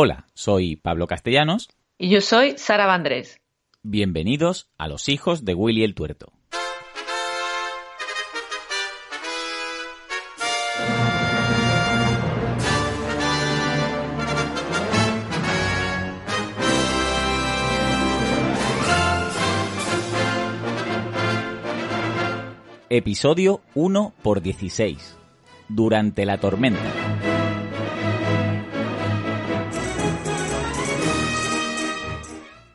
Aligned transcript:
Hola, 0.00 0.28
soy 0.32 0.76
Pablo 0.76 1.08
Castellanos. 1.08 1.70
Y 1.98 2.10
yo 2.10 2.20
soy 2.20 2.56
Sara 2.56 2.86
Vandrés. 2.86 3.40
Bienvenidos 3.82 4.70
a 4.78 4.86
los 4.86 5.08
hijos 5.08 5.44
de 5.44 5.54
Willy 5.54 5.82
el 5.82 5.96
Tuerto. 5.96 6.32
Episodio 22.88 23.62
1 23.74 24.14
por 24.22 24.42
16. 24.42 25.16
Durante 25.68 26.24
la 26.24 26.38
tormenta. 26.38 27.07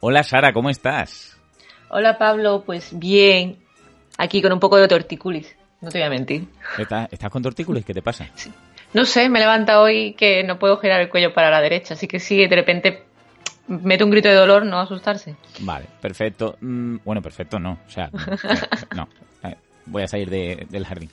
Hola 0.05 0.21
Sara, 0.23 0.51
¿cómo 0.51 0.69
estás? 0.69 1.37
Hola 1.87 2.17
Pablo, 2.17 2.63
pues 2.65 2.89
bien. 2.91 3.55
Aquí 4.17 4.41
con 4.41 4.51
un 4.51 4.59
poco 4.59 4.75
de 4.75 4.89
tortícolis, 4.89 5.55
no 5.79 5.89
te 5.91 5.99
voy 5.99 6.07
a 6.07 6.09
mentir. 6.09 6.45
¿Estás, 6.77 7.07
con 7.31 7.41
tortícolis? 7.41 7.85
¿Qué 7.85 7.93
te 7.93 8.01
pasa? 8.01 8.27
No 8.93 9.05
sé, 9.05 9.29
me 9.29 9.39
levanta 9.39 9.79
hoy 9.79 10.13
que 10.15 10.43
no 10.43 10.59
puedo 10.59 10.75
girar 10.75 10.99
el 10.99 11.07
cuello 11.07 11.33
para 11.33 11.49
la 11.49 11.61
derecha, 11.61 11.93
así 11.93 12.09
que 12.09 12.19
sí, 12.19 12.35
de 12.35 12.53
repente 12.53 13.03
mete 13.69 14.03
un 14.03 14.11
grito 14.11 14.27
de 14.27 14.35
dolor, 14.35 14.65
no 14.65 14.81
asustarse. 14.81 15.37
Vale, 15.61 15.85
perfecto. 16.01 16.57
Mm, 16.59 16.97
bueno, 17.05 17.21
perfecto 17.21 17.57
no, 17.57 17.79
o 17.87 17.89
sea, 17.89 18.09
no. 18.97 19.07
Eh, 19.41 19.55
voy 19.85 20.03
a 20.03 20.07
salir 20.09 20.29
del 20.29 20.85
jardín. 20.85 21.09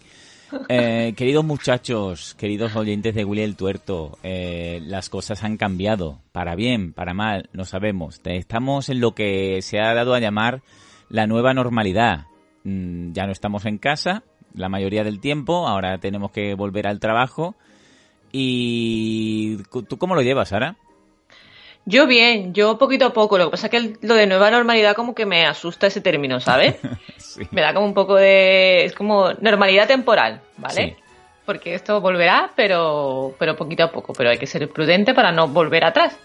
Eh, 0.68 1.14
queridos 1.16 1.44
muchachos, 1.44 2.34
queridos 2.34 2.74
oyentes 2.76 3.14
de 3.14 3.24
Willy 3.24 3.42
el 3.42 3.56
Tuerto, 3.56 4.18
eh, 4.22 4.80
las 4.84 5.08
cosas 5.08 5.44
han 5.44 5.56
cambiado, 5.56 6.20
para 6.32 6.54
bien, 6.54 6.92
para 6.92 7.14
mal, 7.14 7.48
no 7.52 7.64
sabemos. 7.64 8.20
Estamos 8.24 8.88
en 8.88 9.00
lo 9.00 9.14
que 9.14 9.62
se 9.62 9.80
ha 9.80 9.94
dado 9.94 10.14
a 10.14 10.20
llamar 10.20 10.62
la 11.08 11.26
nueva 11.26 11.54
normalidad. 11.54 12.26
Mm, 12.64 13.12
ya 13.12 13.26
no 13.26 13.32
estamos 13.32 13.64
en 13.66 13.78
casa 13.78 14.22
la 14.54 14.68
mayoría 14.68 15.04
del 15.04 15.20
tiempo, 15.20 15.68
ahora 15.68 15.98
tenemos 15.98 16.30
que 16.32 16.54
volver 16.54 16.86
al 16.86 17.00
trabajo. 17.00 17.54
¿Y 18.32 19.56
tú 19.88 19.98
cómo 19.98 20.14
lo 20.14 20.22
llevas, 20.22 20.50
Sara? 20.50 20.76
Yo 21.86 22.06
bien, 22.06 22.52
yo 22.52 22.78
poquito 22.78 23.06
a 23.06 23.12
poco. 23.12 23.38
Lo 23.38 23.46
que 23.46 23.50
pasa 23.52 23.66
es 23.66 23.70
que 23.70 24.06
lo 24.06 24.14
de 24.14 24.26
nueva 24.26 24.50
normalidad 24.50 24.94
como 24.94 25.14
que 25.14 25.26
me 25.26 25.46
asusta 25.46 25.86
ese 25.86 26.00
término, 26.00 26.40
¿sabes? 26.40 26.76
Me 27.50 27.62
da 27.62 27.72
como 27.72 27.86
un 27.86 27.94
poco 27.94 28.16
de... 28.16 28.84
Es 28.84 28.92
como 28.92 29.32
normalidad 29.40 29.86
temporal, 29.88 30.40
¿vale? 30.56 30.96
Porque 31.46 31.74
esto 31.74 32.00
volverá, 32.00 32.50
pero, 32.54 33.34
pero 33.38 33.56
poquito 33.56 33.84
a 33.84 33.90
poco. 33.90 34.12
Pero 34.12 34.30
hay 34.30 34.38
que 34.38 34.46
ser 34.46 34.68
prudente 34.68 35.14
para 35.14 35.32
no 35.32 35.48
volver 35.48 35.84
atrás. 35.84 36.16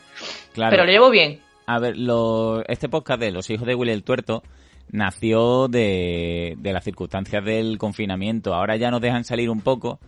Claro. 0.53 0.71
Pero 0.71 0.85
lo 0.85 0.91
llevo 0.91 1.09
bien. 1.09 1.39
A 1.67 1.79
ver, 1.79 1.97
lo, 1.97 2.63
este 2.67 2.89
podcast 2.89 3.19
de 3.19 3.31
Los 3.31 3.49
hijos 3.49 3.65
de 3.65 3.75
Willy 3.75 3.91
el 3.91 4.03
Tuerto 4.03 4.43
nació 4.91 5.67
de, 5.67 6.55
de 6.57 6.73
las 6.73 6.83
circunstancias 6.83 7.43
del 7.43 7.77
confinamiento. 7.77 8.53
Ahora 8.53 8.75
ya 8.75 8.91
nos 8.91 9.01
dejan 9.01 9.23
salir 9.23 9.49
un 9.49 9.61
poco 9.61 9.99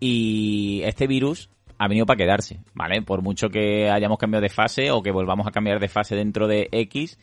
y 0.00 0.82
este 0.84 1.06
virus 1.06 1.48
ha 1.78 1.88
venido 1.88 2.06
para 2.06 2.16
quedarse, 2.16 2.60
¿vale? 2.74 3.02
Por 3.02 3.22
mucho 3.22 3.48
que 3.48 3.90
hayamos 3.90 4.18
cambiado 4.18 4.42
de 4.42 4.48
fase 4.48 4.90
o 4.90 5.02
que 5.02 5.10
volvamos 5.10 5.46
a 5.46 5.50
cambiar 5.50 5.80
de 5.80 5.88
fase 5.88 6.14
dentro 6.14 6.46
de 6.46 6.68
X, 6.70 7.18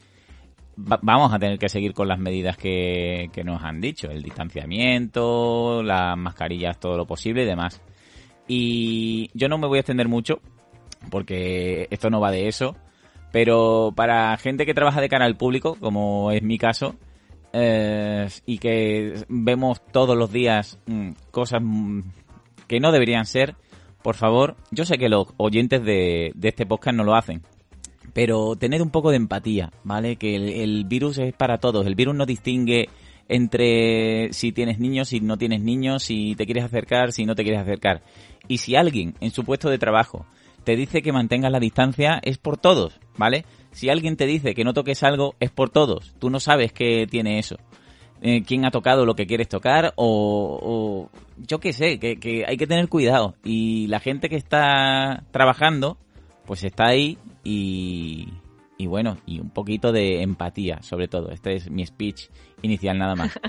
vamos 1.01 1.33
a 1.33 1.39
tener 1.39 1.59
que 1.59 1.69
seguir 1.69 1.93
con 1.93 2.07
las 2.07 2.19
medidas 2.19 2.57
que, 2.57 3.29
nos 3.43 3.63
han 3.63 3.81
dicho, 3.81 4.09
el 4.09 4.23
distanciamiento, 4.23 5.83
las 5.83 6.17
mascarillas, 6.17 6.79
todo 6.79 6.97
lo 6.97 7.05
posible 7.05 7.43
y 7.43 7.45
demás. 7.45 7.81
Y 8.47 9.29
yo 9.33 9.47
no 9.47 9.57
me 9.57 9.67
voy 9.67 9.77
a 9.77 9.81
extender 9.81 10.07
mucho, 10.07 10.39
porque 11.09 11.87
esto 11.91 12.09
no 12.09 12.19
va 12.19 12.31
de 12.31 12.47
eso, 12.47 12.75
pero 13.31 13.93
para 13.95 14.35
gente 14.37 14.65
que 14.65 14.73
trabaja 14.73 15.01
de 15.01 15.09
cara 15.09 15.25
al 15.25 15.37
público, 15.37 15.75
como 15.79 16.31
es 16.31 16.41
mi 16.41 16.57
caso, 16.57 16.95
eh, 17.53 18.27
y 18.45 18.57
que 18.59 19.25
vemos 19.27 19.81
todos 19.91 20.15
los 20.15 20.31
días 20.31 20.79
mm, 20.85 21.11
cosas 21.31 21.61
mm, 21.63 22.01
que 22.67 22.79
no 22.79 22.91
deberían 22.91 23.25
ser, 23.25 23.55
por 24.01 24.15
favor, 24.15 24.55
yo 24.71 24.85
sé 24.85 24.97
que 24.97 25.09
los 25.09 25.27
oyentes 25.37 25.83
de, 25.83 26.33
este 26.41 26.65
podcast 26.65 26.95
no 26.95 27.03
lo 27.03 27.15
hacen, 27.15 27.41
pero 28.13 28.55
tener 28.55 28.81
un 28.81 28.91
poco 28.91 29.11
de 29.11 29.17
empatía, 29.17 29.71
¿vale? 29.83 30.15
Que 30.15 30.35
el, 30.35 30.85
virus 30.85 31.17
es 31.17 31.33
para 31.33 31.57
todos, 31.57 31.85
el 31.85 31.95
virus 31.95 32.15
no 32.15 32.25
distingue 32.25 32.89
entre 33.27 34.33
si 34.33 34.51
tienes 34.51 34.79
niños, 34.79 35.09
si 35.09 35.19
no 35.19 35.37
tienes 35.37 35.61
niños, 35.61 36.03
si 36.03 36.35
te 36.35 36.45
quieres 36.45 36.63
acercar, 36.63 37.11
si 37.11 37.25
no 37.25 37.35
te 37.35 37.43
quieres 37.43 37.61
acercar. 37.61 38.01
Y 38.47 38.57
si 38.57 38.75
alguien 38.75 39.15
en 39.19 39.31
su 39.31 39.43
puesto 39.43 39.69
de 39.69 39.77
trabajo 39.77 40.25
te 40.63 40.75
dice 40.75 41.01
que 41.01 41.11
mantengas 41.11 41.51
la 41.51 41.59
distancia, 41.59 42.19
es 42.23 42.37
por 42.37 42.57
todos, 42.57 42.99
¿vale? 43.17 43.45
Si 43.71 43.89
alguien 43.89 44.15
te 44.15 44.25
dice 44.25 44.55
que 44.55 44.63
no 44.63 44.73
toques 44.73 45.03
algo, 45.03 45.35
es 45.39 45.51
por 45.51 45.69
todos. 45.69 46.15
Tú 46.19 46.29
no 46.29 46.39
sabes 46.39 46.73
qué 46.73 47.05
tiene 47.09 47.37
eso. 47.37 47.57
Eh, 48.21 48.43
quién 48.45 48.65
ha 48.65 48.71
tocado 48.71 49.05
lo 49.05 49.15
que 49.15 49.25
quieres 49.25 49.47
tocar 49.47 49.93
o, 49.95 51.09
yo 51.37 51.59
qué 51.59 51.71
sé, 51.71 51.99
que, 51.99 52.45
hay 52.45 52.57
que 52.57 52.67
tener 52.67 52.89
cuidado. 52.89 53.35
Y 53.43 53.87
la 53.87 53.99
gente 53.99 54.29
que 54.29 54.35
está 54.35 55.23
trabajando, 55.31 55.97
pues 56.45 56.63
está 56.63 56.87
ahí 56.87 57.17
y, 57.43 58.27
y 58.77 58.87
bueno, 58.87 59.17
y 59.25 59.39
un 59.39 59.51
poquito 59.51 59.91
de 59.91 60.21
empatía, 60.21 60.81
sobre 60.81 61.07
todo. 61.07 61.31
Este 61.31 61.55
es 61.55 61.69
mi 61.69 61.85
speech 61.85 62.27
inicial 62.61 62.97
nada 62.97 63.15
más. 63.15 63.39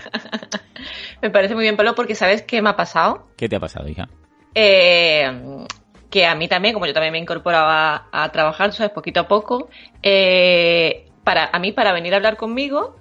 me 1.22 1.31
parece 1.31 1.54
muy 1.54 1.64
bien, 1.64 1.76
Pablo, 1.76 1.94
porque 1.97 2.14
¿sabes 2.14 2.42
qué 2.42 2.62
me 2.62 2.70
ha 2.70 2.76
pasado? 2.76 3.26
¿Qué 3.37 3.48
te 3.48 3.56
ha 3.56 3.60
pasado, 3.60 3.88
hija? 3.88 4.08
Eh, 4.54 5.66
que 6.10 6.26
a 6.26 6.34
mí 6.37 6.47
también, 6.47 6.75
como 6.75 6.87
yo 6.87 6.92
también 6.92 7.12
me 7.12 7.19
incorporaba 7.19 8.08
a, 8.12 8.31
trabajar, 8.31 8.72
¿sabes? 8.72 8.92
Poquito 8.92 9.20
a 9.20 9.28
poco, 9.28 9.69
eh, 10.02 11.08
para, 11.25 11.50
a 11.52 11.58
mí 11.58 11.72
para 11.72 11.92
venir 11.92 12.14
a 12.14 12.16
hablar 12.16 12.37
conmigo 12.37 13.00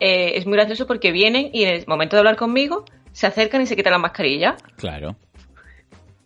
eh, 0.00 0.32
es 0.36 0.46
muy 0.46 0.56
gracioso 0.56 0.86
porque 0.86 1.12
vienen 1.12 1.50
y 1.52 1.64
en 1.64 1.74
el 1.74 1.86
momento 1.86 2.16
de 2.16 2.20
hablar 2.20 2.36
conmigo 2.36 2.84
se 3.12 3.26
acercan 3.26 3.62
y 3.62 3.66
se 3.66 3.76
quitan 3.76 3.92
la 3.92 3.98
mascarilla. 3.98 4.56
Claro. 4.76 5.16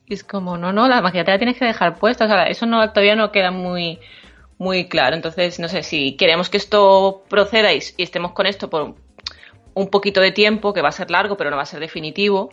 Y 0.07 0.15
es 0.15 0.25
como, 0.25 0.57
no, 0.57 0.73
no, 0.73 0.89
la 0.89 1.01
mascarilla 1.01 1.25
te 1.25 1.31
la 1.33 1.39
tienes 1.39 1.57
que 1.57 1.65
dejar 1.65 1.99
puesta. 1.99 2.25
O 2.25 2.29
sea, 2.29 2.49
eso 2.49 2.67
no, 2.67 2.91
todavía 2.91 3.15
no 3.15 3.31
queda 3.31 3.53
muy, 3.53 4.01
muy 4.59 4.89
claro. 4.89 5.15
Entonces, 5.15 5.61
no 5.61 5.69
sé, 5.69 5.83
si 5.85 6.17
queremos 6.17 6.51
que 6.51 6.57
esto 6.57 7.23
proceda 7.29 7.73
y, 7.73 7.79
estemos 7.99 8.33
con 8.33 8.47
esto 8.47 8.69
por 8.69 8.97
un 9.73 9.89
poquito 9.89 10.21
de 10.21 10.33
tiempo, 10.33 10.73
que 10.73 10.83
va 10.83 10.89
a 10.89 10.93
ser 10.93 11.11
largo, 11.11 11.37
pero 11.37 11.51
no 11.51 11.57
va 11.57 11.63
a 11.63 11.67
ser 11.67 11.79
definitivo, 11.79 12.53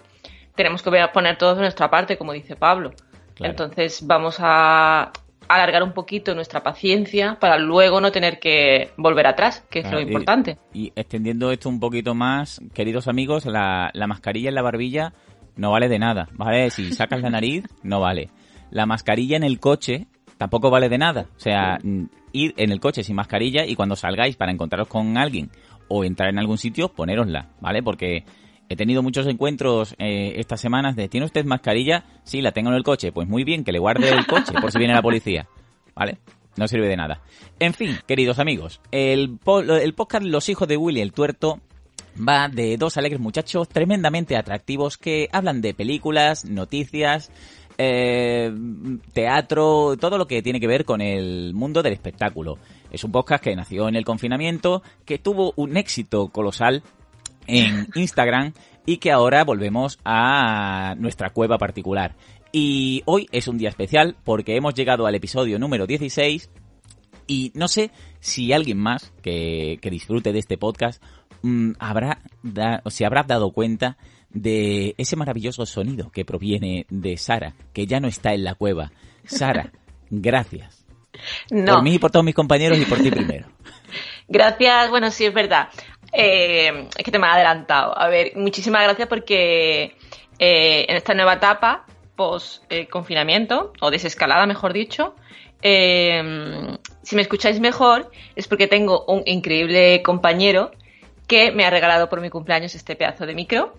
tenemos 0.56 0.84
que 0.84 0.92
poner 1.14 1.38
todo 1.38 1.56
de 1.56 1.62
nuestra 1.62 1.90
parte, 1.90 2.18
como 2.18 2.32
dice 2.32 2.56
Pablo. 2.56 2.94
Entonces, 3.40 4.06
vamos 4.06 4.38
a, 4.40 5.12
alargar 5.48 5.84
un 5.84 5.94
poquito 5.94 6.36
nuestra 6.36 6.64
paciencia 6.64 7.38
para 7.40 7.58
luego 7.58 8.02
no 8.02 8.12
tener 8.12 8.40
que 8.40 8.92
volver 8.98 9.28
atrás, 9.28 9.66
que 9.70 9.80
es 9.80 9.92
lo 9.92 10.00
importante. 10.00 10.58
Y, 10.74 10.92
extendiendo 10.96 11.52
esto 11.52 11.70
un 11.70 11.80
poquito 11.80 12.16
más, 12.16 12.62
queridos 12.74 13.08
amigos, 13.08 13.46
la, 13.46 13.92
mascarilla 14.08 14.50
en 14.50 14.56
la 14.56 14.62
barbilla 14.62 15.14
no 15.56 15.72
vale 15.72 15.90
de 15.90 16.00
nada, 16.00 16.28
¿vale? 16.34 16.70
Si 16.70 16.92
sacas 16.94 17.22
la 17.22 17.30
nariz, 17.30 17.66
no 17.84 18.00
vale. 18.00 18.30
La 18.70 18.86
mascarilla 18.86 19.38
en 19.38 19.44
el 19.44 19.60
coche 19.60 20.08
tampoco 20.38 20.70
vale 20.70 20.90
de 20.90 20.98
nada. 20.98 21.28
O 21.36 21.40
sea, 21.40 21.80
ir 22.32 22.54
en 22.58 22.72
el 22.72 22.80
coche 22.80 23.04
sin 23.04 23.16
mascarilla 23.16 23.66
y 23.66 23.76
cuando 23.76 23.96
salgáis 23.96 24.36
para 24.36 24.52
encontraros 24.52 24.88
con 24.88 25.18
alguien 25.18 25.50
o 25.88 26.04
entrar 26.04 26.30
en 26.30 26.40
algún 26.40 26.58
sitio, 26.58 26.90
ponérosla, 26.90 27.50
¿vale? 27.62 27.82
Porque 27.82 28.26
He 28.70 28.76
tenido 28.76 29.02
muchos 29.02 29.28
encuentros 29.28 29.96
eh, 29.98 30.34
estas 30.38 30.60
semanas 30.60 30.96
de 30.96 31.08
¿tiene 31.08 31.26
usted 31.26 31.46
mascarilla? 31.46 32.04
Sí, 32.24 32.42
la 32.42 32.52
tengo 32.52 32.70
en 32.70 32.76
el 32.76 32.84
coche. 32.84 33.12
Pues 33.12 33.28
muy 33.28 33.44
bien, 33.44 33.64
que 33.64 33.72
le 33.72 33.80
guarde 33.80 34.10
el 34.10 34.26
coche 34.26 34.54
por 34.60 34.72
si 34.72 34.78
viene 34.78 34.94
la 34.94 35.02
policía. 35.02 35.48
¿Vale? 35.96 36.18
No 36.58 36.68
sirve 36.68 36.88
de 36.88 36.98
nada. 36.98 37.22
En 37.60 37.74
fin, 37.74 37.98
queridos 38.08 38.40
amigos, 38.40 38.82
el, 38.92 39.40
el 39.82 39.94
podcast 39.94 40.26
Los 40.26 40.50
hijos 40.50 40.68
de 40.68 40.76
Willy 40.76 41.02
el 41.02 41.14
tuerto 41.14 41.62
va 42.18 42.50
de 42.50 42.78
dos 42.78 42.98
alegres 42.98 43.22
muchachos 43.22 43.70
tremendamente 43.70 44.36
atractivos 44.36 44.98
que 44.98 45.30
hablan 45.32 45.62
de 45.62 45.74
películas, 45.74 46.46
noticias, 46.46 47.32
eh, 47.78 48.52
teatro, 49.14 49.96
todo 50.00 50.18
lo 50.18 50.28
que 50.28 50.42
tiene 50.42 50.60
que 50.60 50.68
ver 50.68 50.84
con 50.84 51.02
el 51.02 51.54
mundo 51.54 51.84
del 51.84 51.94
espectáculo. 51.94 52.58
Es 52.92 53.04
un 53.04 53.12
podcast 53.12 53.44
que 53.44 53.56
nació 53.56 53.88
en 53.88 53.96
el 53.96 54.06
confinamiento, 54.06 54.82
que 55.06 55.20
tuvo 55.20 55.54
un 55.56 55.78
éxito 55.78 56.30
colosal 56.30 56.84
en 57.48 57.88
Instagram 57.96 58.54
y 58.86 58.98
que 58.98 59.12
ahora 59.12 59.44
volvemos 59.44 60.00
a 60.06 60.96
nuestra 60.98 61.30
cueva 61.32 61.58
particular. 61.58 62.16
Y 62.52 63.04
hoy 63.06 63.28
es 63.32 63.48
un 63.48 63.58
día 63.58 63.70
especial 63.70 64.16
porque 64.24 64.56
hemos 64.56 64.74
llegado 64.74 65.06
al 65.06 65.16
episodio 65.16 65.60
número 65.60 65.86
16 65.86 66.50
y 67.28 67.52
no 67.56 67.68
sé 67.68 67.92
si 68.20 68.54
alguien 68.54 68.78
más 68.78 69.12
que, 69.22 69.80
disfrute 69.84 70.32
de 70.32 70.40
este 70.40 70.58
podcast 70.58 71.04
mm, 71.42 71.74
habrá 71.80 72.22
o 72.84 72.90
se 72.90 73.06
habrá 73.06 73.24
dado 73.24 73.52
cuenta 73.52 73.98
de 74.30 74.96
ese 74.98 75.16
maravilloso 75.16 75.66
sonido 75.66 76.10
que 76.10 76.26
proviene 76.26 76.86
de 76.90 77.18
Sara, 77.18 77.56
que 77.74 77.86
ya 77.86 78.00
no 78.00 78.08
está 78.08 78.34
en 78.34 78.44
la 78.44 78.56
cueva. 78.56 78.92
Sara, 79.26 79.72
gracias. 80.10 80.86
Por 81.50 81.84
mí 81.84 81.96
y 81.96 82.00
por 82.00 82.12
todos 82.12 82.26
mis 82.26 82.36
compañeros 82.36 82.78
y 82.80 82.86
por 82.86 83.00
ti 83.00 83.10
primero. 83.10 83.48
Gracias, 84.30 84.90
bueno, 84.90 85.10
sí 85.10 85.26
es 85.26 85.34
verdad. 85.34 85.70
Eh, 86.14 86.88
es 86.98 87.04
que 87.04 87.12
te 87.12 87.20
me 87.20 87.28
ha 87.28 87.34
adelantado. 87.34 87.98
A 87.98 88.08
ver, 88.08 88.34
muchísimas 88.36 88.84
gracias 88.84 89.08
porque 89.08 89.96
eh, 90.40 90.86
en 90.88 90.96
esta 90.96 91.14
nueva 91.14 91.34
etapa, 91.34 91.86
post 92.16 92.64
eh, 92.70 92.88
o 93.82 93.92
desescalada, 93.92 94.46
mejor 94.46 94.74
dicho, 94.74 95.16
si 95.62 97.16
me 97.16 97.22
escucháis 97.22 97.60
mejor 97.60 98.12
es 98.36 98.48
porque 98.48 98.68
tengo 98.68 99.06
un 99.06 99.24
increíble 99.26 100.04
compañero 100.04 100.72
que 101.28 101.52
me 101.52 101.66
ha 101.66 101.70
regalado 101.70 102.10
por 102.10 102.22
mi 102.22 102.30
cumpleaños 102.30 102.76
este 102.76 102.96
pedazo 102.96 103.26
de 103.26 103.34
micro 103.34 103.74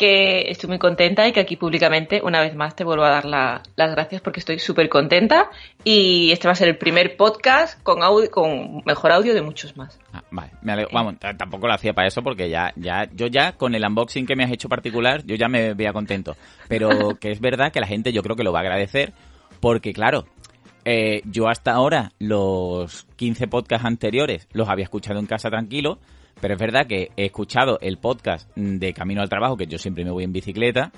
que 0.00 0.50
estoy 0.50 0.66
muy 0.70 0.78
contenta 0.78 1.28
y 1.28 1.32
que 1.32 1.40
aquí 1.40 1.56
públicamente 1.56 2.22
una 2.24 2.40
vez 2.40 2.54
más 2.54 2.74
te 2.74 2.84
vuelvo 2.84 3.04
a 3.04 3.10
dar 3.10 3.26
las 3.26 3.60
gracias 3.76 4.22
porque 4.22 4.40
estoy 4.40 4.58
súper 4.58 4.88
contenta 4.88 5.50
y 5.84 6.32
este 6.32 6.48
va 6.48 6.52
a 6.52 6.54
ser 6.54 6.68
el 6.68 6.78
primer 6.78 7.18
podcast 7.18 7.82
con 7.82 8.02
audio, 8.02 8.30
con 8.30 8.82
mejor 8.86 9.12
audio 9.12 9.34
de 9.34 9.42
muchos 9.42 9.76
más. 9.76 10.00
Ah, 10.14 10.22
vale, 10.30 10.52
me 10.62 10.72
alegro. 10.72 10.90
Vamos, 10.94 11.16
tampoco 11.36 11.66
lo 11.66 11.74
hacía 11.74 11.92
para 11.92 12.08
eso 12.08 12.22
porque 12.22 12.48
ya, 12.48 12.72
ya, 12.76 13.10
yo 13.12 13.26
ya 13.26 13.52
con 13.58 13.74
el 13.74 13.84
unboxing 13.84 14.24
que 14.24 14.36
me 14.36 14.44
has 14.44 14.50
hecho 14.50 14.70
particular, 14.70 15.22
yo 15.26 15.34
ya 15.34 15.48
me 15.48 15.74
veía 15.74 15.92
contento. 15.92 16.34
Pero 16.66 16.88
que 17.20 17.32
es 17.32 17.40
verdad 17.42 17.70
que 17.70 17.80
la 17.80 17.86
gente 17.86 18.10
yo 18.10 18.22
creo 18.22 18.36
que 18.36 18.42
lo 18.42 18.52
va 18.52 18.60
a 18.60 18.62
agradecer 18.62 19.12
porque 19.60 19.92
claro, 19.92 20.24
eh, 20.86 21.20
yo 21.26 21.46
hasta 21.46 21.72
ahora 21.72 22.12
los 22.18 23.06
15 23.16 23.48
podcasts 23.48 23.84
anteriores 23.84 24.48
los 24.52 24.66
había 24.70 24.84
escuchado 24.84 25.20
en 25.20 25.26
casa 25.26 25.50
tranquilo 25.50 25.98
pero 26.40 26.54
es 26.54 26.60
verdad 26.60 26.86
que 26.86 27.10
he 27.16 27.26
escuchado 27.26 27.78
el 27.80 27.98
podcast 27.98 28.48
de 28.56 28.92
Camino 28.92 29.20
al 29.20 29.28
Trabajo, 29.28 29.56
que 29.56 29.66
yo 29.66 29.78
siempre 29.78 30.04
me 30.04 30.10
voy 30.10 30.24
en 30.24 30.32
bicicleta, 30.32 30.90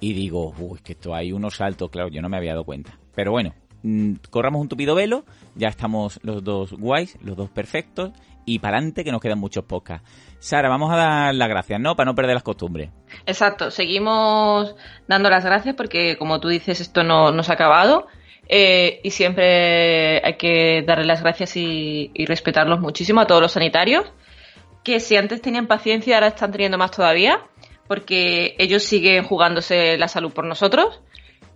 y 0.00 0.12
digo, 0.12 0.54
uy, 0.58 0.78
que 0.82 0.92
esto 0.92 1.14
hay 1.14 1.32
unos 1.32 1.56
saltos, 1.56 1.90
claro, 1.90 2.08
yo 2.08 2.22
no 2.22 2.28
me 2.28 2.36
había 2.36 2.52
dado 2.52 2.64
cuenta. 2.64 2.98
Pero 3.14 3.32
bueno, 3.32 3.54
mm, 3.82 4.14
corramos 4.30 4.62
un 4.62 4.68
tupido 4.68 4.94
velo, 4.94 5.24
ya 5.54 5.68
estamos 5.68 6.20
los 6.22 6.42
dos 6.42 6.72
guays, 6.72 7.18
los 7.20 7.36
dos 7.36 7.50
perfectos, 7.50 8.12
y 8.44 8.60
para 8.60 8.78
adelante 8.78 9.04
que 9.04 9.12
nos 9.12 9.20
quedan 9.20 9.38
muchos 9.38 9.64
podcasts. 9.64 10.08
Sara, 10.38 10.68
vamos 10.68 10.90
a 10.92 10.96
dar 10.96 11.34
las 11.34 11.48
gracias, 11.48 11.80
¿no? 11.80 11.96
Para 11.96 12.10
no 12.10 12.14
perder 12.14 12.34
las 12.34 12.42
costumbres. 12.42 12.90
Exacto, 13.26 13.70
seguimos 13.70 14.74
dando 15.06 15.28
las 15.28 15.44
gracias 15.44 15.74
porque, 15.74 16.16
como 16.16 16.40
tú 16.40 16.48
dices, 16.48 16.80
esto 16.80 17.02
no, 17.02 17.42
se 17.42 17.52
ha 17.52 17.54
acabado. 17.54 18.06
Eh, 18.50 19.00
y 19.04 19.10
siempre 19.10 20.24
hay 20.24 20.38
que 20.38 20.82
darle 20.86 21.04
las 21.04 21.22
gracias 21.22 21.54
y 21.56 22.24
respetarlos 22.26 22.80
muchísimo 22.80 23.20
a 23.20 23.26
todos 23.26 23.42
los 23.42 23.52
sanitarios 23.52 24.10
que 24.88 25.00
si 25.00 25.16
antes 25.16 25.42
tenían 25.42 25.66
paciencia, 25.66 26.14
ahora 26.14 26.28
están 26.28 26.50
teniendo 26.50 26.78
más 26.78 26.92
todavía, 26.92 27.42
porque 27.86 28.54
ellos 28.58 28.82
siguen 28.82 29.22
jugándose 29.22 29.98
la 29.98 30.08
salud 30.08 30.32
por 30.32 30.46
nosotros, 30.46 31.02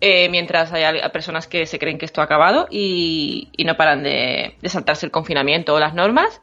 eh, 0.03 0.29
mientras 0.29 0.71
hay 0.75 1.01
personas 1.13 1.47
que 1.47 1.65
se 1.65 1.79
creen 1.79 1.97
que 1.97 2.05
esto 2.05 2.21
ha 2.21 2.25
acabado 2.25 2.67
y, 2.71 3.49
no 3.65 3.75
paran 3.79 4.03
de, 4.03 4.55
saltarse 4.65 5.07
el 5.07 5.13
confinamiento 5.13 5.73
o 5.73 5.81
las 5.81 5.95
normas. 5.95 6.43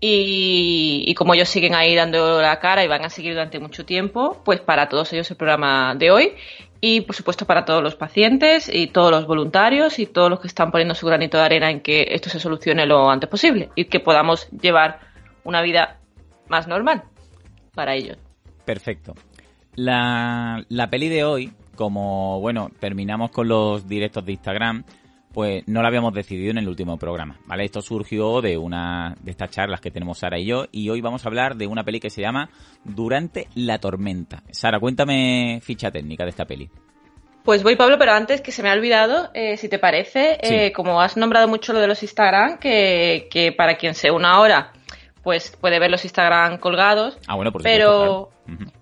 Y, 0.00 1.14
como 1.16 1.34
ellos 1.34 1.48
siguen 1.48 1.76
ahí 1.76 1.94
dando 1.94 2.42
la 2.42 2.58
cara 2.58 2.84
y 2.84 2.88
van 2.88 3.04
a 3.04 3.10
seguir 3.10 3.34
durante 3.34 3.60
mucho 3.60 3.86
tiempo, 3.86 4.42
pues 4.44 4.60
para 4.60 4.88
todos 4.88 5.12
ellos 5.12 5.30
el 5.30 5.36
programa 5.36 5.94
de 5.94 6.10
hoy 6.10 6.32
y 6.80 7.02
por 7.02 7.14
supuesto 7.14 7.46
para 7.46 7.64
todos 7.64 7.82
los 7.82 7.94
pacientes 7.94 8.68
y 8.70 8.88
todos 8.88 9.12
los 9.12 9.26
voluntarios 9.26 10.00
y 10.00 10.06
todos 10.06 10.28
los 10.28 10.40
que 10.40 10.48
están 10.48 10.72
poniendo 10.72 10.96
su 10.96 11.06
granito 11.06 11.38
de 11.38 11.44
arena 11.44 11.70
en 11.70 11.80
que 11.80 12.08
esto 12.10 12.28
se 12.28 12.40
solucione 12.40 12.86
lo 12.86 13.08
antes 13.08 13.30
posible 13.30 13.70
y 13.76 13.84
que 13.84 14.00
podamos 14.00 14.50
llevar 14.50 15.00
una 15.44 15.62
vida 15.62 16.00
más 16.48 16.68
normal 16.68 17.04
para 17.74 17.94
ellos. 17.94 18.18
Perfecto. 18.64 19.14
La, 19.74 20.64
la 20.68 20.88
peli 20.88 21.08
de 21.08 21.24
hoy, 21.24 21.52
como 21.74 22.40
bueno, 22.40 22.70
terminamos 22.78 23.30
con 23.30 23.48
los 23.48 23.88
directos 23.88 24.24
de 24.24 24.32
Instagram, 24.32 24.84
pues 25.34 25.66
no 25.66 25.82
la 25.82 25.88
habíamos 25.88 26.14
decidido 26.14 26.52
en 26.52 26.58
el 26.58 26.68
último 26.68 26.96
programa, 26.96 27.40
¿vale? 27.46 27.64
Esto 27.64 27.82
surgió 27.82 28.40
de 28.40 28.56
una 28.56 29.16
de 29.20 29.32
estas 29.32 29.50
charlas 29.50 29.80
que 29.80 29.90
tenemos 29.90 30.18
Sara 30.18 30.38
y 30.38 30.46
yo 30.46 30.66
y 30.70 30.88
hoy 30.88 31.00
vamos 31.00 31.24
a 31.24 31.28
hablar 31.28 31.56
de 31.56 31.66
una 31.66 31.82
peli 31.82 31.98
que 31.98 32.08
se 32.08 32.22
llama 32.22 32.50
Durante 32.84 33.48
la 33.56 33.78
tormenta. 33.78 34.44
Sara, 34.52 34.78
cuéntame 34.78 35.58
ficha 35.60 35.90
técnica 35.90 36.22
de 36.22 36.30
esta 36.30 36.44
peli. 36.44 36.70
Pues 37.42 37.62
voy, 37.62 37.76
Pablo, 37.76 37.98
pero 37.98 38.12
antes 38.12 38.40
que 38.40 38.52
se 38.52 38.62
me 38.62 38.70
ha 38.70 38.72
olvidado, 38.72 39.30
eh, 39.34 39.58
si 39.58 39.68
te 39.68 39.78
parece, 39.78 40.38
eh, 40.40 40.72
como 40.72 41.02
has 41.02 41.16
nombrado 41.18 41.46
mucho 41.46 41.74
lo 41.74 41.80
de 41.80 41.88
los 41.88 42.02
Instagram, 42.02 42.58
que, 42.58 43.28
que 43.30 43.52
para 43.52 43.76
quien 43.76 43.94
se 43.94 44.10
una 44.10 44.30
ahora 44.30 44.72
pues 45.24 45.56
puede 45.60 45.78
ver 45.80 45.90
los 45.90 46.04
Instagram 46.04 46.58
colgados. 46.58 47.18
Ah, 47.26 47.34
bueno, 47.34 47.50
por 47.50 47.62
pero, 47.62 48.30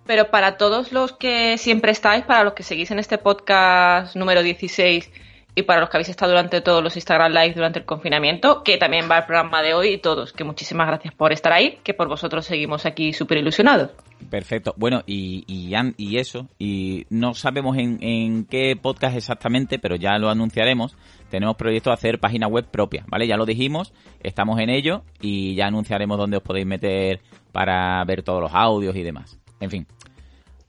pero 0.04 0.30
para 0.30 0.58
todos 0.58 0.92
los 0.92 1.12
que 1.12 1.56
siempre 1.56 1.92
estáis, 1.92 2.24
para 2.24 2.44
los 2.44 2.52
que 2.52 2.64
seguís 2.64 2.90
en 2.90 2.98
este 2.98 3.16
podcast 3.16 4.16
número 4.16 4.42
16 4.42 5.10
y 5.54 5.62
para 5.62 5.80
los 5.80 5.90
que 5.90 5.98
habéis 5.98 6.08
estado 6.08 6.32
durante 6.32 6.60
todos 6.60 6.82
los 6.82 6.96
Instagram 6.96 7.32
Live 7.32 7.54
durante 7.54 7.78
el 7.80 7.84
confinamiento, 7.84 8.62
que 8.62 8.78
también 8.78 9.08
va 9.10 9.18
el 9.18 9.24
programa 9.26 9.62
de 9.62 9.74
hoy 9.74 9.88
y 9.88 9.98
todos, 9.98 10.32
que 10.32 10.44
muchísimas 10.44 10.86
gracias 10.86 11.14
por 11.14 11.32
estar 11.32 11.52
ahí, 11.52 11.78
que 11.82 11.92
por 11.92 12.08
vosotros 12.08 12.46
seguimos 12.46 12.86
aquí 12.86 13.12
súper 13.12 13.38
ilusionados. 13.38 13.90
Perfecto. 14.30 14.72
Bueno, 14.76 15.02
y, 15.06 15.44
y, 15.46 15.74
y, 15.96 16.18
eso, 16.18 16.48
y 16.58 17.06
no 17.10 17.34
sabemos 17.34 17.76
en, 17.76 18.02
en 18.02 18.44
qué 18.46 18.76
podcast 18.80 19.16
exactamente, 19.16 19.78
pero 19.78 19.96
ya 19.96 20.16
lo 20.18 20.30
anunciaremos. 20.30 20.96
Tenemos 21.28 21.56
proyecto 21.56 21.90
de 21.90 21.94
hacer 21.94 22.18
página 22.18 22.46
web 22.46 22.66
propia, 22.70 23.04
¿vale? 23.08 23.26
Ya 23.26 23.36
lo 23.36 23.44
dijimos, 23.44 23.92
estamos 24.22 24.58
en 24.60 24.70
ello 24.70 25.02
y 25.20 25.54
ya 25.54 25.66
anunciaremos 25.66 26.18
dónde 26.18 26.38
os 26.38 26.42
podéis 26.42 26.66
meter 26.66 27.20
para 27.52 28.02
ver 28.04 28.22
todos 28.22 28.40
los 28.40 28.54
audios 28.54 28.96
y 28.96 29.02
demás. 29.02 29.38
En 29.60 29.70
fin, 29.70 29.86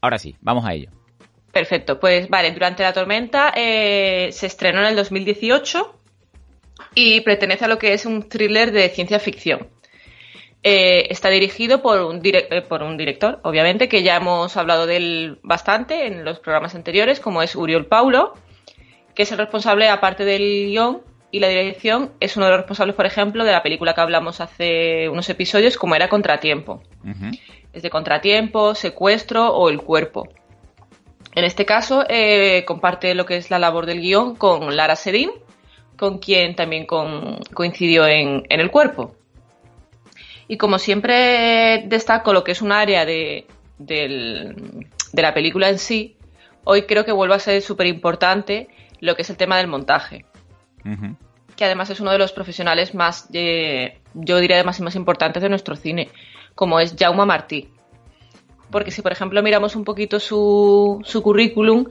ahora 0.02 0.18
sí, 0.18 0.36
vamos 0.42 0.66
a 0.66 0.74
ello. 0.74 0.90
Perfecto, 1.54 2.00
pues 2.00 2.30
vale, 2.30 2.52
Durante 2.52 2.82
la 2.82 2.94
Tormenta 2.94 3.54
eh, 3.56 4.30
se 4.32 4.48
estrenó 4.48 4.80
en 4.80 4.88
el 4.88 4.96
2018 4.96 6.00
y 6.96 7.22
pertenece 7.22 7.66
a 7.66 7.68
lo 7.68 7.78
que 7.78 7.94
es 7.94 8.08
un 8.08 8.28
thriller 8.28 8.72
de 8.72 8.90
ciencia 8.90 9.20
ficción. 9.20 9.68
Eh, 10.64 11.10
está 11.12 11.30
dirigido 11.30 11.84
por 11.84 12.02
un, 12.02 12.22
eh, 12.24 12.64
por 12.68 12.82
un 12.82 12.98
director, 12.98 13.40
obviamente, 13.44 13.88
que 13.88 14.02
ya 14.02 14.16
hemos 14.16 14.58
hablado 14.58 14.88
de 14.88 14.98
él 14.98 15.40
bastante 15.44 16.08
en 16.08 16.26
los 16.26 16.40
programas 16.40 16.74
anteriores, 16.74 17.20
como 17.20 17.44
es 17.44 17.56
Uriol 17.56 17.86
Paulo, 17.86 18.34
que 19.14 19.22
es 19.22 19.32
el 19.32 19.38
responsable, 19.38 19.90
aparte 19.90 20.26
del 20.26 20.70
guion 20.70 21.04
y 21.30 21.40
la 21.40 21.50
dirección, 21.50 22.14
es 22.20 22.36
uno 22.36 22.48
de 22.48 22.54
los 22.54 22.62
responsables, 22.62 22.96
por 22.96 23.06
ejemplo, 23.06 23.44
de 23.44 23.52
la 23.52 23.62
película 23.62 23.94
que 23.94 24.02
hablamos 24.02 24.42
hace 24.42 25.08
unos 25.08 25.30
episodios, 25.30 25.78
como 25.78 25.94
era 25.94 26.10
Contratiempo. 26.10 26.82
Es 27.74 27.84
de 27.84 27.92
Contratiempo, 27.92 28.74
Secuestro 28.74 29.54
o 29.54 29.70
El 29.70 29.82
Cuerpo. 29.82 30.28
En 31.36 31.46
este 31.46 31.66
caso, 31.66 32.06
eh, 32.10 32.64
comparte 32.66 33.16
lo 33.16 33.26
que 33.26 33.38
es 33.38 33.50
la 33.50 33.60
labor 33.60 33.86
del 33.86 34.02
guion 34.02 34.36
con 34.36 34.76
Lara 34.76 34.96
Sedin, 34.96 35.32
con 35.98 36.20
quien 36.20 36.56
también 36.56 36.86
coincidió 36.86 38.06
en, 38.06 38.44
el 38.50 38.70
cuerpo. 38.70 39.16
Y 40.48 40.58
como 40.58 40.78
siempre 40.78 41.86
destaco 41.88 42.34
lo 42.34 42.44
que 42.44 42.52
es 42.52 42.62
un 42.62 42.72
área 42.72 43.06
de, 43.06 43.46
la 45.14 45.34
película 45.34 45.70
en 45.70 45.80
sí, 45.80 46.18
hoy 46.66 46.84
creo 46.84 47.06
que 47.06 47.12
vuelve 47.12 47.36
a 47.36 47.40
ser 47.40 47.62
súper 47.62 47.88
importante 47.88 48.68
lo 49.00 49.16
que 49.16 49.24
es 49.24 49.30
el 49.30 49.38
tema 49.38 49.58
del 49.58 49.68
montaje. 49.68 50.26
Que 51.56 51.66
además 51.66 51.90
es 51.90 52.00
uno 52.00 52.12
de 52.12 52.20
los 52.20 52.32
profesionales 52.32 52.94
más, 52.94 53.28
eh, 53.34 54.00
yo 54.13 54.38
diría, 54.38 54.63
más 54.63 54.80
y 54.80 54.84
más 54.84 54.96
importantes 54.96 55.42
de 55.42 55.50
nuestro 55.50 55.75
cine, 55.75 56.10
como 56.54 56.80
es 56.80 56.96
Jaume 56.98 57.25
Martí 57.25 57.70
porque 58.74 58.92
si 58.92 59.01
por 59.03 59.12
ejemplo 59.12 59.42
miramos 59.44 59.77
un 59.77 59.86
poquito 59.86 60.20
su, 60.20 61.00
su 61.06 61.22
currículum, 61.22 61.86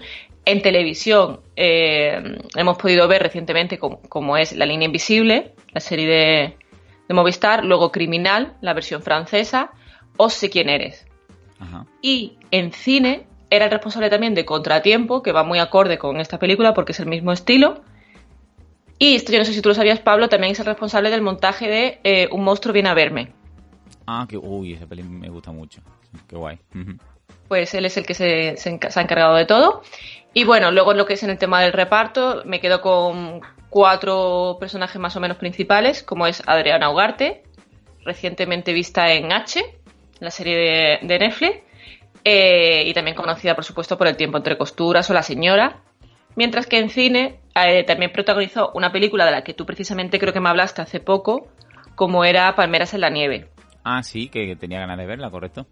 en 0.44 0.60
televisión 0.62 1.40
eh, 1.54 2.40
hemos 2.56 2.76
podido 2.76 3.06
ver 3.06 3.22
recientemente 3.22 3.78
como, 3.78 4.36
es 4.36 4.52
La 4.52 4.66
línea 4.66 4.86
invisible, 4.86 5.54
la 5.72 5.80
serie 5.80 6.06
de, 6.06 6.56
Movistar, 7.14 7.62
luego 7.62 7.92
Criminal, 7.92 8.54
la 8.62 8.72
versión 8.72 9.02
francesa, 9.02 9.70
o 10.16 10.30
Sé 10.30 10.48
quién 10.48 10.70
eres. 10.70 11.06
Y 12.00 12.38
en 12.50 12.72
cine 12.72 13.26
era 13.50 13.66
el 13.66 13.70
responsable 13.70 14.08
también 14.08 14.34
de 14.34 14.46
Contratiempo, 14.46 15.22
que 15.22 15.30
va 15.30 15.44
muy 15.44 15.58
acorde 15.58 15.98
con 15.98 16.20
esta 16.20 16.38
película 16.38 16.72
porque 16.72 16.92
es 16.92 17.00
el 17.00 17.06
mismo 17.06 17.30
estilo. 17.30 17.82
Y 18.98 19.14
esto 19.14 19.30
yo 19.30 19.38
no 19.38 19.44
sé 19.44 19.52
si 19.52 19.60
tú 19.60 19.68
lo 19.68 19.74
sabías, 19.74 20.00
Pablo, 20.00 20.30
también 20.30 20.52
es 20.52 20.60
el 20.60 20.66
responsable 20.66 21.10
del 21.10 21.20
montaje 21.20 21.68
de 21.68 22.00
eh, 22.02 22.28
Un 22.32 22.44
monstruo 22.44 22.72
viene 22.72 22.88
a 22.88 22.94
verme. 22.94 23.34
Ah, 24.06 24.26
que 24.28 24.36
uy, 24.36 24.74
esa 24.74 24.86
película 24.86 25.18
me 25.18 25.28
gusta 25.28 25.52
mucho. 25.52 25.80
Qué 26.28 26.36
guay. 26.36 26.58
Pues 27.48 27.74
él 27.74 27.84
es 27.84 27.96
el 27.96 28.06
que 28.06 28.14
se, 28.14 28.56
ha 28.82 29.00
encargado 29.00 29.34
de 29.34 29.46
todo. 29.46 29.82
Y 30.34 30.44
bueno, 30.44 30.70
luego 30.70 30.94
lo 30.94 31.06
que 31.06 31.14
es 31.14 31.22
en 31.22 31.30
el 31.30 31.38
tema 31.38 31.60
del 31.62 31.72
reparto, 31.72 32.42
me 32.44 32.60
quedo 32.60 32.80
con 32.80 33.42
cuatro 33.68 34.56
personajes 34.58 35.00
más 35.00 35.16
o 35.16 35.20
menos 35.20 35.36
principales, 35.36 36.02
como 36.02 36.26
es 36.26 36.42
Adriana 36.46 36.90
Ugarte, 36.90 37.42
recientemente 38.04 38.72
vista 38.72 39.12
en 39.12 39.32
H, 39.32 39.62
la 40.20 40.30
serie 40.30 40.98
de, 41.02 41.18
Netflix, 41.18 41.58
eh, 42.24 42.84
y 42.86 42.94
también 42.94 43.16
conocida, 43.16 43.54
por 43.54 43.64
supuesto, 43.64 43.98
por 43.98 44.06
El 44.06 44.16
tiempo 44.16 44.38
entre 44.38 44.56
costuras 44.56 45.10
o 45.10 45.14
La 45.14 45.22
señora. 45.22 45.82
Mientras 46.34 46.66
que 46.66 46.78
en 46.78 46.88
cine 46.88 47.40
eh, 47.54 47.84
también 47.84 48.12
protagonizó 48.12 48.72
una 48.74 48.90
película 48.92 49.26
de 49.26 49.32
la 49.32 49.44
que 49.44 49.52
tú 49.52 49.66
precisamente 49.66 50.18
creo 50.18 50.32
que 50.32 50.40
me 50.40 50.48
hablaste 50.48 50.80
hace 50.80 51.00
poco, 51.00 51.48
como 51.94 52.24
era 52.24 52.54
Palmeras 52.54 52.94
en 52.94 53.02
la 53.02 53.10
nieve. 53.10 53.48
Ah, 53.84 54.02
sí, 54.02 54.28
que 54.28 54.56
tenía 54.56 54.80
ganas 54.80 54.98
de 54.98 55.06
verla, 55.06 55.30
correcto. 55.30 55.66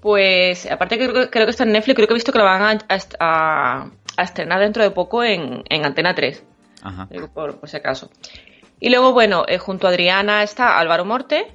Pues, 0.00 0.70
aparte 0.70 0.98
que 0.98 1.08
creo, 1.08 1.30
que 1.30 1.50
está 1.50 1.64
en 1.64 1.72
Netflix, 1.72 1.96
creo 1.96 2.08
que 2.08 2.14
he 2.14 2.16
visto 2.16 2.32
que 2.32 2.38
la 2.38 2.44
van 2.44 2.78
a, 2.88 3.90
estrenar 4.22 4.60
dentro 4.60 4.82
de 4.82 4.90
poco 4.90 5.24
en, 5.24 5.64
Antena 5.70 6.14
3. 6.14 6.44
Ajá. 6.82 7.08
Por, 7.32 7.58
por, 7.58 7.68
si 7.68 7.76
acaso. 7.76 8.10
Y 8.80 8.90
luego, 8.90 9.12
bueno, 9.12 9.44
eh, 9.48 9.58
junto 9.58 9.86
a 9.86 9.90
Adriana 9.90 10.42
está 10.42 10.78
Álvaro 10.78 11.04
Morte, 11.04 11.46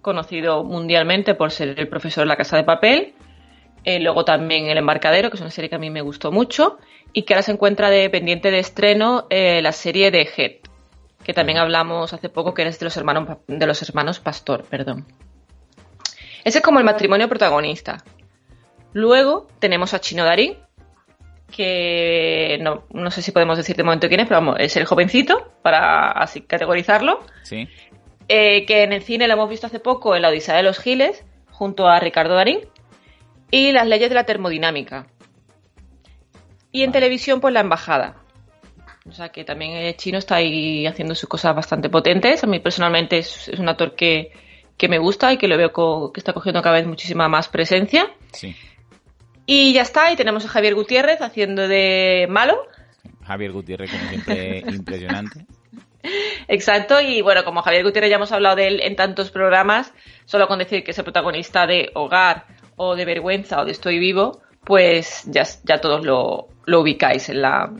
conocido 0.00 0.64
mundialmente 0.64 1.34
por 1.34 1.50
ser 1.50 1.78
el 1.78 1.88
profesor 1.88 2.24
de 2.24 2.28
la 2.28 2.36
Casa 2.36 2.56
de 2.56 2.64
Papel. 2.64 3.14
Eh, 3.84 4.00
luego 4.00 4.24
también 4.24 4.66
El 4.66 4.78
Embarcadero, 4.78 5.30
que 5.30 5.36
es 5.36 5.40
una 5.40 5.50
serie 5.50 5.68
que 5.68 5.76
a 5.76 5.78
mí 5.78 5.90
me 5.90 6.00
gustó 6.00 6.32
mucho. 6.32 6.78
Y 7.12 7.22
que 7.22 7.34
ahora 7.34 7.42
se 7.42 7.52
encuentra 7.52 7.90
de 7.90 8.08
pendiente 8.10 8.50
de 8.50 8.58
estreno 8.58 9.26
eh, 9.30 9.60
la 9.62 9.72
serie 9.72 10.10
de 10.10 10.28
Head, 10.36 10.65
que 11.26 11.34
también 11.34 11.58
hablamos 11.58 12.12
hace 12.12 12.28
poco, 12.28 12.54
que 12.54 12.62
eres 12.62 12.78
de 12.78 12.84
los 12.84 12.96
hermanos, 12.96 13.38
de 13.48 13.66
los 13.66 13.82
hermanos 13.82 14.20
Pastor, 14.20 14.62
perdón. 14.62 15.04
Ese 16.44 16.58
es 16.58 16.64
como 16.64 16.78
el 16.78 16.84
matrimonio 16.84 17.28
protagonista. 17.28 18.04
Luego 18.92 19.48
tenemos 19.58 19.92
a 19.92 20.00
Chino 20.00 20.24
Darín, 20.24 20.54
que 21.50 22.58
no, 22.60 22.84
no, 22.92 23.10
sé 23.10 23.22
si 23.22 23.32
podemos 23.32 23.56
decir 23.56 23.74
de 23.74 23.82
momento 23.82 24.06
quién 24.06 24.20
es, 24.20 24.28
pero 24.28 24.38
vamos, 24.38 24.56
es 24.60 24.76
el 24.76 24.84
jovencito, 24.84 25.52
para 25.62 26.12
así 26.12 26.42
categorizarlo. 26.42 27.18
Sí. 27.42 27.68
Eh, 28.28 28.64
que 28.64 28.84
en 28.84 28.92
el 28.92 29.02
cine 29.02 29.26
lo 29.26 29.34
hemos 29.34 29.50
visto 29.50 29.66
hace 29.66 29.80
poco 29.80 30.14
en 30.14 30.22
La 30.22 30.28
Odisea 30.28 30.54
de 30.54 30.62
los 30.62 30.78
Giles, 30.78 31.24
junto 31.50 31.88
a 31.88 31.98
Ricardo 31.98 32.36
Darín, 32.36 32.60
y 33.50 33.72
Las 33.72 33.88
leyes 33.88 34.10
de 34.10 34.14
la 34.14 34.26
termodinámica. 34.26 35.08
Y 36.70 36.84
en 36.84 36.92
televisión, 36.92 37.40
pues 37.40 37.52
La 37.52 37.60
Embajada. 37.60 38.14
O 39.08 39.12
sea 39.12 39.28
que 39.28 39.44
también 39.44 39.72
el 39.72 39.96
chino 39.96 40.18
está 40.18 40.36
ahí 40.36 40.86
haciendo 40.86 41.14
sus 41.14 41.28
cosas 41.28 41.54
bastante 41.54 41.88
potentes. 41.88 42.42
A 42.42 42.46
mí 42.46 42.58
personalmente 42.58 43.18
es, 43.18 43.48
un 43.58 43.68
actor 43.68 43.94
que, 43.94 44.32
que, 44.76 44.88
me 44.88 44.98
gusta 44.98 45.32
y 45.32 45.36
que 45.36 45.48
lo 45.48 45.56
veo 45.56 46.12
que 46.12 46.20
está 46.20 46.32
cogiendo 46.32 46.60
cada 46.62 46.76
vez 46.76 46.86
muchísima 46.86 47.28
más 47.28 47.48
presencia. 47.48 48.10
Sí. 48.32 48.56
Y 49.46 49.72
ya 49.72 49.82
está, 49.82 50.10
y 50.10 50.16
tenemos 50.16 50.44
a 50.44 50.48
Javier 50.48 50.74
Gutiérrez 50.74 51.22
haciendo 51.22 51.68
de 51.68 52.26
malo. 52.28 52.56
Javier 53.24 53.52
Gutiérrez, 53.52 53.90
como 53.90 54.08
siempre, 54.08 54.58
impresionante. 54.68 55.46
Exacto, 56.48 57.00
y 57.00 57.22
bueno, 57.22 57.44
como 57.44 57.62
Javier 57.62 57.84
Gutiérrez 57.84 58.10
ya 58.10 58.16
hemos 58.16 58.32
hablado 58.32 58.56
de 58.56 58.66
él 58.66 58.80
en 58.82 58.96
tantos 58.96 59.30
programas, 59.30 59.92
solo 60.24 60.48
con 60.48 60.58
decir 60.58 60.82
que 60.82 60.90
es 60.90 60.98
el 60.98 61.04
protagonista 61.04 61.66
de 61.66 61.90
Hogar 61.94 62.46
o 62.76 62.96
de 62.96 63.04
Vergüenza 63.04 63.60
o 63.60 63.64
de 63.64 63.72
Estoy 63.72 63.98
Vivo, 63.98 64.40
pues 64.64 65.24
ya, 65.26 65.44
ya 65.64 65.80
todos 65.80 66.04
lo, 66.04 66.48
lo 66.64 66.80
ubicáis 66.80 67.28
en 67.28 67.42
la, 67.42 67.72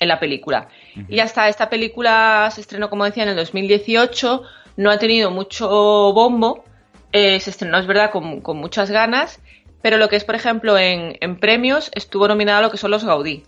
en 0.00 0.08
la 0.08 0.18
película. 0.18 0.68
Y 1.08 1.16
ya 1.16 1.24
está, 1.24 1.48
esta 1.48 1.70
película 1.70 2.50
se 2.52 2.62
estrenó, 2.62 2.90
como 2.90 3.04
decía, 3.04 3.22
en 3.22 3.28
el 3.28 3.36
2018, 3.36 4.42
no 4.76 4.90
ha 4.90 4.98
tenido 4.98 5.30
mucho 5.30 5.68
bombo, 6.12 6.64
eh, 7.12 7.38
se 7.38 7.50
estrenó, 7.50 7.78
es 7.78 7.86
verdad, 7.86 8.10
con, 8.10 8.40
con 8.40 8.56
muchas 8.56 8.90
ganas, 8.90 9.40
pero 9.82 9.98
lo 9.98 10.08
que 10.08 10.16
es, 10.16 10.24
por 10.24 10.34
ejemplo, 10.34 10.76
en, 10.78 11.36
premios, 11.38 11.90
estuvo 11.94 12.28
nominada 12.28 12.58
a 12.58 12.62
lo 12.62 12.70
que 12.70 12.76
son 12.76 12.90
los 12.90 13.04
Gaudí. 13.04 13.44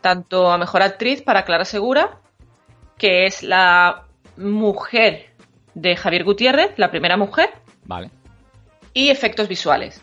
Tanto 0.00 0.50
a 0.50 0.56
Mejor 0.56 0.82
Actriz 0.82 1.20
para 1.20 1.44
Clara 1.44 1.66
Segura, 1.66 2.18
que 2.96 3.26
es 3.26 3.42
la 3.42 4.04
mujer 4.36 5.30
de 5.74 5.94
Javier 5.94 6.24
Gutiérrez, 6.24 6.78
la 6.78 6.90
primera 6.90 7.18
mujer. 7.18 7.50
Vale. 7.84 8.10
Y 8.94 9.10
efectos 9.10 9.46
visuales. 9.46 10.02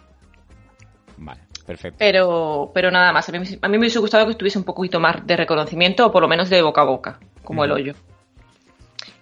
Perfecto. 1.66 1.98
Pero, 1.98 2.72
pero 2.74 2.92
nada 2.92 3.12
más. 3.12 3.28
A 3.30 3.32
mí, 3.32 3.40
me 3.70 3.78
hubiese 3.78 4.00
gustado 4.00 4.26
que 4.26 4.32
estuviese 4.32 4.60
un 4.60 4.66
poquito 4.66 5.00
más 5.00 5.26
de 5.26 5.36
reconocimiento, 5.36 6.06
o 6.06 6.12
por 6.12 6.22
lo 6.22 6.28
menos 6.28 6.50
de 6.50 6.62
boca 6.62 6.82
a 6.82 6.86
boca, 6.86 7.20
como 7.44 7.64
el 7.66 7.72
hoyo. 7.72 7.94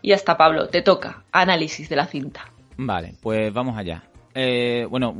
Y 0.02 0.12
hasta 0.12 0.38
Pablo, 0.38 0.68
te 0.68 0.82
toca 0.82 1.24
análisis 1.32 1.88
de 1.88 1.96
la 1.96 2.06
cinta. 2.06 2.46
Vale, 2.76 3.14
pues 3.22 3.54
vamos 3.54 3.78
allá. 3.78 4.04
Eh, 4.36 4.88
bueno, 4.90 5.16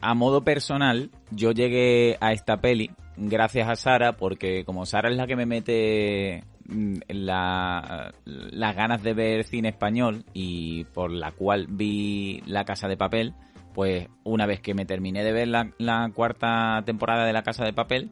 a 0.00 0.14
modo 0.14 0.44
personal, 0.44 1.10
yo 1.30 1.52
llegué 1.52 2.16
a 2.20 2.32
esta 2.32 2.58
peli 2.58 2.90
gracias 3.16 3.68
a 3.68 3.76
Sara, 3.76 4.12
porque 4.16 4.64
como 4.64 4.86
Sara 4.86 5.10
es 5.10 5.16
la 5.16 5.26
que 5.26 5.36
me 5.36 5.46
mete 5.46 6.44
mm, 6.68 6.96
la, 7.08 8.12
las 8.24 8.76
ganas 8.76 9.02
de 9.02 9.14
ver 9.14 9.44
cine 9.44 9.70
español 9.70 10.24
y 10.32 10.84
por 10.84 11.10
la 11.10 11.32
cual 11.32 11.66
vi 11.68 12.42
La 12.46 12.64
Casa 12.64 12.88
de 12.88 12.96
Papel, 12.96 13.34
pues 13.80 14.08
una 14.24 14.44
vez 14.44 14.60
que 14.60 14.74
me 14.74 14.84
terminé 14.84 15.24
de 15.24 15.32
ver 15.32 15.48
la, 15.48 15.72
la 15.78 16.10
cuarta 16.14 16.82
temporada 16.84 17.24
de 17.24 17.32
La 17.32 17.42
Casa 17.42 17.64
de 17.64 17.72
Papel, 17.72 18.10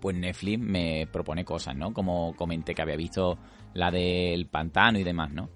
pues 0.00 0.16
Netflix 0.16 0.58
me 0.58 1.06
propone 1.06 1.44
cosas, 1.44 1.76
¿no? 1.76 1.92
Como 1.92 2.34
comenté 2.34 2.74
que 2.74 2.82
había 2.82 2.96
visto 2.96 3.38
la 3.74 3.92
del 3.92 4.48
pantano 4.48 4.98
y 4.98 5.04
demás, 5.04 5.30
¿no? 5.32 5.50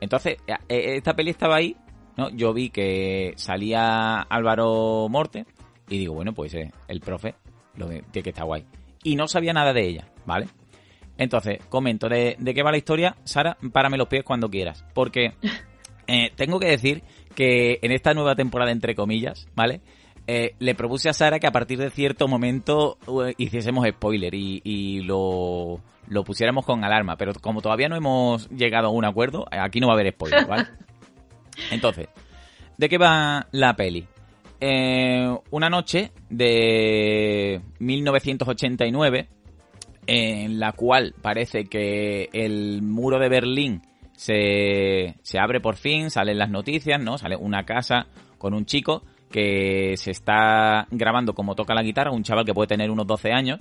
Entonces, 0.00 0.38
eh, 0.48 0.56
eh, 0.68 0.96
esta 0.96 1.14
peli 1.14 1.30
estaba 1.30 1.54
ahí 1.54 1.76
¿no? 2.16 2.28
Yo 2.30 2.52
vi 2.52 2.70
que 2.70 3.34
salía 3.36 4.22
Álvaro 4.22 5.06
Morte 5.08 5.46
y 5.88 5.98
digo, 5.98 6.14
bueno, 6.14 6.32
pues 6.32 6.52
eh, 6.54 6.72
el 6.88 6.98
profe, 6.98 7.36
lo 7.76 7.88
que, 7.88 8.02
que 8.02 8.30
está 8.30 8.42
guay. 8.42 8.64
Y 9.04 9.14
no 9.14 9.28
sabía 9.28 9.52
nada 9.52 9.72
de 9.72 9.86
ella, 9.86 10.08
¿vale? 10.26 10.48
Entonces, 11.18 11.60
comento 11.68 12.08
de, 12.08 12.36
qué 12.52 12.64
va 12.64 12.72
la 12.72 12.78
historia. 12.78 13.14
Sara, 13.22 13.58
párame 13.72 13.96
los 13.96 14.08
pies 14.08 14.24
cuando 14.24 14.50
quieras. 14.50 14.84
Porque 14.92 15.34
tengo 16.34 16.58
que 16.58 16.66
decir 16.66 17.04
que 17.38 17.78
en 17.82 17.92
esta 17.92 18.14
nueva 18.14 18.34
temporada, 18.34 18.72
entre 18.72 18.96
comillas, 18.96 19.46
¿vale? 19.54 19.80
Eh, 20.26 20.56
le 20.58 20.74
propuse 20.74 21.08
a 21.08 21.12
Sara 21.12 21.38
que 21.38 21.46
a 21.46 21.52
partir 21.52 21.78
de 21.78 21.88
cierto 21.90 22.26
momento 22.26 22.98
hiciésemos 23.36 23.86
spoiler 23.86 24.34
y, 24.34 24.60
y 24.64 25.02
lo, 25.02 25.80
lo, 26.08 26.24
pusiéramos 26.24 26.66
con 26.66 26.82
alarma. 26.82 27.16
Pero 27.16 27.32
como 27.34 27.62
todavía 27.62 27.88
no 27.88 27.94
hemos 27.94 28.50
llegado 28.50 28.88
a 28.88 28.90
un 28.90 29.04
acuerdo, 29.04 29.46
aquí 29.52 29.78
no 29.78 29.86
va 29.86 29.92
a 29.92 30.00
haber 30.00 30.12
spoiler, 30.14 30.48
¿vale? 30.48 30.64
Entonces, 31.70 32.08
¿de 32.76 32.88
qué 32.88 32.98
va 32.98 33.46
la 33.52 33.76
peli? 33.76 34.04
Eh, 34.60 35.32
una 35.52 35.70
noche 35.70 36.10
de 36.30 37.60
1989 37.78 39.28
en 40.08 40.58
la 40.58 40.72
cual 40.72 41.14
parece 41.22 41.66
que 41.66 42.30
el 42.32 42.82
muro 42.82 43.20
de 43.20 43.28
Berlín 43.28 43.82
se, 44.18 45.14
se 45.22 45.38
abre 45.38 45.60
por 45.60 45.76
fin, 45.76 46.10
salen 46.10 46.38
las 46.38 46.50
noticias, 46.50 47.00
¿no? 47.00 47.18
Sale 47.18 47.36
una 47.36 47.64
casa 47.64 48.08
con 48.36 48.52
un 48.52 48.66
chico 48.66 49.04
que 49.30 49.94
se 49.96 50.10
está 50.10 50.88
grabando 50.90 51.34
como 51.34 51.54
toca 51.54 51.72
la 51.72 51.84
guitarra, 51.84 52.10
un 52.10 52.24
chaval 52.24 52.44
que 52.44 52.52
puede 52.52 52.66
tener 52.66 52.90
unos 52.90 53.06
12 53.06 53.30
años. 53.30 53.60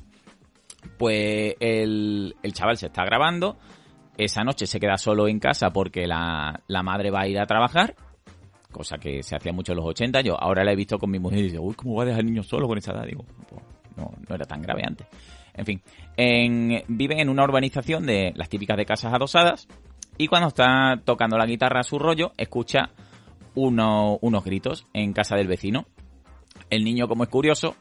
Pues 0.98 1.54
el, 1.60 2.36
el 2.42 2.54
chaval 2.54 2.76
se 2.76 2.88
está 2.88 3.06
grabando, 3.06 3.58
esa 4.18 4.44
noche 4.44 4.66
se 4.66 4.80
queda 4.80 4.98
solo 4.98 5.28
en 5.28 5.40
casa 5.40 5.70
porque 5.70 6.08
la, 6.08 6.60
madre 6.68 7.12
va 7.12 7.22
a 7.22 7.28
ir 7.28 7.38
a 7.38 7.46
trabajar, 7.46 7.96
cosa 8.72 8.98
que 8.98 9.22
se 9.22 9.36
hacía 9.36 9.54
mucho 9.54 9.74
en 9.74 9.78
los 9.78 9.86
80. 9.86 10.22
Yo 10.22 10.42
ahora 10.42 10.64
la 10.64 10.72
he 10.72 10.76
visto 10.76 10.98
con 10.98 11.12
mi 11.12 11.20
mujer 11.20 11.38
y 11.38 11.44
dice, 11.44 11.60
uy, 11.60 11.76
¿cómo 11.76 11.98
va 11.98 12.02
a 12.02 12.06
dejar 12.08 12.22
al 12.22 12.26
niño 12.26 12.42
solo 12.42 12.68
con 12.68 12.80
esa 12.80 12.94
edad? 12.94 13.06
Digo, 13.06 13.24
pues, 13.48 13.62
no, 13.96 14.12
no 14.28 14.36
era 14.36 14.46
tan 14.46 14.64
grave 14.64 14.82
antes. 14.88 15.06
En 15.54 15.66
fin, 15.66 15.82
en, 16.16 16.84
viven 16.88 17.20
en 17.20 17.30
una 17.30 17.44
urbanización 17.44 18.08
de 18.08 18.34
las 18.36 18.50
típicas 18.50 18.76
de 18.76 18.88
casas 18.88 19.14
adosadas 19.14 19.68
y 20.18 20.28
cuando 20.28 20.50
está 20.50 21.02
tocando 21.04 21.38
la 21.38 21.46
guitarra 21.46 21.82
a 21.82 21.84
su 21.84 22.00
rollo, 22.00 22.32
escucha 22.38 22.90
uno, 23.56 24.18
unos 24.22 24.44
gritos 24.44 24.86
en 24.94 25.14
casa 25.14 25.36
del 25.36 25.48
vecino. 25.48 25.86
El 26.70 26.84
niño, 26.84 27.08
como 27.08 27.24
es 27.24 27.30
curioso, 27.30 27.76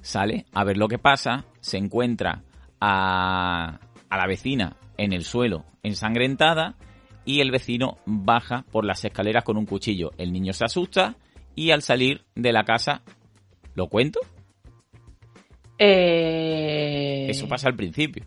sale 0.00 0.46
a 0.52 0.64
ver 0.64 0.76
lo 0.76 0.88
que 0.88 0.98
pasa, 0.98 1.44
se 1.60 1.78
encuentra 1.78 2.42
a, 2.80 3.78
a 4.08 4.16
la 4.16 4.26
vecina 4.26 4.76
en 4.96 5.12
el 5.12 5.24
suelo, 5.24 5.64
ensangrentada, 5.82 6.76
y 7.24 7.40
el 7.40 7.50
vecino 7.50 7.98
baja 8.06 8.64
por 8.70 8.84
las 8.84 9.04
escaleras 9.04 9.44
con 9.44 9.56
un 9.56 9.66
cuchillo. 9.66 10.12
El 10.16 10.32
niño 10.32 10.52
se 10.52 10.64
asusta 10.64 11.16
y 11.54 11.72
al 11.72 11.82
salir 11.82 12.24
de 12.34 12.52
la 12.52 12.64
casa, 12.64 13.02
¿lo 13.74 13.88
cuento? 13.88 14.20
Eh... 15.78 17.26
Eso 17.28 17.48
pasa 17.48 17.68
al 17.68 17.74
principio. 17.74 18.24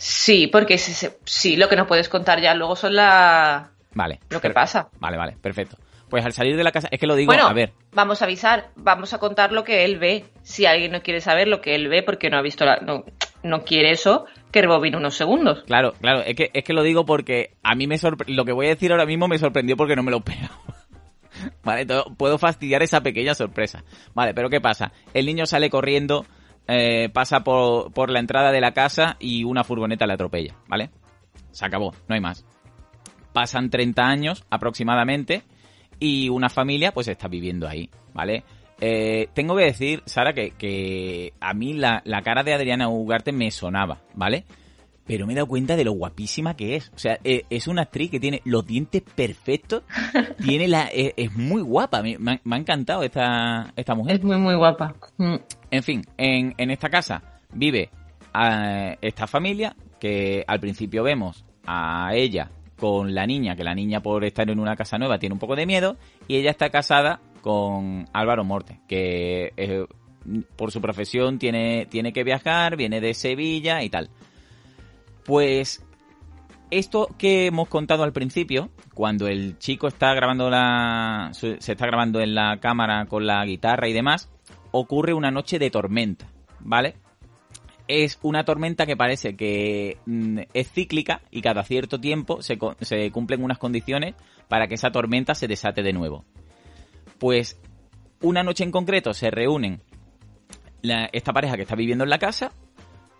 Sí, 0.00 0.46
porque 0.46 0.78
sí, 0.78 1.56
lo 1.56 1.68
que 1.68 1.76
no 1.76 1.86
puedes 1.86 2.08
contar 2.08 2.40
ya 2.40 2.54
luego 2.54 2.74
son 2.74 2.94
la... 2.94 3.72
Vale. 3.92 4.20
Lo 4.30 4.40
que 4.40 4.48
pasa. 4.48 4.88
Vale, 4.98 5.18
vale, 5.18 5.36
perfecto. 5.36 5.76
Pues 6.08 6.24
al 6.24 6.32
salir 6.32 6.56
de 6.56 6.64
la 6.64 6.72
casa, 6.72 6.88
es 6.90 6.98
que 6.98 7.06
lo 7.06 7.14
digo, 7.14 7.30
a 7.32 7.52
ver. 7.52 7.74
Vamos 7.92 8.22
a 8.22 8.24
avisar, 8.24 8.70
vamos 8.76 9.12
a 9.12 9.18
contar 9.18 9.52
lo 9.52 9.62
que 9.62 9.84
él 9.84 9.98
ve. 9.98 10.24
Si 10.42 10.64
alguien 10.64 10.92
no 10.92 11.02
quiere 11.02 11.20
saber 11.20 11.48
lo 11.48 11.60
que 11.60 11.74
él 11.74 11.88
ve 11.88 12.02
porque 12.02 12.30
no 12.30 12.38
ha 12.38 12.42
visto 12.42 12.64
la, 12.64 12.78
no, 12.78 13.04
no 13.42 13.62
quiere 13.62 13.90
eso, 13.90 14.24
que 14.50 14.62
rebobine 14.62 14.96
unos 14.96 15.16
segundos. 15.16 15.64
Claro, 15.66 15.92
claro, 16.00 16.22
es 16.22 16.34
que, 16.34 16.50
es 16.54 16.64
que 16.64 16.72
lo 16.72 16.82
digo 16.82 17.04
porque 17.04 17.58
a 17.62 17.74
mí 17.74 17.86
me 17.86 17.98
lo 18.28 18.44
que 18.46 18.52
voy 18.52 18.66
a 18.66 18.70
decir 18.70 18.92
ahora 18.92 19.04
mismo 19.04 19.28
me 19.28 19.38
sorprendió 19.38 19.76
porque 19.76 19.96
no 19.96 20.02
me 20.02 20.12
lo 20.12 20.16
esperaba. 20.26 20.56
vale, 21.62 21.86
puedo 22.16 22.38
fastidiar 22.38 22.82
esa 22.82 23.02
pequeña 23.02 23.34
sorpresa. 23.34 23.84
Vale, 24.14 24.32
pero 24.32 24.48
¿qué 24.48 24.62
pasa? 24.62 24.92
El 25.12 25.26
niño 25.26 25.44
sale 25.44 25.68
corriendo, 25.68 26.24
eh, 26.70 27.08
pasa 27.12 27.40
por, 27.40 27.92
por 27.92 28.10
la 28.10 28.20
entrada 28.20 28.52
de 28.52 28.60
la 28.60 28.72
casa 28.72 29.16
y 29.18 29.44
una 29.44 29.64
furgoneta 29.64 30.06
le 30.06 30.14
atropella, 30.14 30.54
¿vale? 30.68 30.90
Se 31.50 31.66
acabó, 31.66 31.92
no 32.08 32.14
hay 32.14 32.20
más. 32.20 32.44
Pasan 33.32 33.70
30 33.70 34.02
años 34.02 34.44
aproximadamente 34.50 35.42
y 35.98 36.28
una 36.28 36.48
familia 36.48 36.92
pues 36.92 37.08
está 37.08 37.28
viviendo 37.28 37.68
ahí, 37.68 37.90
¿vale? 38.14 38.44
Eh, 38.80 39.28
tengo 39.34 39.56
que 39.56 39.64
decir, 39.64 40.02
Sara, 40.06 40.32
que, 40.32 41.34
a 41.40 41.54
mí 41.54 41.74
la, 41.74 42.02
cara 42.24 42.42
de 42.42 42.54
Adriana 42.54 42.88
Ugarte 42.88 43.32
me 43.32 43.50
sonaba, 43.50 43.98
¿vale? 44.14 44.44
Pero 45.10 45.26
me 45.26 45.32
he 45.32 45.36
dado 45.36 45.48
cuenta 45.48 45.74
de 45.74 45.84
lo 45.84 45.90
guapísima 45.90 46.54
que 46.54 46.76
es. 46.76 46.92
O 46.94 46.98
sea, 47.00 47.18
eh, 47.24 47.42
es 47.50 47.66
una 47.66 47.82
actriz 47.82 48.12
que 48.12 48.20
tiene 48.20 48.42
los 48.44 48.64
dientes 48.64 49.02
perfectos. 49.02 49.82
tiene 50.44 50.68
la, 50.68 50.88
eh, 50.94 51.14
es, 51.16 51.34
muy 51.34 51.62
guapa. 51.62 52.00
Me, 52.00 52.40
ha 52.48 52.56
encantado 52.56 53.02
esta, 53.02 53.72
esta 53.74 53.96
mujer. 53.96 54.18
Es 54.18 54.22
muy, 54.22 54.36
muy 54.36 54.54
guapa. 54.54 54.94
Mm. 55.18 55.34
En 55.72 55.82
fin, 55.82 56.04
en, 56.16 56.54
en 56.56 56.70
esta 56.70 56.88
casa 56.90 57.40
vive 57.52 57.90
a 58.32 58.94
esta 59.02 59.26
familia 59.26 59.74
que 59.98 60.44
al 60.46 60.60
principio 60.60 61.02
vemos 61.02 61.44
a 61.66 62.12
ella 62.14 62.52
con 62.76 63.12
la 63.12 63.26
niña, 63.26 63.56
que 63.56 63.64
la 63.64 63.74
niña 63.74 64.00
por 64.00 64.24
estar 64.24 64.48
en 64.48 64.60
una 64.60 64.76
casa 64.76 64.96
nueva 64.96 65.18
tiene 65.18 65.32
un 65.32 65.40
poco 65.40 65.56
de 65.56 65.66
miedo, 65.66 65.96
y 66.28 66.36
ella 66.36 66.52
está 66.52 66.70
casada 66.70 67.20
con 67.40 68.06
Álvaro 68.12 68.44
Morte, 68.44 68.78
que 68.86 69.86
por 70.54 70.70
su 70.70 70.80
profesión 70.80 71.40
tiene, 71.40 71.86
tiene 71.86 72.12
que 72.12 72.22
viajar, 72.22 72.76
viene 72.76 73.00
de 73.00 73.12
Sevilla 73.12 73.82
y 73.82 73.90
tal. 73.90 74.08
Pues 75.30 75.80
esto 76.72 77.06
que 77.16 77.46
hemos 77.46 77.68
contado 77.68 78.02
al 78.02 78.12
principio, 78.12 78.68
cuando 78.94 79.28
el 79.28 79.60
chico 79.60 79.86
está 79.86 80.12
grabando 80.12 80.50
la. 80.50 81.30
se 81.30 81.54
está 81.54 81.86
grabando 81.86 82.18
en 82.18 82.34
la 82.34 82.58
cámara 82.58 83.06
con 83.06 83.28
la 83.28 83.44
guitarra 83.44 83.88
y 83.88 83.92
demás, 83.92 84.28
ocurre 84.72 85.14
una 85.14 85.30
noche 85.30 85.60
de 85.60 85.70
tormenta, 85.70 86.26
¿vale? 86.58 86.96
Es 87.86 88.18
una 88.22 88.42
tormenta 88.42 88.86
que 88.86 88.96
parece 88.96 89.36
que 89.36 89.98
mm, 90.04 90.40
es 90.52 90.72
cíclica 90.72 91.20
y 91.30 91.42
cada 91.42 91.62
cierto 91.62 92.00
tiempo 92.00 92.42
se, 92.42 92.58
se 92.80 93.12
cumplen 93.12 93.44
unas 93.44 93.58
condiciones 93.58 94.16
para 94.48 94.66
que 94.66 94.74
esa 94.74 94.90
tormenta 94.90 95.36
se 95.36 95.46
desate 95.46 95.84
de 95.84 95.92
nuevo. 95.92 96.24
Pues 97.20 97.56
una 98.20 98.42
noche 98.42 98.64
en 98.64 98.72
concreto 98.72 99.14
se 99.14 99.30
reúnen 99.30 99.80
esta 100.82 101.32
pareja 101.32 101.54
que 101.54 101.62
está 101.62 101.76
viviendo 101.76 102.02
en 102.02 102.10
la 102.10 102.18
casa 102.18 102.50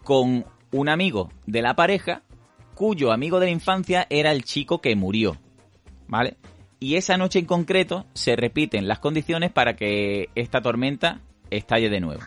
con 0.02 0.44
un 0.72 0.88
amigo 0.88 1.30
de 1.46 1.62
la 1.62 1.74
pareja 1.74 2.22
cuyo 2.74 3.12
amigo 3.12 3.40
de 3.40 3.46
la 3.46 3.52
infancia 3.52 4.06
era 4.08 4.32
el 4.32 4.44
chico 4.44 4.80
que 4.80 4.96
murió. 4.96 5.36
¿Vale? 6.08 6.36
Y 6.80 6.96
esa 6.96 7.18
noche 7.18 7.38
en 7.38 7.44
concreto 7.44 8.06
se 8.14 8.36
repiten 8.36 8.88
las 8.88 9.00
condiciones 9.00 9.52
para 9.52 9.76
que 9.76 10.30
esta 10.34 10.62
tormenta 10.62 11.20
estalle 11.50 11.90
de 11.90 12.00
nuevo. 12.00 12.22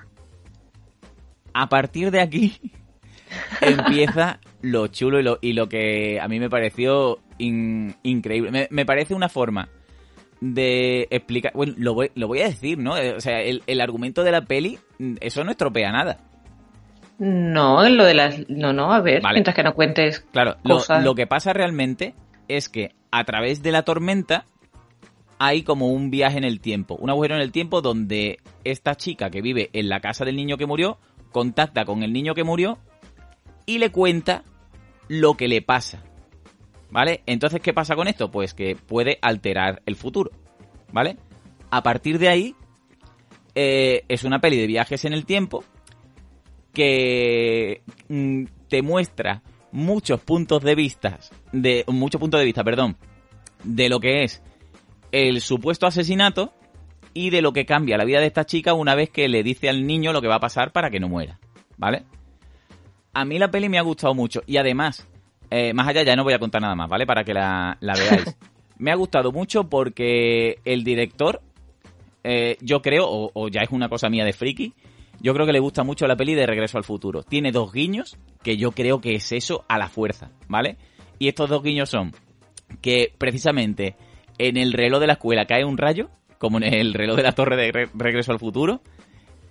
A 1.54 1.70
partir 1.70 2.12
de 2.12 2.22
aquí 2.22 2.60
empieza 3.62 4.40
lo 4.62 4.88
chulo 4.88 5.20
y 5.20 5.24
lo, 5.24 5.40
y 5.42 5.54
lo, 5.54 5.68
que 5.68 6.20
a 6.22 6.28
mí 6.28 6.40
me 6.40 6.52
pareció 6.52 7.20
increíble. 7.40 8.68
Me, 8.70 8.86
parece 8.86 9.16
una 9.16 9.28
forma 9.30 9.70
de 10.40 11.08
explicar... 11.10 11.52
Bueno, 11.56 11.74
lo 11.78 11.96
voy, 11.96 12.12
lo 12.14 12.28
voy 12.28 12.42
a 12.42 12.46
decir, 12.46 12.78
¿no? 12.78 12.94
O 12.94 13.20
sea, 13.22 13.42
el, 13.42 13.64
el 13.66 13.82
argumento 13.82 14.24
de 14.24 14.32
la 14.32 14.42
peli, 14.42 14.78
eso 15.20 15.44
no 15.44 15.50
estropea 15.50 15.92
nada. 15.92 16.20
No, 17.20 17.88
lo 17.88 18.06
de 18.06 18.14
las. 18.14 18.50
No, 18.50 18.74
no, 18.74 18.92
a 18.92 19.02
ver, 19.02 19.22
mientras 19.32 19.56
que 19.56 19.64
no 19.64 19.74
cuentes. 19.74 20.22
Claro, 20.32 20.58
Lo, 20.64 21.16
que 21.16 21.28
pasa 21.28 21.54
realmente 21.54 22.16
es 22.48 22.70
que 22.70 22.96
a 23.12 23.24
través 23.24 23.62
de 23.62 23.72
la 23.72 23.84
tormenta 23.84 24.46
hay 25.40 25.64
como 25.64 25.88
un 25.88 26.10
viaje 26.10 26.38
en 26.38 26.44
el 26.44 26.60
tiempo, 26.60 26.96
un 26.96 27.10
agujero 27.10 27.36
en 27.36 27.42
el 27.42 27.52
tiempo 27.52 27.82
donde 27.82 28.40
esta 28.64 28.96
chica 28.96 29.30
que 29.30 29.42
vive 29.42 29.70
en 29.74 29.90
la 29.90 30.00
casa 30.00 30.26
del 30.26 30.36
niño 30.36 30.58
que 30.58 30.66
murió 30.66 30.98
contacta 31.32 31.86
con 31.86 32.04
el 32.04 32.14
niño 32.14 32.34
que 32.34 32.44
murió 32.44 32.78
y 33.66 33.78
le 33.78 33.92
cuenta 33.92 34.44
lo 35.08 35.36
que 35.36 35.48
le 35.48 35.62
pasa. 35.62 36.04
¿Vale? 36.90 37.24
Entonces, 37.26 37.60
¿qué 37.60 37.74
pasa 37.74 37.96
con 37.96 38.08
esto? 38.08 38.30
Pues 38.30 38.54
que 38.54 38.76
puede 38.76 39.18
alterar 39.22 39.82
el 39.86 39.96
futuro. 39.96 40.30
¿Vale? 40.92 41.18
A 41.72 41.82
partir 41.82 42.20
de 42.20 42.30
ahí, 42.30 42.56
eh, 43.56 44.04
es 44.08 44.24
una 44.24 44.40
peli 44.40 44.58
de 44.58 44.68
viajes 44.68 45.04
en 45.06 45.14
el 45.14 45.26
tiempo 45.26 45.64
que 46.74 47.82
mm, 48.10 48.46
te 48.68 48.82
muestra 48.82 49.42
muchos 49.72 50.20
puntos 50.22 50.64
de 50.64 50.76
vista, 50.76 51.20
de 51.52 51.84
muchos 51.88 52.20
puntos 52.20 52.40
de 52.40 52.46
vista, 52.46 52.64
perdón, 52.64 52.98
de 53.64 53.90
lo 53.90 54.00
que 54.00 54.24
es 54.24 54.42
el 55.12 55.42
supuesto 55.42 55.86
asesinato 55.86 56.54
y 57.14 57.30
de 57.30 57.42
lo 57.42 57.54
que 57.54 57.66
cambia 57.66 57.98
la 57.98 58.06
vida 58.06 58.20
de 58.20 58.28
esta 58.28 58.46
chica 58.46 58.74
una 58.74 58.96
vez 58.96 59.10
que 59.10 59.28
le 59.30 59.44
dice 59.44 59.70
al 59.70 59.86
niño 59.86 60.12
lo 60.12 60.22
que 60.22 60.28
va 60.28 60.36
a 60.36 60.40
pasar 60.40 60.72
para 60.72 60.90
que 60.90 61.00
no 61.00 61.08
muera, 61.08 61.40
¿vale? 61.78 62.04
A 63.14 63.26
mí 63.26 63.38
la 63.38 63.52
peli 63.52 63.70
me 63.70 63.78
ha 63.78 63.84
gustado 63.84 64.16
mucho 64.16 64.42
y 64.48 64.58
además, 64.58 65.08
eh, 65.52 65.74
más 65.74 65.88
allá 65.88 66.04
ya 66.04 66.16
no 66.16 66.24
voy 66.24 66.34
a 66.34 66.40
contar 66.40 66.62
nada 66.62 66.76
más, 66.76 66.90
¿vale? 66.90 67.06
Para 67.06 67.24
que 67.24 67.34
la, 67.34 67.78
veáis. 67.82 68.36
me 68.78 68.92
ha 68.92 68.96
gustado 68.96 69.32
mucho 69.32 69.70
porque 69.70 70.60
el 70.66 70.84
director, 70.84 71.42
eh, 72.24 72.58
yo 72.62 72.82
creo, 72.82 73.08
o, 73.08 73.32
o, 73.34 73.48
ya 73.50 73.62
es 73.62 73.70
una 73.70 73.90
cosa 73.90 74.10
mía 74.10 74.26
de 74.26 74.34
friki, 74.34 74.74
yo 75.24 75.34
creo 75.34 75.46
que 75.46 75.54
le 75.54 75.60
gusta 75.60 75.84
mucho 75.84 76.06
la 76.06 76.18
peli 76.18 76.36
de 76.36 76.46
Regreso 76.46 76.78
al 76.78 76.84
Futuro. 76.84 77.24
Tiene 77.24 77.54
dos 77.54 77.72
guiños 77.72 78.18
que 78.44 78.58
yo 78.58 78.74
creo 78.74 79.00
que 79.00 79.16
es 79.16 79.32
eso 79.32 79.64
a 79.70 79.78
la 79.78 79.88
fuerza, 79.88 80.32
¿vale? 80.50 80.78
Y 81.18 81.30
estos 81.30 81.50
dos 81.50 81.64
guiños 81.64 81.90
son 81.90 82.12
que 82.82 83.14
precisamente 83.18 83.96
en 84.38 84.58
el 84.58 84.74
reloj 84.74 85.00
de 85.00 85.08
la 85.08 85.14
escuela 85.14 85.46
cae 85.46 85.64
un 85.64 85.78
rayo, 85.78 86.10
como 86.38 86.58
en 86.58 86.66
el 86.74 86.94
reloj 86.94 87.16
de 87.16 87.24
la 87.24 87.32
torre 87.32 87.56
de 87.56 87.90
Regreso 87.94 88.34
al 88.34 88.40
Futuro, 88.40 88.82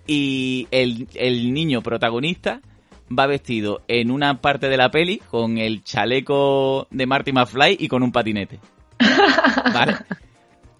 y 0.05 0.67
el, 0.69 1.07
el 1.15 1.51
niño 1.53 1.81
protagonista 1.81 2.61
va 3.07 3.25
vestido 3.25 3.81
en 3.87 4.11
una 4.11 4.41
parte 4.41 4.69
de 4.69 4.77
la 4.77 4.91
peli 4.91 5.17
con 5.17 5.57
el 5.57 5.83
chaleco 5.83 6.87
de 6.91 7.07
Marty 7.07 7.31
McFly 7.31 7.77
y 7.79 7.87
con 7.87 8.03
un 8.03 8.11
patinete. 8.11 8.59
¿Vale? 9.73 9.95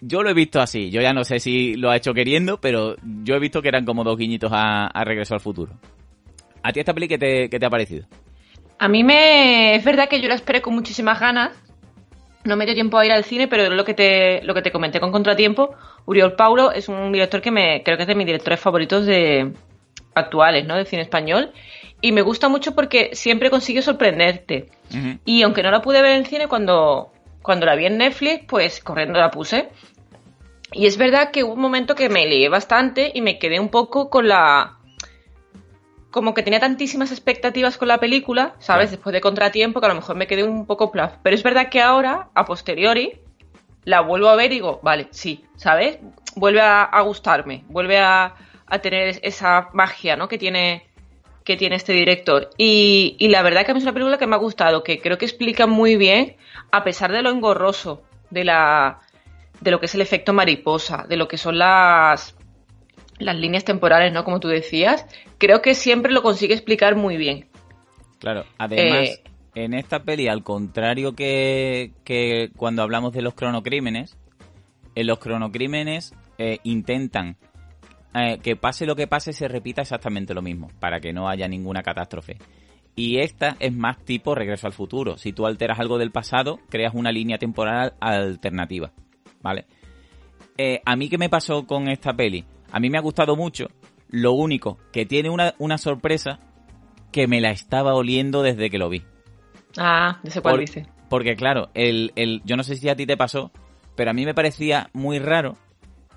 Yo 0.06 0.24
lo 0.24 0.30
he 0.30 0.34
visto 0.34 0.60
así. 0.60 0.90
Yo 0.90 1.02
ya 1.02 1.14
no 1.14 1.24
sé 1.24 1.40
si 1.40 1.76
lo 1.76 1.90
ha 1.90 1.96
hecho 1.96 2.14
queriendo, 2.14 2.60
pero 2.60 2.96
yo 3.24 3.36
he 3.36 3.40
visto 3.40 3.62
que 3.62 3.70
eran 3.70 3.86
como 3.86 4.04
dos 4.04 4.18
guiñitos 4.18 4.52
a, 4.54 4.90
Regreso 5.04 5.34
al 5.34 5.40
Futuro. 5.40 5.74
¿A 6.62 6.72
ti 6.72 6.80
esta 6.80 6.94
peli 6.94 7.08
qué 7.08 7.18
te, 7.18 7.66
ha 7.66 7.70
parecido? 7.70 8.06
A 8.80 8.88
mí 8.88 9.04
me... 9.04 9.76
Es 9.76 9.84
verdad 9.84 10.10
que 10.10 10.22
yo 10.22 10.28
la 10.28 10.36
esperé 10.36 10.62
con 10.62 10.74
muchísimas 10.74 11.20
ganas. 11.20 11.52
No 12.44 12.58
me 12.58 12.66
dio 12.66 12.74
tiempo 12.74 12.98
a 12.98 13.06
ir 13.06 13.12
al 13.12 13.24
cine, 13.24 13.48
pero 13.48 13.70
lo 13.70 13.86
que 13.86 13.94
te, 13.94 14.44
lo 14.44 14.54
que 14.54 14.62
te 14.62 14.72
comenté 14.72 15.00
con 15.00 15.12
Contratiempo, 15.12 15.76
Uriol 16.06 16.36
Paulo 16.36 16.72
es 16.72 16.90
un 16.90 17.12
director 17.12 17.42
que 17.42 17.52
me 17.52 17.84
creo 17.84 17.96
que 17.96 18.04
es 18.04 18.08
de 18.08 18.16
mis 18.16 18.26
directores 18.26 18.60
favoritos 18.60 19.06
de 19.06 19.54
actuales, 20.14 20.66
¿no? 20.66 20.76
De 20.76 20.86
cine 20.86 21.04
español. 21.04 21.52
Y 22.02 22.12
me 22.12 22.22
gusta 22.22 22.50
mucho 22.50 22.76
porque 22.76 23.12
siempre 23.14 23.50
consigue 23.50 23.82
sorprenderte. 23.82 24.68
Y 25.24 25.42
aunque 25.42 25.64
no 25.64 25.72
la 25.72 25.82
pude 25.82 26.02
ver 26.02 26.18
en 26.18 26.26
cine, 26.26 26.48
cuando, 26.48 27.14
cuando 27.42 27.66
la 27.66 27.76
vi 27.76 27.86
en 27.86 27.98
Netflix, 27.98 28.44
pues 28.46 28.82
corriendo 28.82 29.20
la 29.20 29.32
puse. 29.32 29.70
Y 30.74 30.88
es 30.88 30.98
verdad 30.98 31.32
que 31.32 31.44
hubo 31.44 31.54
un 31.54 31.60
momento 31.62 31.96
que 31.96 32.10
me 32.10 32.26
lié 32.26 32.50
bastante 32.50 33.12
y 33.14 33.22
me 33.22 33.38
quedé 33.40 33.60
un 33.60 33.70
poco 33.70 34.10
con 34.10 34.28
la... 34.28 34.78
Como 36.10 36.34
que 36.34 36.44
tenía 36.44 36.60
tantísimas 36.60 37.12
expectativas 37.12 37.78
con 37.78 37.88
la 37.88 38.00
película, 38.00 38.56
¿sabes? 38.60 38.92
Después 38.92 39.14
de 39.14 39.22
Contratiempo, 39.22 39.80
que 39.80 39.86
a 39.88 39.90
lo 39.90 39.96
mejor 39.96 40.16
me 40.16 40.28
quedé 40.28 40.44
un 40.44 40.68
poco 40.68 40.92
plaf. 40.92 41.16
Pero 41.24 41.36
es 41.36 41.42
verdad 41.42 41.70
que 41.70 41.82
ahora, 41.82 42.30
a 42.36 42.46
posteriori, 42.46 43.20
la 43.84 44.02
vuelvo 44.02 44.30
a 44.30 44.36
ver 44.36 44.52
y 44.52 44.56
digo, 44.56 44.80
vale, 44.84 45.08
sí, 45.10 45.44
¿sabes? 45.56 45.98
Vuelve 46.36 46.62
a, 46.62 47.02
gustarme, 47.02 47.64
vuelve 47.68 48.00
a, 48.00 48.36
tener 48.82 49.20
esa 49.24 49.70
magia, 49.74 50.16
¿no? 50.16 50.28
Que 50.28 50.38
tiene, 50.38 50.86
que 51.44 51.58
tiene 51.58 51.78
este 51.78 51.94
director. 51.94 52.52
Y, 52.58 53.16
y, 53.20 53.30
la 53.30 53.42
verdad 53.42 53.66
que 53.66 53.72
a 53.72 53.74
mí 53.74 53.80
es 53.80 53.84
una 53.84 53.94
película 53.94 54.20
que 54.20 54.28
me 54.28 54.36
ha 54.36 54.40
gustado, 54.40 54.84
que 54.84 55.00
creo 55.00 55.18
que 55.18 55.26
explica 55.26 55.66
muy 55.66 55.96
bien, 55.96 56.36
a 56.72 56.84
pesar 56.84 57.12
de 57.12 57.24
lo 57.24 57.32
engorroso 57.32 58.04
de 58.30 58.44
la, 58.44 59.00
de 59.64 59.72
lo 59.72 59.80
que 59.80 59.86
es 59.86 59.96
el 59.96 60.02
efecto 60.02 60.34
mariposa, 60.34 61.06
de 61.08 61.16
lo 61.16 61.28
que 61.28 61.38
son 61.38 61.58
las, 61.58 62.36
las 63.18 63.36
líneas 63.36 63.64
temporales, 63.64 64.12
¿no? 64.12 64.24
Como 64.24 64.40
tú 64.40 64.50
decías, 64.50 65.06
creo 65.38 65.62
que 65.62 65.74
siempre 65.74 66.12
lo 66.12 66.22
consigue 66.22 66.54
explicar 66.54 66.96
muy 66.96 67.18
bien. 67.18 67.48
Claro, 68.20 68.46
además, 68.58 69.10
eh, 69.10 69.24
en 69.56 69.74
esta 69.74 70.04
peli, 70.04 70.28
al 70.28 70.44
contrario 70.44 71.14
que, 71.14 71.92
que, 72.04 72.52
cuando 72.58 72.84
hablamos 72.84 73.14
de 73.14 73.22
los 73.22 73.34
cronocrímenes, 73.34 74.18
en 74.96 75.08
los 75.08 75.20
cronocrímenes 75.20 76.14
eh, 76.38 76.60
intentan 76.64 77.38
eh, 78.14 78.40
que 78.44 78.56
pase 78.56 78.86
lo 78.86 78.96
que 78.96 79.08
pase, 79.08 79.34
se 79.34 79.48
repita 79.48 79.82
exactamente 79.82 80.34
lo 80.34 80.42
mismo, 80.42 80.70
para 80.80 81.00
que 81.00 81.14
no 81.14 81.30
haya 81.30 81.48
ninguna 81.48 81.84
catástrofe. 81.84 82.38
Y 82.96 83.20
esta 83.20 83.56
es 83.60 83.74
más 83.74 83.98
tipo 84.04 84.36
regreso 84.36 84.68
al 84.68 84.74
futuro. 84.74 85.18
Si 85.18 85.34
tú 85.34 85.48
alteras 85.48 85.80
algo 85.80 85.98
del 85.98 86.12
pasado, 86.12 86.60
creas 86.70 86.94
una 86.94 87.12
línea 87.12 87.40
temporal 87.40 87.94
alternativa. 88.00 88.92
¿Vale? 89.44 89.66
Eh, 90.58 90.82
a 90.84 90.96
mí, 90.96 91.10
¿qué 91.10 91.20
me 91.20 91.30
pasó 91.30 91.68
con 91.68 91.88
esta 91.88 92.14
peli? 92.14 92.46
A 92.72 92.80
mí 92.80 92.90
me 92.90 92.98
ha 92.98 93.02
gustado 93.02 93.36
mucho. 93.36 93.68
Lo 94.10 94.34
único, 94.34 94.80
que 94.92 95.06
tiene 95.06 95.30
una, 95.30 95.54
una 95.60 95.78
sorpresa 95.78 96.40
que 97.12 97.28
me 97.28 97.42
la 97.42 97.52
estaba 97.52 97.94
oliendo 97.94 98.42
desde 98.42 98.70
que 98.70 98.80
lo 98.80 98.90
vi. 98.90 99.04
Ah, 99.78 100.20
no 100.24 100.32
sé 100.32 100.42
cuál 100.42 100.60
dice. 100.60 100.88
Porque 101.10 101.36
claro, 101.36 101.70
el, 101.74 102.12
el, 102.16 102.42
yo 102.44 102.58
no 102.58 102.64
sé 102.64 102.76
si 102.76 102.90
a 102.90 102.96
ti 102.96 103.06
te 103.06 103.18
pasó, 103.18 103.52
pero 103.96 104.12
a 104.12 104.14
mí 104.14 104.26
me 104.26 104.34
parecía 104.34 104.90
muy 104.94 105.20
raro 105.20 105.58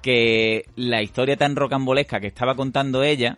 que 0.02 0.64
la 0.76 1.02
historia 1.02 1.36
tan 1.36 1.56
rocambolesca 1.56 2.20
que 2.20 2.28
estaba 2.28 2.54
contando 2.54 3.02
ella, 3.02 3.36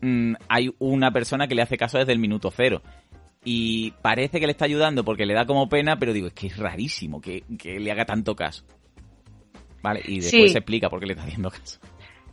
mm, 0.00 0.34
hay 0.48 0.74
una 0.78 1.10
persona 1.10 1.48
que 1.48 1.54
le 1.54 1.62
hace 1.62 1.76
caso 1.76 1.98
desde 1.98 2.12
el 2.12 2.18
minuto 2.18 2.50
cero. 2.50 2.82
Y 3.44 3.92
parece 4.02 4.40
que 4.40 4.46
le 4.46 4.52
está 4.52 4.64
ayudando 4.64 5.04
porque 5.04 5.26
le 5.26 5.34
da 5.34 5.46
como 5.46 5.68
pena, 5.68 5.98
pero 5.98 6.12
digo, 6.12 6.28
es 6.28 6.32
que 6.32 6.48
es 6.48 6.56
rarísimo 6.56 7.20
que, 7.20 7.44
que 7.58 7.78
le 7.78 7.92
haga 7.92 8.04
tanto 8.04 8.34
caso. 8.34 8.64
¿Vale? 9.86 10.02
Y 10.04 10.20
después 10.20 10.50
se 10.50 10.58
explica 10.58 10.90
por 10.90 10.98
qué 10.98 11.06
le 11.06 11.12
está 11.12 11.24
haciendo 11.24 11.48
caso. 11.48 11.78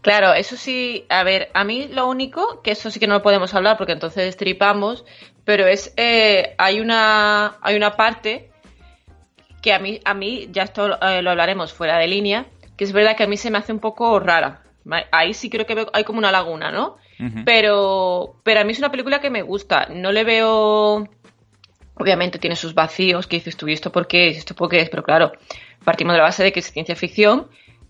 Claro, 0.02 0.34
eso 0.34 0.58
sí, 0.58 1.06
a 1.08 1.24
ver, 1.24 1.50
a 1.54 1.64
mí 1.64 1.88
lo 1.88 2.08
único, 2.08 2.62
que 2.64 2.72
eso 2.72 2.90
sí 2.90 3.00
que 3.00 3.06
no 3.06 3.14
lo 3.14 3.22
podemos 3.22 3.54
hablar 3.54 3.78
porque 3.78 3.94
entonces 3.94 4.36
tripamos, 4.36 5.06
pero 5.46 5.68
es, 5.68 5.94
eh, 5.96 6.56
hay 6.58 6.80
una, 6.80 7.58
hay 7.62 7.76
una 7.76 7.92
parte 7.92 8.50
que 9.62 9.72
a 9.72 9.78
mí, 9.78 10.00
a 10.04 10.16
mí, 10.16 10.50
ya 10.52 10.64
esto 10.64 11.00
eh, 11.00 11.22
lo 11.22 11.30
hablaremos 11.30 11.74
fuera 11.74 12.00
de 12.00 12.08
línea, 12.08 12.48
que 12.76 12.86
es 12.86 12.92
verdad 12.92 13.16
que 13.16 13.24
a 13.24 13.28
mí 13.28 13.38
se 13.38 13.52
me 13.52 13.60
hace 13.60 13.72
un 13.72 13.80
poco 13.80 14.20
rara. 14.20 14.64
Ahí 15.12 15.36
sí 15.36 15.50
creo 15.50 15.68
que 15.68 15.86
hay 15.94 16.04
como 16.04 16.18
una 16.18 16.32
laguna, 16.32 16.72
¿no? 16.72 16.98
pero, 17.46 18.42
pero 18.44 18.60
a 18.60 18.64
mí 18.64 18.74
es 18.74 18.80
una 18.80 18.92
película 18.92 19.22
que 19.22 19.30
me 19.30 19.44
gusta. 19.44 19.88
No 19.90 20.12
le 20.12 20.24
veo, 20.24 21.08
obviamente 21.94 22.40
tiene 22.40 22.56
sus 22.56 22.74
vacíos, 22.74 23.28
que 23.28 23.38
dices 23.38 23.56
tú, 23.56 23.68
¿y 23.68 23.74
esto 23.74 23.92
por 23.92 24.08
qué 24.08 24.30
es? 24.30 24.38
¿Esto 24.40 24.56
por 24.56 24.70
qué 24.70 24.82
es? 24.82 24.90
Pero 24.90 25.04
claro, 25.04 25.32
partimos 25.84 26.14
de 26.14 26.18
la 26.20 26.26
base 26.26 26.44
de 26.44 26.52
que 26.52 26.60
es 26.60 26.72
ciencia 26.72 26.96
ficción, 26.96 27.48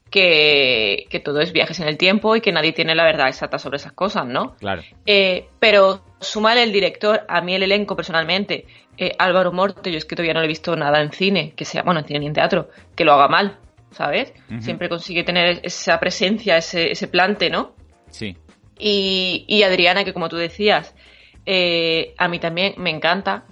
que, 0.09 1.05
que, 1.09 1.19
todo 1.19 1.39
es 1.41 1.51
viajes 1.51 1.79
en 1.79 1.87
el 1.87 1.97
tiempo 1.97 2.35
y 2.35 2.41
que 2.41 2.51
nadie 2.51 2.71
tiene 2.71 2.93
la 2.93 3.03
verdad 3.03 3.27
exacta 3.27 3.57
sobre 3.57 3.77
esas 3.77 3.93
cosas, 3.93 4.27
¿no? 4.27 4.55
Claro. 4.57 4.83
Eh, 5.07 5.47
pero 5.59 6.03
sumar 6.19 6.57
el 6.57 6.71
director, 6.71 7.25
a 7.27 7.41
mí 7.41 7.55
el 7.55 7.63
elenco 7.63 7.95
personalmente, 7.95 8.67
eh, 8.97 9.11
Álvaro 9.17 9.51
Morto, 9.51 9.89
yo 9.89 9.97
es 9.97 10.05
que 10.05 10.15
todavía 10.15 10.33
no 10.35 10.41
lo 10.41 10.45
he 10.45 10.49
visto 10.49 10.75
nada 10.75 11.01
en 11.01 11.11
cine, 11.11 11.53
que 11.55 11.65
sea, 11.65 11.81
bueno, 11.81 12.01
en 12.01 12.05
cine 12.05 12.19
ni 12.19 12.27
en 12.27 12.33
teatro, 12.33 12.69
que 12.95 13.05
lo 13.05 13.13
haga 13.13 13.27
mal, 13.27 13.57
¿sabes? 13.89 14.33
Siempre 14.59 14.87
consigue 14.87 15.23
tener 15.23 15.61
esa 15.63 15.99
presencia, 15.99 16.57
ese, 16.57 16.91
ese 16.91 17.07
plante, 17.07 17.49
¿no? 17.49 17.73
Sí. 18.11 18.37
Y, 18.77 19.45
y 19.47 19.63
Adriana, 19.63 20.03
que 20.03 20.13
como 20.13 20.29
tú 20.29 20.35
decías, 20.35 20.95
eh, 21.45 22.13
a 22.17 22.27
mí 22.27 22.39
también 22.39 22.73
me 22.77 22.89
encanta. 22.89 23.45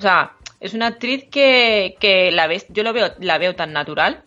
O 0.00 0.02
sea, 0.02 0.32
es 0.60 0.72
una 0.72 0.86
actriz 0.86 1.26
que, 1.30 1.94
que 2.00 2.30
la 2.30 2.46
ves, 2.46 2.64
yo 2.70 2.82
lo 2.82 2.94
veo, 2.94 3.12
la 3.18 3.36
veo 3.36 3.54
tan 3.54 3.74
natural, 3.74 4.22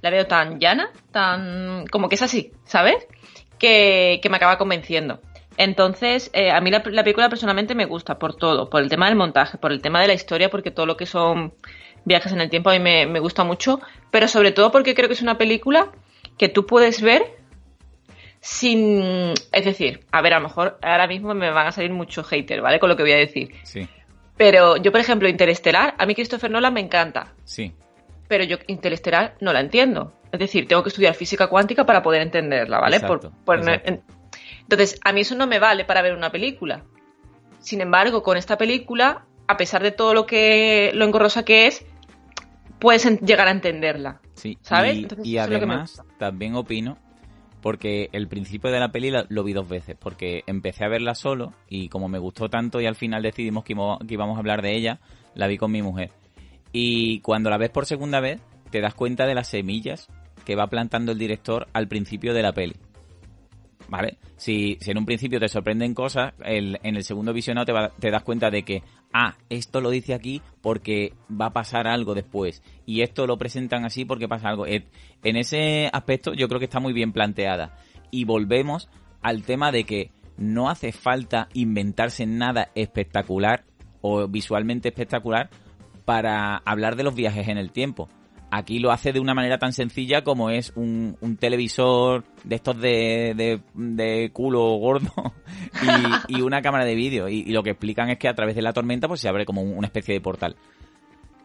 la 0.00 0.10
veo 0.10 0.28
tan 0.28 0.60
llana, 0.60 0.92
tan 1.10 1.84
como 1.88 2.08
que 2.08 2.14
es 2.14 2.22
así, 2.22 2.52
¿sabes? 2.64 3.08
Que, 3.58 4.20
que 4.22 4.28
me 4.28 4.36
acaba 4.36 4.56
convenciendo. 4.56 5.18
Entonces, 5.56 6.30
eh, 6.32 6.52
a 6.52 6.60
mí 6.60 6.70
la, 6.70 6.80
la, 6.86 7.02
película 7.02 7.28
personalmente 7.28 7.74
me 7.74 7.86
gusta 7.86 8.20
por 8.20 8.36
todo, 8.36 8.70
por 8.70 8.84
el 8.84 8.88
tema 8.88 9.06
del 9.06 9.16
montaje, 9.16 9.58
por 9.58 9.72
el 9.72 9.82
tema 9.82 10.00
de 10.00 10.06
la 10.06 10.14
historia, 10.14 10.48
porque 10.48 10.70
todo 10.70 10.86
lo 10.86 10.96
que 10.96 11.06
son 11.06 11.54
viajes 12.04 12.30
en 12.30 12.40
el 12.40 12.48
tiempo 12.48 12.70
a 12.70 12.74
mí 12.74 12.78
me, 12.78 13.06
me 13.06 13.18
gusta 13.18 13.42
mucho, 13.42 13.80
pero 14.12 14.28
sobre 14.28 14.52
todo 14.52 14.70
porque 14.70 14.94
creo 14.94 15.08
que 15.08 15.14
es 15.14 15.22
una 15.22 15.38
película 15.38 15.90
que 16.38 16.48
tú 16.48 16.66
puedes 16.66 17.02
ver 17.02 17.24
sin... 18.38 19.34
Es 19.50 19.64
decir, 19.64 20.04
a 20.12 20.22
ver, 20.22 20.34
a 20.34 20.38
lo 20.38 20.46
mejor 20.46 20.78
ahora 20.82 21.08
mismo 21.08 21.34
me 21.34 21.50
van 21.50 21.66
a 21.66 21.72
salir 21.72 21.90
muchos 21.90 22.28
haters, 22.28 22.62
¿vale? 22.62 22.78
Con 22.78 22.88
lo 22.88 22.96
que 22.96 23.02
voy 23.02 23.12
a 23.12 23.16
decir. 23.16 23.50
Sí. 23.64 23.88
Pero 24.36 24.76
yo, 24.76 24.92
por 24.92 25.00
ejemplo, 25.00 25.28
Interestelar, 25.28 25.94
a 25.98 26.06
mí 26.06 26.14
Christopher 26.14 26.50
Nolan 26.50 26.74
me 26.74 26.80
encanta. 26.80 27.32
Sí. 27.44 27.72
Pero 28.28 28.44
yo 28.44 28.58
Interestelar 28.66 29.34
no 29.40 29.52
la 29.52 29.60
entiendo. 29.60 30.12
Es 30.32 30.40
decir, 30.40 30.68
tengo 30.68 30.82
que 30.82 30.88
estudiar 30.90 31.14
física 31.14 31.46
cuántica 31.48 31.86
para 31.86 32.02
poder 32.02 32.22
entenderla, 32.22 32.78
¿vale? 32.80 32.96
Exacto, 32.96 33.30
por, 33.30 33.44
por 33.44 33.58
exacto. 33.58 33.88
en- 33.88 34.02
entonces, 34.62 34.98
a 35.04 35.12
mí 35.12 35.20
eso 35.20 35.36
no 35.36 35.46
me 35.46 35.58
vale 35.60 35.84
para 35.84 36.02
ver 36.02 36.12
una 36.14 36.30
película. 36.30 36.82
Sin 37.60 37.80
embargo, 37.80 38.22
con 38.22 38.36
esta 38.36 38.58
película, 38.58 39.24
a 39.46 39.56
pesar 39.56 39.82
de 39.82 39.92
todo 39.92 40.12
lo 40.12 40.26
que 40.26 40.90
lo 40.94 41.04
engorrosa 41.04 41.44
que 41.44 41.66
es, 41.68 41.84
puedes 42.80 43.04
llegar 43.22 43.46
a 43.48 43.52
entenderla. 43.52 44.20
Sí, 44.34 44.58
¿Sabes? 44.60 44.96
y, 44.96 45.02
Entonces, 45.04 45.38
además 45.38 46.02
también 46.18 46.56
opino, 46.56 46.98
porque 47.66 48.10
el 48.12 48.28
principio 48.28 48.70
de 48.70 48.78
la 48.78 48.92
peli 48.92 49.10
lo 49.28 49.42
vi 49.42 49.52
dos 49.52 49.68
veces, 49.68 49.96
porque 49.98 50.44
empecé 50.46 50.84
a 50.84 50.88
verla 50.88 51.16
solo 51.16 51.52
y 51.68 51.88
como 51.88 52.06
me 52.06 52.20
gustó 52.20 52.48
tanto 52.48 52.80
y 52.80 52.86
al 52.86 52.94
final 52.94 53.24
decidimos 53.24 53.64
que 53.64 53.72
íbamos 53.72 54.36
a 54.36 54.38
hablar 54.38 54.62
de 54.62 54.76
ella, 54.76 55.00
la 55.34 55.48
vi 55.48 55.58
con 55.58 55.72
mi 55.72 55.82
mujer. 55.82 56.12
Y 56.70 57.18
cuando 57.22 57.50
la 57.50 57.58
ves 57.58 57.70
por 57.70 57.84
segunda 57.84 58.20
vez, 58.20 58.40
te 58.70 58.80
das 58.80 58.94
cuenta 58.94 59.26
de 59.26 59.34
las 59.34 59.48
semillas 59.48 60.06
que 60.44 60.54
va 60.54 60.68
plantando 60.68 61.10
el 61.10 61.18
director 61.18 61.66
al 61.72 61.88
principio 61.88 62.34
de 62.34 62.42
la 62.42 62.52
peli. 62.52 62.76
¿Vale? 63.88 64.18
Si, 64.36 64.78
en 64.84 64.98
un 64.98 65.06
principio 65.06 65.38
te 65.38 65.48
sorprenden 65.48 65.94
cosas, 65.94 66.34
el- 66.44 66.78
en 66.82 66.96
el 66.96 67.04
segundo 67.04 67.32
visionado 67.32 67.66
te, 67.66 67.72
te 68.00 68.10
das 68.10 68.24
cuenta 68.24 68.50
de 68.50 68.64
que, 68.64 68.82
ah, 69.12 69.36
esto 69.48 69.80
lo 69.80 69.90
dice 69.90 70.12
aquí 70.12 70.42
porque 70.60 71.12
va 71.30 71.46
a 71.46 71.52
pasar 71.52 71.86
algo 71.86 72.14
después. 72.14 72.62
Y 72.84 73.02
esto 73.02 73.26
lo 73.28 73.38
presentan 73.38 73.84
así 73.84 74.04
porque 74.04 74.26
pasa 74.28 74.48
algo. 74.48 74.66
En 74.66 75.36
ese 75.36 75.88
aspecto 75.92 76.34
yo 76.34 76.48
creo 76.48 76.58
que 76.58 76.64
está 76.64 76.80
muy 76.80 76.92
bien 76.92 77.12
planteada. 77.12 77.78
Y 78.10 78.24
volvemos 78.24 78.88
al 79.22 79.42
tema 79.44 79.70
de 79.70 79.84
que 79.84 80.10
no 80.36 80.68
hace 80.68 80.90
falta 80.92 81.48
inventarse 81.54 82.26
nada 82.26 82.70
espectacular 82.74 83.64
o 84.00 84.26
visualmente 84.28 84.88
espectacular 84.88 85.48
para 86.04 86.56
hablar 86.58 86.96
de 86.96 87.04
los 87.04 87.14
viajes 87.14 87.48
en 87.48 87.58
el 87.58 87.70
tiempo. 87.72 88.08
Aquí 88.58 88.78
lo 88.78 88.90
hace 88.90 89.12
de 89.12 89.20
una 89.20 89.34
manera 89.34 89.58
tan 89.58 89.72
sencilla 89.74 90.24
como 90.24 90.48
es 90.48 90.72
un, 90.76 91.16
un 91.20 91.36
televisor 91.36 92.24
de 92.42 92.54
estos 92.56 92.80
de, 92.80 93.34
de, 93.36 93.60
de 93.74 94.30
culo 94.32 94.60
gordo 94.78 95.12
y, 96.28 96.38
y 96.38 96.40
una 96.40 96.62
cámara 96.62 96.84
de 96.86 96.94
vídeo. 96.94 97.28
Y, 97.28 97.40
y 97.40 97.52
lo 97.52 97.62
que 97.62 97.70
explican 97.70 98.08
es 98.08 98.18
que 98.18 98.28
a 98.28 98.34
través 98.34 98.56
de 98.56 98.62
la 98.62 98.72
tormenta 98.72 99.08
pues 99.08 99.20
se 99.20 99.28
abre 99.28 99.44
como 99.44 99.60
un- 99.62 99.76
una 99.76 99.88
especie 99.88 100.14
de 100.14 100.20
portal. 100.22 100.56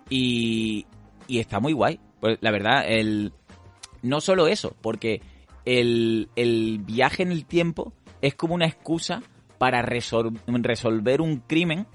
Y, 0.10 0.86
y 1.28 1.40
está 1.40 1.60
muy 1.60 1.74
guay. 1.74 2.00
Pues 2.20 2.38
la 2.42 2.52
verdad, 2.52 2.84
el, 2.88 3.34
no 4.04 4.22
solo 4.22 4.48
eso, 4.48 4.76
porque 4.82 5.22
el, 5.66 6.30
el 6.36 6.80
viaje 6.80 7.24
en 7.24 7.32
el 7.32 7.46
tiempo 7.46 7.94
es 8.22 8.36
como 8.36 8.54
una 8.56 8.68
excusa 8.68 9.22
para 9.58 9.84
resol- 9.86 10.40
resolver 10.48 11.20
un 11.22 11.38
crimen 11.40 11.88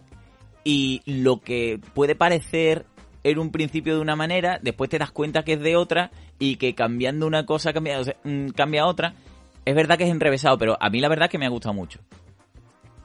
y 0.65 1.01
lo 1.07 1.41
que 1.41 1.81
puede 1.95 2.17
parecer 2.17 2.87
en 3.31 3.39
un 3.39 3.51
principio 3.51 3.95
de 3.95 4.01
una 4.01 4.17
manera, 4.17 4.59
después 4.63 4.91
te 4.91 4.99
das 4.99 5.11
cuenta 5.11 5.43
que 5.45 5.55
es 5.55 5.61
de 5.61 5.77
otra 5.77 6.11
y 6.39 6.57
que 6.57 6.75
cambiando 6.75 7.27
una 7.27 7.45
cosa 7.47 7.73
cambia, 7.73 7.99
o 8.01 8.05
sea, 8.05 8.17
mm, 8.25 8.49
cambia 8.51 8.87
otra. 8.87 9.15
Es 9.65 9.75
verdad 9.75 9.99
que 9.99 10.05
es 10.05 10.11
enrevesado, 10.11 10.59
pero 10.59 10.77
a 10.81 10.91
mí 10.91 11.01
la 11.01 11.09
verdad 11.09 11.25
es 11.27 11.31
que 11.31 11.39
me 11.39 11.47
ha 11.47 11.51
gustado 11.51 11.75
mucho. 11.75 11.99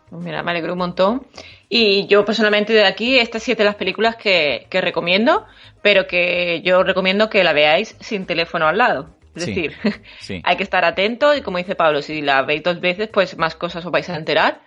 Pues 0.09 0.23
Mira, 0.23 0.43
me 0.43 0.51
alegro 0.51 0.73
un 0.73 0.79
montón. 0.79 1.25
Y 1.69 2.05
yo 2.07 2.25
personalmente 2.25 2.73
de 2.73 2.85
aquí, 2.85 3.17
estas 3.17 3.43
siete 3.43 3.63
las 3.63 3.75
películas 3.75 4.15
que, 4.17 4.67
que 4.69 4.81
recomiendo, 4.81 5.45
pero 5.81 6.05
que 6.05 6.61
yo 6.63 6.83
recomiendo 6.83 7.29
que 7.29 7.43
la 7.43 7.53
veáis 7.53 7.95
sin 7.99 8.25
teléfono 8.25 8.67
al 8.67 8.77
lado. 8.77 9.09
Es 9.33 9.45
Sí, 9.45 9.53
decir, 9.55 9.73
sí. 10.19 10.41
hay 10.43 10.57
que 10.57 10.63
estar 10.63 10.83
atento 10.83 11.33
y 11.33 11.41
como 11.41 11.57
dice 11.57 11.75
Pablo, 11.75 12.01
si 12.01 12.21
la 12.21 12.41
veis 12.41 12.61
dos 12.61 12.81
veces, 12.81 13.07
pues 13.11 13.37
más 13.37 13.55
cosas 13.55 13.85
os 13.85 13.91
vais 13.91 14.09
a 14.09 14.17
enterar. 14.17 14.61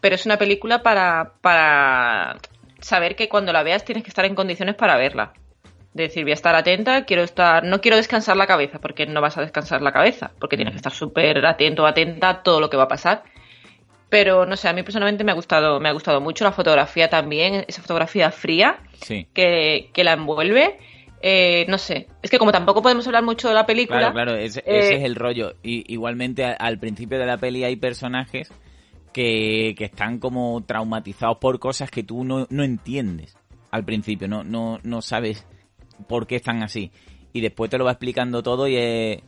Pero 0.00 0.14
es 0.14 0.24
una 0.26 0.38
película 0.38 0.82
para, 0.82 1.32
para 1.40 2.36
saber 2.84 3.16
que 3.16 3.28
cuando 3.28 3.52
la 3.52 3.62
veas 3.62 3.84
tienes 3.84 4.04
que 4.04 4.10
estar 4.10 4.24
en 4.24 4.34
condiciones 4.34 4.74
para 4.74 4.96
verla. 4.96 5.32
Es 5.94 6.08
decir, 6.08 6.24
voy 6.24 6.32
a 6.32 6.34
estar 6.34 6.54
atenta, 6.56 7.04
quiero 7.04 7.22
estar, 7.22 7.64
no 7.64 7.80
quiero 7.80 7.96
descansar 7.96 8.36
la 8.36 8.46
cabeza, 8.46 8.80
porque 8.80 9.06
no 9.06 9.20
vas 9.20 9.38
a 9.38 9.40
descansar 9.42 9.80
la 9.80 9.92
cabeza, 9.92 10.32
porque 10.40 10.56
tienes 10.56 10.72
que 10.72 10.78
estar 10.78 10.92
súper 10.92 11.44
atento, 11.46 11.86
atenta 11.86 12.28
a 12.28 12.42
todo 12.42 12.60
lo 12.60 12.68
que 12.68 12.76
va 12.76 12.84
a 12.84 12.88
pasar. 12.88 13.22
Pero 14.08 14.44
no 14.44 14.56
sé, 14.56 14.68
a 14.68 14.72
mí 14.72 14.82
personalmente 14.82 15.24
me 15.24 15.32
ha 15.32 15.34
gustado, 15.34 15.80
me 15.80 15.88
ha 15.88 15.92
gustado 15.92 16.20
mucho 16.20 16.44
la 16.44 16.52
fotografía 16.52 17.08
también, 17.08 17.64
esa 17.68 17.80
fotografía 17.80 18.30
fría 18.30 18.78
Sí. 19.02 19.26
que, 19.32 19.90
que 19.92 20.04
la 20.04 20.12
envuelve. 20.12 20.78
Eh, 21.22 21.64
no 21.68 21.78
sé, 21.78 22.08
es 22.22 22.30
que 22.30 22.38
como 22.38 22.52
tampoco 22.52 22.82
podemos 22.82 23.06
hablar 23.06 23.22
mucho 23.22 23.48
de 23.48 23.54
la 23.54 23.64
película. 23.64 23.98
Claro, 23.98 24.12
claro, 24.12 24.34
ese, 24.36 24.60
eh, 24.60 24.78
ese 24.80 24.96
es 24.96 25.04
el 25.04 25.14
rollo. 25.14 25.54
Y, 25.62 25.90
igualmente 25.92 26.44
al 26.44 26.78
principio 26.78 27.18
de 27.18 27.26
la 27.26 27.38
peli 27.38 27.64
hay 27.64 27.76
personajes 27.76 28.52
que, 29.14 29.74
están 29.78 30.18
como 30.18 30.62
traumatizados 30.66 31.38
por 31.38 31.58
cosas 31.58 31.90
que 31.90 32.02
tú 32.02 32.24
no, 32.24 32.46
no 32.50 32.64
entiendes 32.64 33.38
al 33.70 33.84
principio, 33.84 34.28
no, 34.28 34.44
no, 34.44 34.78
no 34.82 35.00
sabes 35.00 35.46
por 36.06 36.26
qué 36.26 36.36
están 36.36 36.62
así. 36.62 36.90
Y 37.32 37.40
después 37.40 37.70
te 37.70 37.78
lo 37.78 37.84
va 37.84 37.92
explicando 37.92 38.42
todo 38.42 38.68
y 38.68 38.76
es, 38.76 39.22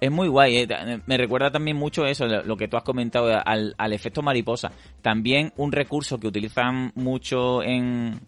es 0.00 0.10
muy 0.10 0.28
guay. 0.28 0.56
eh. 0.56 0.68
Me 1.06 1.16
recuerda 1.18 1.50
también 1.50 1.76
mucho 1.76 2.06
eso, 2.06 2.26
lo 2.26 2.56
que 2.56 2.68
tú 2.68 2.76
has 2.76 2.82
comentado, 2.82 3.30
al, 3.44 3.74
al 3.76 3.92
efecto 3.92 4.22
mariposa. 4.22 4.72
También 5.02 5.52
un 5.56 5.70
recurso 5.70 6.18
que 6.18 6.26
utilizan 6.26 6.92
mucho 6.94 7.62
en, 7.62 8.20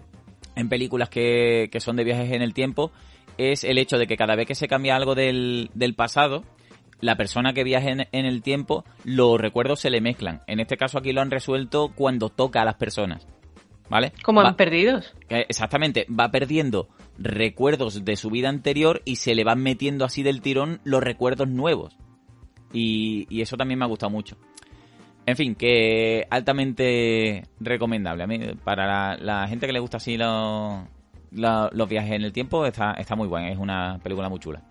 en 0.54 0.68
películas 0.68 1.08
que, 1.08 1.68
que 1.72 1.80
son 1.80 1.96
de 1.96 2.04
viajes 2.04 2.30
en 2.32 2.42
el 2.42 2.52
tiempo 2.52 2.92
es 3.38 3.64
el 3.64 3.78
hecho 3.78 3.98
de 3.98 4.06
que 4.06 4.16
cada 4.16 4.36
vez 4.36 4.46
que 4.46 4.54
se 4.54 4.68
cambia 4.68 4.96
algo 4.96 5.14
del, 5.14 5.70
del 5.74 5.94
pasado, 5.94 6.44
la 7.00 7.16
persona 7.16 7.52
que 7.52 7.64
viaja 7.64 7.90
en, 7.90 8.06
en 8.12 8.26
el 8.26 8.42
tiempo, 8.42 8.85
los 9.04 9.40
recuerdos 9.40 9.80
se 9.80 9.90
le 9.90 10.00
mezclan. 10.00 10.42
En 10.46 10.61
este 10.61 10.76
caso 10.76 10.98
aquí 10.98 11.12
lo 11.12 11.20
han 11.20 11.30
resuelto 11.30 11.92
cuando 11.94 12.28
toca 12.30 12.62
a 12.62 12.64
las 12.64 12.76
personas. 12.76 13.26
¿Vale? 13.88 14.12
como 14.24 14.42
en 14.42 14.54
Perdidos. 14.56 15.14
eh, 15.28 15.46
Exactamente, 15.48 16.06
va 16.09 16.30
perdiendo 16.32 16.88
recuerdos 17.18 18.04
de 18.04 18.16
su 18.16 18.30
vida 18.30 18.48
anterior 18.48 19.00
y 19.04 19.16
se 19.16 19.37
le 19.37 19.44
van 19.44 19.62
metiendo 19.62 20.04
así 20.04 20.24
del 20.24 20.40
tirón 20.40 20.80
los 20.82 21.02
recuerdos 21.02 21.48
nuevos. 21.48 21.96
Y, 22.72 23.26
y 23.30 23.42
eso 23.42 23.56
también 23.56 23.78
me 23.78 23.85
ha 23.85 23.88
gustado 23.88 24.11
mucho. 24.11 24.37
En 25.24 25.37
fin, 25.37 25.54
que 25.54 26.26
altamente 26.30 27.44
recomendable. 27.61 28.24
A 28.24 28.26
mí, 28.26 28.40
para 28.64 28.87
la, 28.87 29.16
la 29.16 29.48
gente 29.48 29.66
que 29.66 29.72
le 29.72 29.78
gusta 29.80 29.98
así 29.98 30.16
los, 30.16 30.82
los 31.30 31.88
viajes 31.88 32.12
en 32.12 32.22
el 32.22 32.32
tiempo, 32.32 32.66
está, 32.66 32.92
está 32.92 33.14
muy 33.14 33.28
buena. 33.28 33.50
Es 33.50 33.59
una 33.59 33.98
película 34.02 34.28
muy 34.28 34.40
chula. 34.40 34.62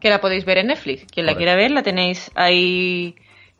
Que 0.00 0.10
la 0.10 0.20
podéis 0.20 0.44
ver 0.44 0.58
en 0.58 0.68
Netflix. 0.68 1.04
Quien 1.12 1.26
la 1.26 1.36
quiera 1.36 1.56
ver, 1.56 1.70
la 1.70 1.82
tenéis 1.82 2.30
ahí 2.34 3.16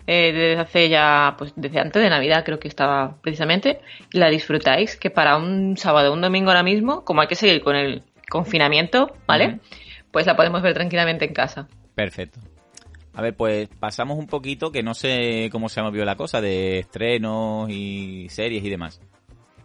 eh, 0.06 0.32
desde 0.32 0.60
hace 0.60 0.88
ya, 0.88 1.34
pues 1.36 1.52
desde 1.56 1.80
antes 1.80 2.02
de 2.02 2.08
Navidad 2.08 2.44
creo 2.44 2.58
que 2.58 2.68
estaba 2.68 3.16
precisamente. 3.20 3.80
Y 4.12 4.18
la 4.18 4.30
disfrutáis, 4.30 4.96
que 4.96 5.10
para 5.10 5.36
un 5.36 5.76
sábado 5.76 6.10
o 6.10 6.14
un 6.14 6.20
domingo 6.20 6.50
ahora 6.50 6.62
mismo, 6.62 7.04
como 7.04 7.20
hay 7.20 7.28
que 7.28 7.34
seguir 7.34 7.62
con 7.62 7.76
el 7.76 8.02
confinamiento, 8.28 9.12
¿vale? 9.26 9.60
Pues 10.10 10.26
la 10.26 10.36
podemos 10.36 10.62
ver 10.62 10.74
tranquilamente 10.74 11.24
en 11.24 11.34
casa. 11.34 11.68
Perfecto. 11.94 12.40
A 13.14 13.20
ver, 13.20 13.34
pues 13.34 13.68
pasamos 13.80 14.16
un 14.16 14.28
poquito, 14.28 14.70
que 14.70 14.82
no 14.82 14.94
sé 14.94 15.48
cómo 15.50 15.68
se 15.68 15.82
movió 15.82 16.04
la 16.04 16.14
cosa, 16.14 16.40
de 16.40 16.78
estrenos 16.78 17.68
y 17.68 18.28
series 18.28 18.64
y 18.64 18.70
demás. 18.70 19.00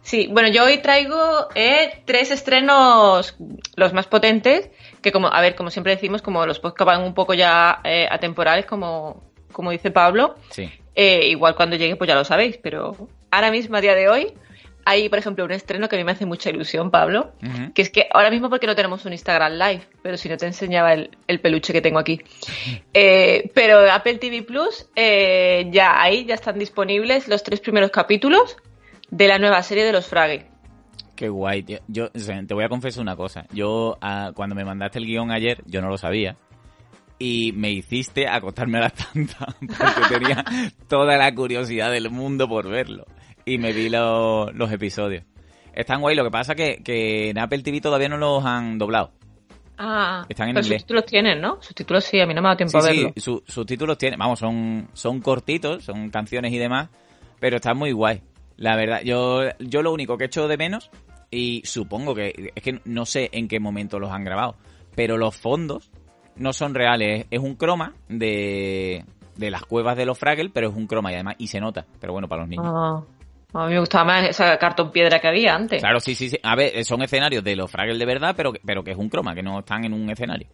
Sí, 0.02 0.28
bueno, 0.30 0.50
yo 0.50 0.64
hoy 0.64 0.78
traigo 0.78 1.48
eh, 1.54 2.02
tres 2.04 2.30
estrenos, 2.30 3.36
los 3.76 3.92
más 3.94 4.06
potentes, 4.06 4.70
que 5.04 5.12
como, 5.12 5.28
a 5.28 5.40
ver, 5.42 5.54
como 5.54 5.70
siempre 5.70 5.94
decimos, 5.94 6.22
como 6.22 6.46
los 6.46 6.58
podcasts 6.58 6.86
van 6.86 7.02
un 7.04 7.12
poco 7.14 7.34
ya 7.34 7.80
eh, 7.84 8.08
atemporales, 8.10 8.64
como, 8.64 9.22
como 9.52 9.70
dice 9.70 9.90
Pablo, 9.90 10.34
Sí. 10.50 10.68
eh, 10.94 11.26
igual 11.28 11.54
cuando 11.54 11.76
llegue 11.76 11.94
pues 11.96 12.08
ya 12.08 12.14
lo 12.14 12.24
sabéis, 12.24 12.56
pero 12.56 12.96
ahora 13.30 13.50
mismo, 13.50 13.76
a 13.76 13.82
día 13.82 13.94
de 13.94 14.08
hoy, 14.08 14.32
hay, 14.86 15.08
por 15.10 15.18
ejemplo, 15.18 15.44
un 15.44 15.52
estreno 15.52 15.88
que 15.88 15.96
a 15.96 15.98
mí 15.98 16.04
me 16.04 16.12
hace 16.12 16.24
mucha 16.26 16.48
ilusión, 16.50 16.90
Pablo, 16.90 17.32
que 17.74 17.82
es 17.82 17.90
que 17.90 18.06
ahora 18.12 18.30
mismo 18.30 18.48
porque 18.50 18.66
no 18.66 18.74
tenemos 18.74 19.04
un 19.04 19.12
Instagram 19.12 19.52
Live, 19.52 19.82
pero 20.02 20.16
si 20.16 20.28
no 20.28 20.36
te 20.36 20.46
enseñaba 20.46 20.92
el, 20.94 21.40
peluche 21.40 21.72
que 21.72 21.80
tengo 21.82 21.98
aquí. 21.98 22.20
Eh, 22.94 23.50
pero 23.54 23.80
Apple 23.90 24.14
TV 24.18 24.42
Plus, 24.42 24.86
eh, 24.96 25.66
ya 25.70 26.00
ahí 26.00 26.24
ya 26.26 26.34
están 26.34 26.58
disponibles 26.58 27.28
los 27.28 27.42
tres 27.42 27.60
primeros 27.60 27.90
capítulos 27.90 28.56
de 29.10 29.26
la 29.28 29.38
nueva 29.38 29.62
serie 29.62 29.84
de 29.84 29.92
los 29.92 30.06
Fraggle. 30.06 30.46
Qué 31.16 31.28
guay, 31.28 31.64
Yo, 31.86 32.10
te 32.10 32.54
voy 32.54 32.64
a 32.64 32.68
confesar 32.68 33.02
una 33.02 33.16
cosa. 33.16 33.46
Yo, 33.52 33.96
ah, 34.00 34.32
cuando 34.34 34.54
me 34.54 34.64
mandaste 34.64 34.98
el 34.98 35.06
guion 35.06 35.30
ayer, 35.30 35.62
yo 35.66 35.80
no 35.80 35.88
lo 35.88 35.96
sabía. 35.96 36.36
Y 37.18 37.52
me 37.52 37.70
hiciste 37.70 38.26
acostarme 38.26 38.78
a 38.78 38.82
las 38.82 38.94
tantas, 38.94 39.54
porque 39.60 40.18
tenía 40.18 40.44
toda 40.88 41.16
la 41.16 41.32
curiosidad 41.34 41.92
del 41.92 42.10
mundo 42.10 42.48
por 42.48 42.68
verlo 42.68 43.06
y 43.44 43.58
me 43.58 43.72
vi 43.72 43.88
los 43.88 44.72
episodios. 44.72 45.24
Están 45.72 46.00
guay, 46.00 46.16
lo 46.16 46.24
que 46.24 46.30
pasa 46.30 46.54
que, 46.54 46.82
que 46.84 47.30
en 47.30 47.38
Apple 47.38 47.62
TV 47.62 47.80
todavía 47.80 48.08
no 48.08 48.16
los 48.16 48.44
han 48.44 48.78
doblado. 48.78 49.12
Ah, 49.76 50.24
Están 50.28 50.48
en 50.48 50.54
pero 50.54 50.64
inglés. 50.66 50.82
sus 50.82 50.86
títulos 50.86 51.06
tienen, 51.06 51.40
¿no? 51.40 51.58
Sus 51.60 51.74
títulos 51.74 52.04
sí, 52.04 52.20
a 52.20 52.26
mí 52.26 52.34
no 52.34 52.40
me 52.42 52.48
ha 52.48 52.50
dado 52.50 52.58
tiempo 52.58 52.78
a 52.78 52.82
verlo. 52.82 53.12
Sí, 53.16 53.42
sus 53.46 53.66
títulos 53.66 53.98
tienen, 53.98 54.18
vamos, 54.18 54.38
son, 54.38 54.88
son 54.92 55.20
cortitos, 55.20 55.84
son 55.84 56.10
canciones 56.10 56.52
y 56.52 56.58
demás, 56.58 56.90
pero 57.40 57.56
están 57.56 57.76
muy 57.76 57.90
guay. 57.92 58.22
La 58.56 58.76
verdad, 58.76 59.02
yo, 59.02 59.42
yo 59.58 59.82
lo 59.82 59.92
único 59.92 60.16
que 60.16 60.24
he 60.24 60.26
hecho 60.26 60.48
de 60.48 60.56
menos, 60.56 60.90
y 61.30 61.62
supongo 61.64 62.14
que, 62.14 62.52
es 62.54 62.62
que 62.62 62.80
no 62.84 63.04
sé 63.06 63.30
en 63.32 63.48
qué 63.48 63.60
momento 63.60 63.98
los 63.98 64.12
han 64.12 64.24
grabado, 64.24 64.56
pero 64.94 65.16
los 65.16 65.36
fondos 65.36 65.90
no 66.36 66.52
son 66.52 66.74
reales, 66.74 67.26
es 67.30 67.40
un 67.40 67.54
croma 67.56 67.94
de, 68.08 69.04
de 69.36 69.50
las 69.50 69.64
cuevas 69.64 69.96
de 69.96 70.06
los 70.06 70.18
Fraggle, 70.18 70.50
pero 70.52 70.68
es 70.68 70.74
un 70.74 70.86
croma 70.86 71.10
y 71.10 71.14
además, 71.14 71.36
y 71.38 71.48
se 71.48 71.60
nota, 71.60 71.84
pero 72.00 72.12
bueno, 72.12 72.28
para 72.28 72.42
los 72.42 72.48
niños. 72.48 72.66
Ah. 72.68 73.02
A 73.56 73.66
mí 73.66 73.74
me 73.74 73.78
gustaba 73.78 74.04
más 74.04 74.28
esa 74.28 74.58
cartón 74.58 74.90
piedra 74.90 75.20
que 75.20 75.28
había 75.28 75.54
antes. 75.54 75.80
Claro, 75.80 76.00
sí, 76.00 76.16
sí, 76.16 76.28
sí. 76.28 76.36
A 76.42 76.56
ver, 76.56 76.84
son 76.84 77.02
escenarios 77.02 77.44
de 77.44 77.54
los 77.54 77.70
Fraggles 77.70 78.00
de 78.00 78.04
verdad, 78.04 78.34
pero, 78.36 78.52
pero 78.66 78.82
que 78.82 78.90
es 78.90 78.96
un 78.96 79.08
croma, 79.08 79.32
que 79.32 79.44
no 79.44 79.60
están 79.60 79.84
en 79.84 79.92
un 79.92 80.10
escenario. 80.10 80.48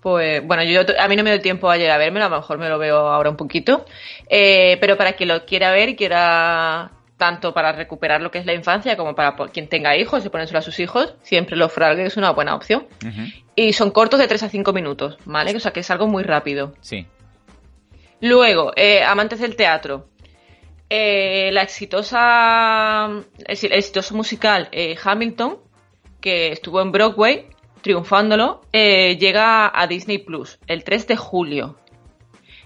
Pues 0.00 0.44
bueno, 0.44 0.64
yo 0.64 0.80
a 0.98 1.06
mí 1.06 1.14
no 1.14 1.22
me 1.22 1.30
dio 1.30 1.40
tiempo 1.40 1.70
ayer 1.70 1.88
a 1.88 1.98
verme, 1.98 2.20
a 2.20 2.28
lo 2.28 2.36
mejor 2.36 2.58
me 2.58 2.68
lo 2.68 2.78
veo 2.78 2.96
ahora 2.96 3.30
un 3.30 3.36
poquito. 3.36 3.84
Eh, 4.28 4.76
pero 4.80 4.96
para 4.96 5.12
quien 5.12 5.28
lo 5.28 5.44
quiera 5.44 5.70
ver 5.70 5.90
y 5.90 5.94
quiera 5.94 6.90
tanto 7.20 7.54
para 7.54 7.70
recuperar 7.70 8.20
lo 8.20 8.32
que 8.32 8.38
es 8.38 8.46
la 8.46 8.54
infancia 8.54 8.96
como 8.96 9.14
para 9.14 9.36
quien 9.52 9.68
tenga 9.68 9.96
hijos 9.96 10.24
y 10.26 10.30
ponérselo 10.30 10.58
a 10.58 10.62
sus 10.62 10.80
hijos, 10.80 11.14
siempre 11.22 11.54
los 11.56 11.72
Fraggles 11.72 12.08
es 12.08 12.16
una 12.16 12.30
buena 12.30 12.56
opción. 12.56 12.88
Y 13.54 13.74
son 13.74 13.92
cortos 13.92 14.18
de 14.18 14.26
3 14.26 14.42
a 14.42 14.48
5 14.48 14.72
minutos, 14.72 15.18
¿vale? 15.26 15.54
O 15.54 15.60
sea 15.60 15.72
que 15.72 15.80
es 15.80 15.90
algo 15.92 16.08
muy 16.08 16.24
rápido. 16.24 16.72
Sí. 16.80 17.06
Luego, 18.20 18.72
eh, 18.74 19.04
amantes 19.04 19.38
del 19.38 19.54
teatro. 19.54 20.08
Eh, 20.88 21.50
la 21.52 21.62
exitosa, 21.62 23.08
el 23.46 23.72
exitoso 23.72 24.16
musical 24.16 24.68
eh, 24.72 24.96
Hamilton, 25.02 25.58
que 26.20 26.50
estuvo 26.50 26.80
en 26.80 26.90
Broadway, 26.90 27.46
triunfándolo, 27.82 28.62
eh, 28.72 29.16
llega 29.18 29.70
a 29.72 29.86
Disney 29.86 30.18
Plus 30.18 30.58
el 30.66 30.82
3 30.82 31.06
de 31.06 31.16
julio. 31.16 31.76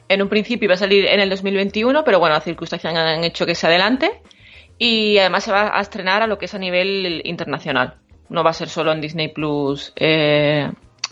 En 0.08 0.22
un 0.22 0.28
principio 0.28 0.66
iba 0.66 0.74
a 0.74 0.78
salir 0.78 1.06
en 1.06 1.20
el 1.20 1.30
2021, 1.30 2.04
pero 2.04 2.18
bueno, 2.18 2.34
las 2.34 2.44
circunstancias 2.44 2.94
han 2.94 3.24
hecho 3.24 3.46
que 3.46 3.54
se 3.54 3.66
adelante. 3.66 4.20
Y 4.78 5.18
además 5.18 5.44
se 5.44 5.52
va 5.52 5.76
a 5.76 5.80
estrenar 5.80 6.22
a 6.22 6.26
lo 6.26 6.38
que 6.38 6.46
es 6.46 6.54
a 6.54 6.58
nivel 6.58 7.22
internacional. 7.24 7.94
No 8.28 8.42
va 8.42 8.50
a 8.50 8.54
ser 8.54 8.68
solo 8.68 8.92
en 8.92 9.00
Disney 9.00 9.28
Plus 9.28 9.92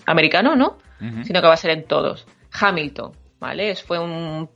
americano, 0.06 0.56
¿no? 0.56 0.78
Sino 1.24 1.40
que 1.40 1.48
va 1.48 1.54
a 1.54 1.56
ser 1.56 1.72
en 1.72 1.84
todos. 1.84 2.26
Hamilton, 2.52 3.12
¿vale? 3.40 3.74
Fue 3.76 3.98
un, 3.98 4.48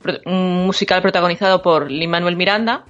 musical 0.65 1.01
protagonizado 1.01 1.61
por 1.61 1.91
Lin 1.91 2.09
Manuel 2.09 2.37
Miranda 2.37 2.85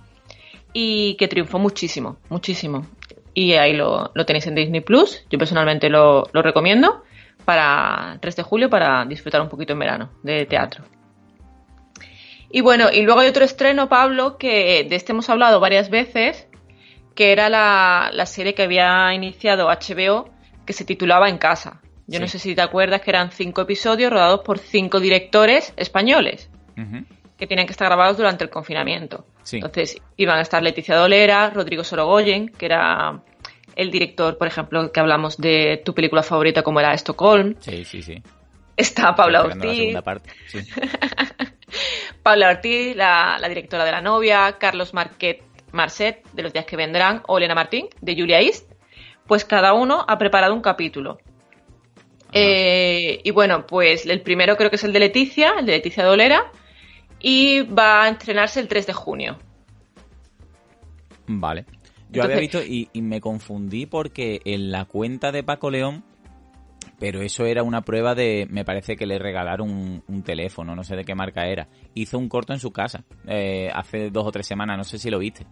y 0.73 1.15
que 1.15 1.27
triunfó 1.27 1.58
muchísimo, 1.60 2.17
muchísimo. 2.30 2.86
Y 3.34 3.53
ahí 3.53 3.73
lo, 3.73 4.12
tenéis 4.25 4.47
en 4.47 4.56
Disney 4.56 4.82
Plus. 4.82 5.25
Yo 5.30 5.39
personalmente 5.39 5.89
lo, 5.89 6.23
recomiendo 6.34 7.03
para 7.45 8.12
el 8.13 8.19
3 8.19 8.36
de 8.36 8.43
julio 8.43 8.69
para 8.69 9.06
disfrutar 9.06 9.41
un 9.41 9.49
poquito 9.49 9.73
en 9.73 9.80
verano 9.80 10.10
de 10.21 10.45
teatro. 10.45 10.84
Y 12.49 12.62
bueno, 12.62 12.89
y 12.91 13.01
luego 13.01 13.19
hay 13.19 13.27
otro 13.27 13.43
estreno, 13.43 13.89
Pablo, 13.89 14.38
que 14.38 14.86
de 14.89 14.95
este 14.95 15.12
hemos 15.12 15.29
hablado 15.29 15.60
varias 15.60 15.89
veces, 15.89 16.47
que 17.15 17.31
era 17.31 17.49
la, 17.49 18.10
la 18.13 18.25
serie 18.25 18.53
que 18.53 18.63
había 18.63 19.13
iniciado 19.13 19.67
HBO, 19.67 20.29
que 20.65 20.73
se 20.73 20.86
titulaba 20.86 21.29
En 21.29 21.38
Casa. 21.38 21.81
Yo 22.07 22.21
no 22.21 22.27
sé 22.27 22.39
si 22.39 22.55
te 22.55 22.62
acuerdas 22.62 23.01
que 23.01 23.12
eran 23.12 23.31
cinco 23.31 23.62
episodios 23.62 24.12
rodados 24.12 24.39
por 24.39 24.60
cinco 24.60 25.01
directores 25.01 25.73
españoles 25.75 26.49
que 27.38 27.47
tenían 27.47 27.67
que 27.67 27.71
estar 27.71 27.88
grabados 27.88 28.17
durante 28.17 28.45
el 28.45 28.49
confinamiento. 28.49 29.25
Entonces 29.51 30.01
iban 30.15 30.39
a 30.39 30.41
estar 30.41 30.63
Leticia 30.63 30.95
Dolera, 30.95 31.49
Rodrigo 31.49 31.83
Sorogoyen, 31.83 32.49
que 32.49 32.65
era 32.65 33.21
el 33.75 33.91
director, 33.91 34.38
por 34.38 34.47
ejemplo, 34.47 34.91
que 34.91 34.99
hablamos 34.99 35.38
de 35.38 35.81
tu 35.83 35.93
película 35.93 36.23
favorita 36.23 36.63
como 36.63 36.79
era 36.79 36.93
Estocolm. 36.93 37.55
Sí, 37.60 37.83
sí, 37.83 38.01
sí. 38.01 38.23
Está 38.77 39.15
Paula 39.15 39.43
Ortiz. 39.43 39.95
Paula 42.28 42.50
Ortiz, 42.50 42.94
la, 42.94 43.40
directora 43.48 43.86
de 43.86 43.92
La 43.94 44.02
novia, 44.02 44.58
Carlos 44.60 44.94
Marquet, 44.94 45.42
Marcet, 45.72 46.30
de 46.34 46.44
Los 46.44 46.52
días 46.52 46.66
que 46.66 46.76
vendrán, 46.76 47.24
o 47.26 47.38
Elena 47.38 47.56
Martín, 47.56 47.88
de 48.02 48.20
Julia 48.20 48.42
East. 48.42 48.70
Pues 49.28 49.46
cada 49.46 49.74
uno 49.74 50.04
ha 50.06 50.18
preparado 50.18 50.54
un 50.54 50.60
capítulo. 50.60 51.20
Eh, 52.34 53.22
y 53.24 53.32
bueno, 53.32 53.66
pues 53.66 54.06
el 54.06 54.20
primero 54.24 54.58
creo 54.58 54.70
que 54.70 54.76
es 54.76 54.84
el 54.84 54.92
de 54.92 55.00
Leticia, 55.00 55.54
el 55.58 55.66
de 55.66 55.72
Leticia 55.72 56.04
Dolera, 56.04 56.52
y 57.22 57.62
va 57.62 58.04
a 58.04 58.10
estrenarse 58.10 58.60
el 58.60 58.68
3 58.68 58.88
de 58.88 58.94
junio. 58.94 59.40
Vale. 61.28 61.66
Yo 62.10 62.24
había 62.24 62.40
visto 62.40 62.62
y, 62.62 62.90
me 62.96 63.22
confundí 63.22 63.86
porque 63.86 64.42
en 64.44 64.70
la 64.70 64.84
cuenta 64.84 65.32
de 65.32 65.44
Paco 65.44 65.72
León, 65.72 66.04
pero 66.99 67.21
eso 67.21 67.45
era 67.45 67.63
una 67.63 67.81
prueba 67.81 68.15
de, 68.15 68.47
me 68.49 68.65
parece 68.65 68.95
que 68.95 69.05
le 69.05 69.19
regalaron 69.19 70.03
un, 70.07 70.23
teléfono, 70.23 70.75
no 70.75 70.83
sé 70.83 70.95
de 70.95 71.05
qué 71.05 71.15
marca 71.15 71.47
era. 71.47 71.67
Hizo 71.93 72.17
un 72.17 72.27
corto 72.27 72.53
en 72.53 72.60
su 72.60 72.71
casa 72.71 73.03
eh, 73.27 73.69
hace 73.73 74.10
dos 74.10 74.25
o 74.25 74.31
tres 74.31 74.47
semanas, 74.47 74.77
no 74.77 74.83
sé 74.83 74.97
si 74.97 75.10
lo 75.10 75.19
viste. 75.19 75.45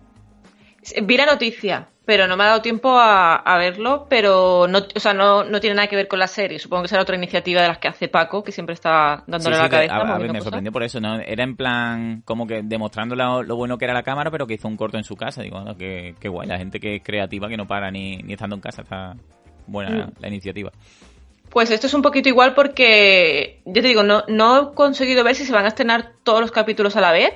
Vi 1.03 1.17
la 1.17 1.25
noticia, 1.25 1.87
pero 2.05 2.27
no 2.27 2.37
me 2.37 2.43
ha 2.43 2.47
dado 2.47 2.61
tiempo 2.61 2.95
a, 2.99 3.57
verlo, 3.57 4.05
pero 4.07 4.67
no, 4.67 4.79
o 4.95 4.99
sea, 4.99 5.13
no, 5.13 5.43
no, 5.43 5.59
tiene 5.59 5.75
nada 5.75 5.87
que 5.87 5.95
ver 5.95 6.07
con 6.07 6.19
la 6.19 6.27
serie. 6.27 6.59
Supongo 6.59 6.83
que 6.83 6.89
será 6.89 7.01
otra 7.01 7.15
iniciativa 7.15 7.61
de 7.61 7.67
las 7.67 7.79
que 7.79 7.87
hace 7.87 8.07
Paco, 8.07 8.43
que 8.43 8.51
siempre 8.51 8.73
está 8.73 9.23
dándole 9.25 9.57
la 9.57 9.69
cabeza. 9.69 9.95
A, 9.95 10.19
me 10.19 10.41
sorprendió 10.41 10.71
por 10.71 10.83
eso, 10.83 10.99
¿no? 10.99 11.19
Era 11.19 11.43
en 11.43 11.55
plan, 11.55 12.21
como 12.23 12.45
que 12.45 12.61
demostrando 12.63 13.15
lo, 13.15 13.55
bueno 13.55 13.79
que 13.79 13.85
era 13.85 13.95
la 13.95 14.03
cámara, 14.03 14.29
pero 14.29 14.45
que 14.45 14.55
hizo 14.55 14.67
un 14.67 14.77
corto 14.77 14.97
en 14.97 15.03
su 15.03 15.15
casa. 15.15 15.41
Digo, 15.41 15.63
qué, 15.77 16.13
guay, 16.23 16.47
la 16.47 16.59
gente 16.59 16.79
que 16.79 16.97
es 16.97 17.03
creativa, 17.03 17.47
que 17.47 17.57
no 17.57 17.65
para 17.65 17.89
ni, 17.89 18.17
ni 18.17 18.33
estando 18.33 18.55
en 18.55 18.61
casa, 18.61 18.83
está 18.83 19.15
buena 19.65 20.05
mm. 20.05 20.11
la 20.19 20.27
iniciativa. 20.27 20.71
Pues 21.55 21.71
esto 21.71 21.87
es 21.87 21.93
un 21.93 22.01
poquito 22.01 22.27
igual 22.27 22.53
porque, 22.53 23.61
yo 23.63 23.81
te 23.81 23.87
digo, 23.87 24.03
no, 24.03 24.25
no 24.27 24.59
he 24.59 24.75
conseguido 24.75 25.23
ver 25.23 25.35
si 25.35 25.45
se 25.45 25.53
van 25.53 25.63
a 25.63 25.69
estrenar 25.69 26.11
todos 26.23 26.41
los 26.41 26.51
capítulos 26.51 26.97
a 26.97 26.99
la 26.99 27.13
vez, 27.13 27.31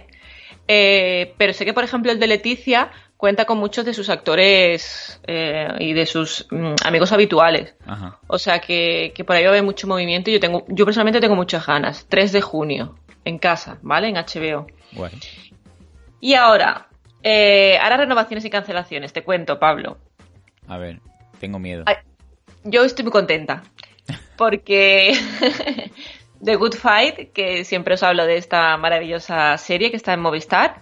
eh, 0.68 1.34
pero 1.38 1.54
sé 1.54 1.64
que, 1.64 1.74
por 1.74 1.86
ejemplo, 1.86 2.12
el 2.12 2.20
de 2.20 2.28
Leticia 2.28 2.92
cuenta 3.16 3.46
con 3.46 3.60
muchos 3.60 3.86
de 3.86 3.94
sus 3.94 4.10
actores 4.10 5.22
eh, 5.26 5.70
y 5.80 5.94
de 5.94 6.06
sus 6.06 6.48
mm, 6.52 6.74
amigos 6.84 7.14
habituales. 7.14 7.76
O 8.28 8.38
sea 8.38 8.60
que, 8.60 9.14
por 9.26 9.38
ahí 9.38 9.44
va 9.44 9.52
a 9.52 9.54
haber 9.54 9.64
mucho 9.64 9.88
movimiento 9.88 10.30
y 10.30 10.34
yo 10.34 10.42
tengo, 10.42 10.66
yo 10.68 10.84
personalmente 10.84 11.22
tengo 11.22 11.38
muchas 11.38 11.66
ganas. 11.66 12.06
3 12.10 12.34
de 12.34 12.42
junio, 12.42 13.00
en 13.24 13.40
casa, 13.40 13.78
¿vale? 13.84 14.10
En 14.10 14.16
HBO. 14.16 14.68
Y 16.20 16.34
ahora, 16.34 16.90
eh, 17.24 17.78
ahora 17.82 17.96
renovaciones 17.96 18.44
y 18.44 18.50
cancelaciones, 18.50 19.14
te 19.14 19.24
cuento, 19.24 19.60
Pablo. 19.60 19.98
A 20.68 20.78
ver, 20.78 21.00
tengo 21.40 21.58
miedo. 21.58 21.86
yo 22.66 22.84
estoy 22.84 23.04
muy 23.04 23.14
contenta. 23.14 23.64
Porque 24.40 25.12
The 26.42 26.56
Good 26.56 26.76
Fight, 26.76 27.34
que 27.34 27.66
siempre 27.66 27.96
os 27.96 28.04
hablo 28.04 28.26
de 28.26 28.38
esta 28.38 28.78
maravillosa 28.78 29.58
serie 29.58 29.92
que 29.92 29.98
está 29.98 30.14
en 30.14 30.22
Movistar, 30.22 30.82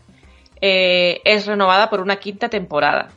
eh, 0.62 1.22
es 1.26 1.48
renovada 1.48 1.89
por 1.89 2.00
una 2.00 2.17
quinta 2.17 2.50
temporada. 2.50 3.10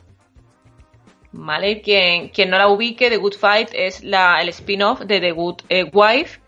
¿Vale? 1.31 1.81
Quien, 1.81 2.29
quien, 2.29 2.49
no 2.49 2.57
la 2.57 2.69
ubique, 2.69 3.11
The 3.11 3.17
Good 3.17 3.35
Fight 3.35 3.69
es 3.73 4.01
el 4.01 4.49
spin-off 4.49 5.01
de 5.01 5.19
The 5.19 5.31
Good 5.31 5.61
eh, 5.69 5.83
Wife. 5.93 6.39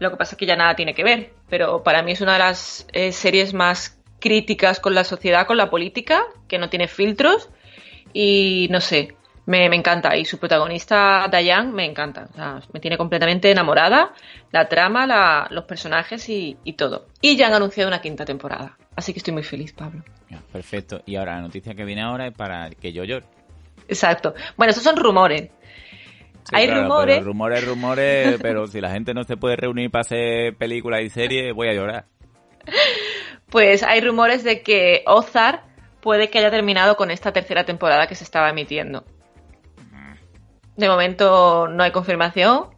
Lo 0.00 0.10
que 0.10 0.18
pasa 0.18 0.34
es 0.34 0.38
que 0.38 0.44
ya 0.44 0.56
nada 0.56 0.76
tiene 0.76 0.92
que 0.92 1.02
ver. 1.02 1.32
Pero 1.48 1.82
para 1.82 2.02
mí 2.02 2.12
es 2.12 2.20
una 2.20 2.34
de 2.34 2.40
las 2.40 2.86
eh, 2.92 3.10
series 3.12 3.54
más 3.54 3.98
críticas 4.18 4.80
con 4.80 4.94
la 4.94 5.04
sociedad, 5.04 5.46
con 5.46 5.56
la 5.56 5.70
política, 5.70 6.26
que 6.46 6.58
no 6.58 6.68
tiene 6.68 6.88
filtros. 6.88 7.48
Y 8.12 8.68
no 8.70 8.82
sé, 8.82 9.14
me, 9.50 9.76
encanta. 9.76 10.16
Y 10.16 10.24
su 10.24 10.38
protagonista, 10.38 11.26
Diane, 11.30 11.72
me 11.72 11.84
encanta. 11.84 12.28
me 12.72 12.80
tiene 12.80 12.96
completamente 12.96 13.50
enamorada. 13.50 14.12
La 14.52 14.68
trama, 14.68 15.48
los 15.50 15.64
personajes 15.64 16.28
y, 16.28 16.56
y 16.64 16.74
todo. 16.74 17.06
Y 17.20 17.36
ya 17.36 17.48
han 17.48 17.54
anunciado 17.54 17.88
una 17.88 18.00
quinta 18.00 18.24
temporada. 18.24 18.76
Así 18.94 19.12
que 19.12 19.18
estoy 19.18 19.34
muy 19.34 19.42
feliz, 19.42 19.72
Pablo. 19.72 20.02
Perfecto. 20.52 21.02
Y 21.06 21.16
ahora 21.16 21.36
la 21.36 21.42
noticia 21.42 21.74
que 21.74 21.84
viene 21.84 22.02
ahora 22.02 22.28
es 22.28 22.34
para 22.34 22.70
que 22.70 22.92
yo 22.92 23.04
llore. 23.04 23.26
Exacto. 23.88 24.34
Bueno, 24.56 24.70
esos 24.70 24.84
son 24.84 24.96
rumores. 24.96 25.50
Hay 26.52 26.68
rumores. 26.68 27.22
rumores, 27.22 27.66
rumores, 27.66 28.38
pero 28.42 28.66
si 28.66 28.80
la 28.80 28.90
gente 28.90 29.14
no 29.14 29.24
se 29.24 29.36
puede 29.36 29.56
reunir 29.56 29.90
para 29.90 30.02
hacer 30.02 30.54
películas 30.56 31.02
y 31.02 31.10
series, 31.10 31.54
voy 31.54 31.68
a 31.68 31.74
llorar. 31.74 32.06
Pues 33.50 33.82
hay 33.82 34.00
rumores 34.00 34.44
de 34.44 34.62
que 34.62 35.02
Ozark 35.06 35.62
puede 36.00 36.30
que 36.30 36.38
haya 36.38 36.50
terminado 36.50 36.96
con 36.96 37.10
esta 37.10 37.32
tercera 37.32 37.64
temporada 37.64 38.06
que 38.06 38.14
se 38.14 38.24
estaba 38.24 38.48
emitiendo. 38.50 39.04
De 40.80 40.88
momento 40.88 41.68
no 41.68 41.82
hay 41.82 41.90
confirmación, 41.90 42.68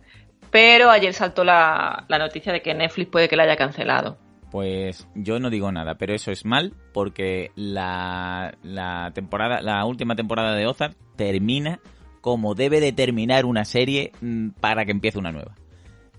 pero 0.50 0.90
ayer 0.90 1.14
saltó 1.14 1.44
la, 1.44 2.04
la 2.08 2.18
noticia 2.18 2.52
de 2.52 2.60
que 2.60 2.74
Netflix 2.74 3.10
puede 3.12 3.28
que 3.28 3.36
la 3.36 3.44
haya 3.44 3.54
cancelado. 3.54 4.18
Pues 4.50 5.06
yo 5.14 5.38
no 5.38 5.50
digo 5.50 5.70
nada, 5.70 5.94
pero 5.94 6.12
eso 6.12 6.32
es 6.32 6.44
mal 6.44 6.74
porque 6.92 7.52
la, 7.54 8.54
la 8.64 9.12
temporada, 9.14 9.62
la 9.62 9.84
última 9.84 10.16
temporada 10.16 10.56
de 10.56 10.66
Ozark 10.66 10.96
termina 11.14 11.78
como 12.20 12.56
debe 12.56 12.80
de 12.80 12.92
terminar 12.92 13.44
una 13.44 13.64
serie 13.64 14.10
mm, 14.20 14.48
para 14.60 14.84
que 14.84 14.90
empiece 14.90 15.20
una 15.20 15.30
nueva. 15.30 15.54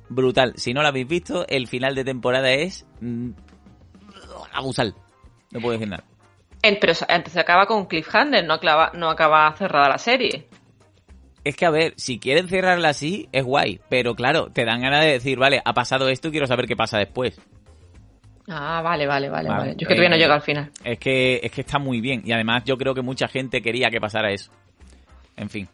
Brutal. 0.08 0.54
Si 0.56 0.74
no 0.74 0.82
la 0.82 0.88
habéis 0.88 1.08
visto, 1.10 1.46
el 1.50 1.68
final 1.68 1.96
de 1.96 2.06
temporada 2.06 2.50
es 2.50 2.86
mm, 3.02 3.32
abusal. 4.54 4.96
No 5.52 5.60
puedo 5.60 5.74
decir 5.74 5.90
nada. 5.90 6.06
Pero 6.62 6.94
antes 7.10 7.34
se 7.34 7.40
acaba 7.42 7.66
con 7.66 7.88
cliffhanger, 7.88 8.46
no 8.46 8.54
acaba, 8.54 8.92
no 8.94 9.10
acaba 9.10 9.54
cerrada 9.58 9.90
la 9.90 9.98
serie. 9.98 10.48
Es 11.44 11.56
que, 11.58 11.66
a 11.66 11.70
ver, 11.70 11.94
si 11.98 12.20
quieren 12.20 12.48
cerrarla 12.48 12.90
así, 12.90 13.28
es 13.32 13.44
guay. 13.44 13.80
Pero 13.90 14.16
claro, 14.16 14.48
te 14.52 14.64
dan 14.66 14.82
ganas 14.82 15.02
de 15.04 15.12
decir, 15.12 15.38
vale, 15.38 15.62
ha 15.64 15.74
pasado 15.74 16.08
esto 16.10 16.30
y 16.30 16.32
quiero 16.32 16.48
saber 16.48 16.68
qué 16.68 16.76
pasa 16.76 16.98
después. 16.98 17.40
Ah, 18.48 18.82
vale, 18.84 19.06
vale, 19.08 19.30
vale, 19.30 19.50
Vale. 19.50 19.66
Yo 19.72 19.72
es 19.72 19.78
que 19.88 19.96
todavía 19.96 20.10
no 20.10 20.16
eh, 20.16 20.20
llego 20.20 20.34
al 20.34 20.42
final. 20.42 20.72
Es 20.84 21.00
que, 21.00 21.40
es 21.44 21.52
que 21.52 21.62
está 21.62 21.80
muy 21.80 22.02
bien. 22.02 22.22
Y 22.26 22.32
además 22.34 22.64
yo 22.66 22.78
creo 22.78 22.94
que 22.94 23.02
mucha 23.02 23.28
gente 23.28 23.62
quería 23.62 23.90
que 23.90 24.00
pasara 24.02 24.32
eso. 24.32 24.52
En 25.38 25.50
fin. 25.50 25.68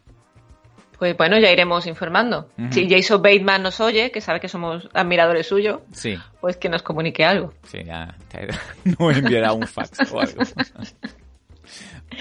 Pues 0.97 1.15
bueno, 1.15 1.39
ya 1.39 1.49
iremos 1.51 1.87
informando. 1.87 2.49
Si 2.71 2.89
Jason 2.89 3.21
Bateman 3.21 3.63
nos 3.63 3.79
oye, 3.79 4.11
que 4.11 4.19
sabe 4.21 4.39
que 4.41 4.49
somos 4.49 4.89
admiradores 4.93 5.47
suyos, 5.47 5.79
Sí, 5.93 6.17
pues 6.41 6.57
que 6.57 6.67
nos 6.67 6.83
comunique 6.83 7.23
algo. 7.23 7.53
sí, 7.63 7.79
ya. 7.85 8.15
te- 8.27 8.47
No 8.99 9.09
enviará 9.09 9.53
un 9.53 9.65
fax 9.65 10.11
o 10.11 10.19
algo. 10.19 10.41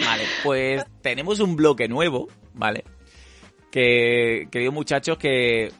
Vale, 0.05 0.23
pues 0.45 0.85
tenemos 1.03 1.41
un 1.41 1.57
bloque 1.57 1.89
nuevo, 1.89 2.29
¿vale? 2.55 2.85
Que, 3.70 4.48
queridos 4.50 4.74
muchachos, 4.74 5.18
que 5.18 5.72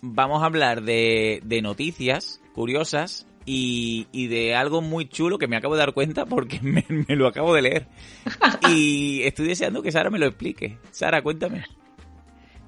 vamos 0.00 0.42
a 0.42 0.46
hablar 0.46 0.82
de, 0.82 1.40
de 1.44 1.62
noticias 1.62 2.40
curiosas 2.52 3.26
y, 3.48 4.08
y 4.12 4.26
de 4.26 4.54
algo 4.54 4.82
muy 4.82 5.08
chulo 5.08 5.38
que 5.38 5.48
me 5.48 5.56
acabo 5.56 5.74
de 5.74 5.80
dar 5.80 5.94
cuenta 5.94 6.26
porque 6.26 6.60
me, 6.62 6.84
lo 7.16 7.26
acabo 7.26 7.54
de 7.54 7.62
leer. 7.62 7.86
Y 8.68 9.22
estoy 9.22 9.48
deseando 9.48 9.82
que 9.82 9.90
Sara 9.90 10.10
me 10.10 10.18
lo 10.18 10.26
explique. 10.26 10.78
Sara, 10.90 11.22
cuéntame. 11.22 11.64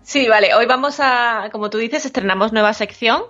Sí, 0.03 0.27
vale. 0.27 0.55
Hoy 0.55 0.67
vamos 0.67 0.99
a, 1.01 1.51
como 1.53 1.69
tú 1.69 1.79
dices, 1.79 2.07
estrenamos 2.07 2.53
nueva 2.53 2.73
sección 2.73 3.23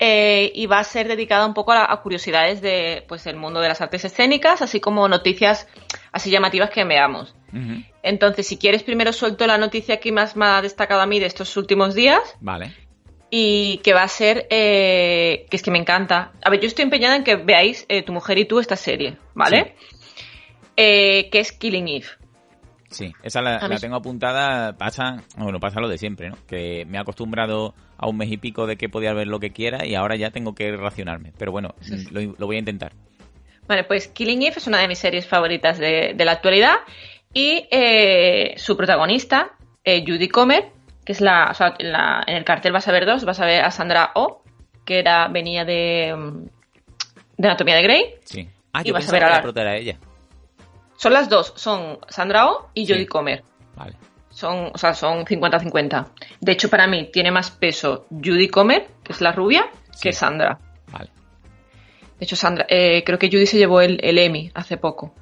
eh, 0.00 0.50
y 0.54 0.66
va 0.66 0.80
a 0.80 0.84
ser 0.84 1.06
dedicada 1.06 1.46
un 1.46 1.54
poco 1.54 1.72
a, 1.72 1.90
a 1.90 2.02
curiosidades 2.02 2.60
de, 2.60 3.04
pues, 3.06 3.26
el 3.26 3.36
mundo 3.36 3.60
de 3.60 3.68
las 3.68 3.80
artes 3.80 4.04
escénicas, 4.04 4.60
así 4.60 4.80
como 4.80 5.08
noticias 5.08 5.68
así 6.10 6.30
llamativas 6.30 6.70
que 6.70 6.84
veamos. 6.84 7.34
Entonces, 8.02 8.46
si 8.46 8.56
quieres, 8.56 8.82
primero 8.82 9.12
suelto 9.12 9.46
la 9.46 9.58
noticia 9.58 9.98
que 10.00 10.12
más 10.12 10.36
me 10.36 10.46
ha 10.46 10.62
destacado 10.62 11.00
a 11.00 11.06
mí 11.06 11.18
de 11.18 11.26
estos 11.26 11.56
últimos 11.56 11.94
días 11.94 12.20
Vale. 12.40 12.72
y 13.30 13.78
que 13.78 13.94
va 13.94 14.02
a 14.02 14.08
ser, 14.08 14.46
eh, 14.50 15.46
que 15.50 15.56
es 15.56 15.62
que 15.62 15.70
me 15.70 15.78
encanta. 15.78 16.32
A 16.42 16.50
ver, 16.50 16.60
yo 16.60 16.66
estoy 16.66 16.84
empeñada 16.84 17.16
en 17.16 17.24
que 17.24 17.36
veáis 17.36 17.86
eh, 17.88 18.02
Tu 18.02 18.12
mujer 18.12 18.38
y 18.38 18.44
tú 18.44 18.58
esta 18.58 18.76
serie, 18.76 19.16
¿vale? 19.34 19.74
Eh, 20.76 21.28
que 21.30 21.40
es 21.40 21.52
Killing 21.52 21.88
Eve. 21.88 22.06
Sí, 22.90 23.12
esa 23.22 23.42
la, 23.42 23.78
tengo 23.78 23.96
apuntada. 23.96 24.76
Pasa, 24.78 25.22
bueno, 25.36 25.60
pasa 25.60 25.80
lo 25.80 25.88
de 25.88 25.98
siempre, 25.98 26.30
¿no? 26.30 26.38
Que 26.46 26.86
me 26.86 26.96
he 26.96 27.00
acostumbrado 27.00 27.74
a 27.98 28.08
un 28.08 28.16
mes 28.16 28.30
y 28.30 28.38
pico 28.38 28.66
de 28.66 28.76
que 28.76 28.88
podía 28.88 29.12
ver 29.12 29.26
lo 29.26 29.40
que 29.40 29.50
quiera 29.50 29.84
y 29.84 29.94
ahora 29.94 30.16
ya 30.16 30.30
tengo 30.30 30.54
que 30.54 30.74
racionarme. 30.74 31.32
Pero 31.36 31.52
bueno, 31.52 31.74
lo, 32.10 32.20
lo 32.38 32.46
voy 32.46 32.56
a 32.56 32.60
intentar. 32.60 32.92
Vale, 33.66 33.84
pues 33.84 34.08
Killing 34.08 34.42
Eve 34.42 34.54
es 34.56 34.66
una 34.66 34.78
de 34.78 34.88
mis 34.88 34.98
series 34.98 35.26
favoritas 35.26 35.78
de, 35.78 36.14
de 36.16 36.24
la 36.24 36.32
actualidad 36.32 36.76
y 37.38 37.68
eh, 37.70 38.54
su 38.56 38.76
protagonista, 38.76 39.52
eh, 39.84 40.02
Judy 40.06 40.28
Comer, 40.28 40.70
que 41.04 41.12
es 41.12 41.20
la, 41.20 41.48
o 41.50 41.54
sea, 41.54 41.74
en, 41.78 41.92
la- 41.92 42.24
en 42.26 42.36
el 42.36 42.44
cartel 42.44 42.72
vas 42.72 42.88
a 42.88 42.92
ver 42.92 43.06
dos, 43.06 43.24
vas 43.24 43.38
a 43.40 43.46
ver 43.46 43.64
a 43.64 43.70
Sandra 43.70 44.10
Oh, 44.14 44.42
que 44.84 44.98
era 44.98 45.28
venía 45.28 45.64
de, 45.64 46.14
mm, 46.16 46.44
de 47.36 47.48
Anatomía 47.48 47.76
de 47.76 47.82
Grey. 47.82 48.14
Sí. 48.24 48.48
Ah, 48.72 48.82
Y 48.82 48.88
yo 48.88 48.94
vas 48.94 49.08
a 49.08 49.12
ver 49.12 49.24
a 49.24 49.28
la 49.40 49.60
era 49.60 49.76
ella. 49.76 49.98
Son 50.96 51.12
las 51.12 51.28
dos, 51.28 51.52
son 51.56 51.98
Sandra 52.08 52.48
Oh 52.50 52.70
y 52.74 52.86
Sí. 52.86 52.92
Judy 52.92 53.06
Comer. 53.06 53.44
Vale. 53.76 53.94
Son, 54.30 54.70
o 54.74 54.78
sea, 54.78 54.94
son 54.94 55.24
50-50. 55.24 56.06
De 56.40 56.52
hecho, 56.52 56.68
para 56.68 56.86
mí 56.86 57.08
tiene 57.12 57.30
más 57.30 57.50
peso 57.50 58.06
Judy 58.10 58.48
Comer, 58.48 58.88
que 59.04 59.12
es 59.12 59.20
la 59.20 59.32
rubia, 59.32 59.64
que. 60.02 60.12
Sandra. 60.12 60.58
Vale. 60.92 61.10
De 62.18 62.24
hecho, 62.24 62.34
Sandra, 62.36 62.66
eh, 62.68 63.04
creo 63.04 63.18
que 63.18 63.28
Judy 63.28 63.46
se 63.46 63.58
llevó 63.58 63.80
el, 63.80 64.00
el 64.02 64.18
Emmy 64.18 64.50
hace 64.54 64.76
poco. 64.76 65.14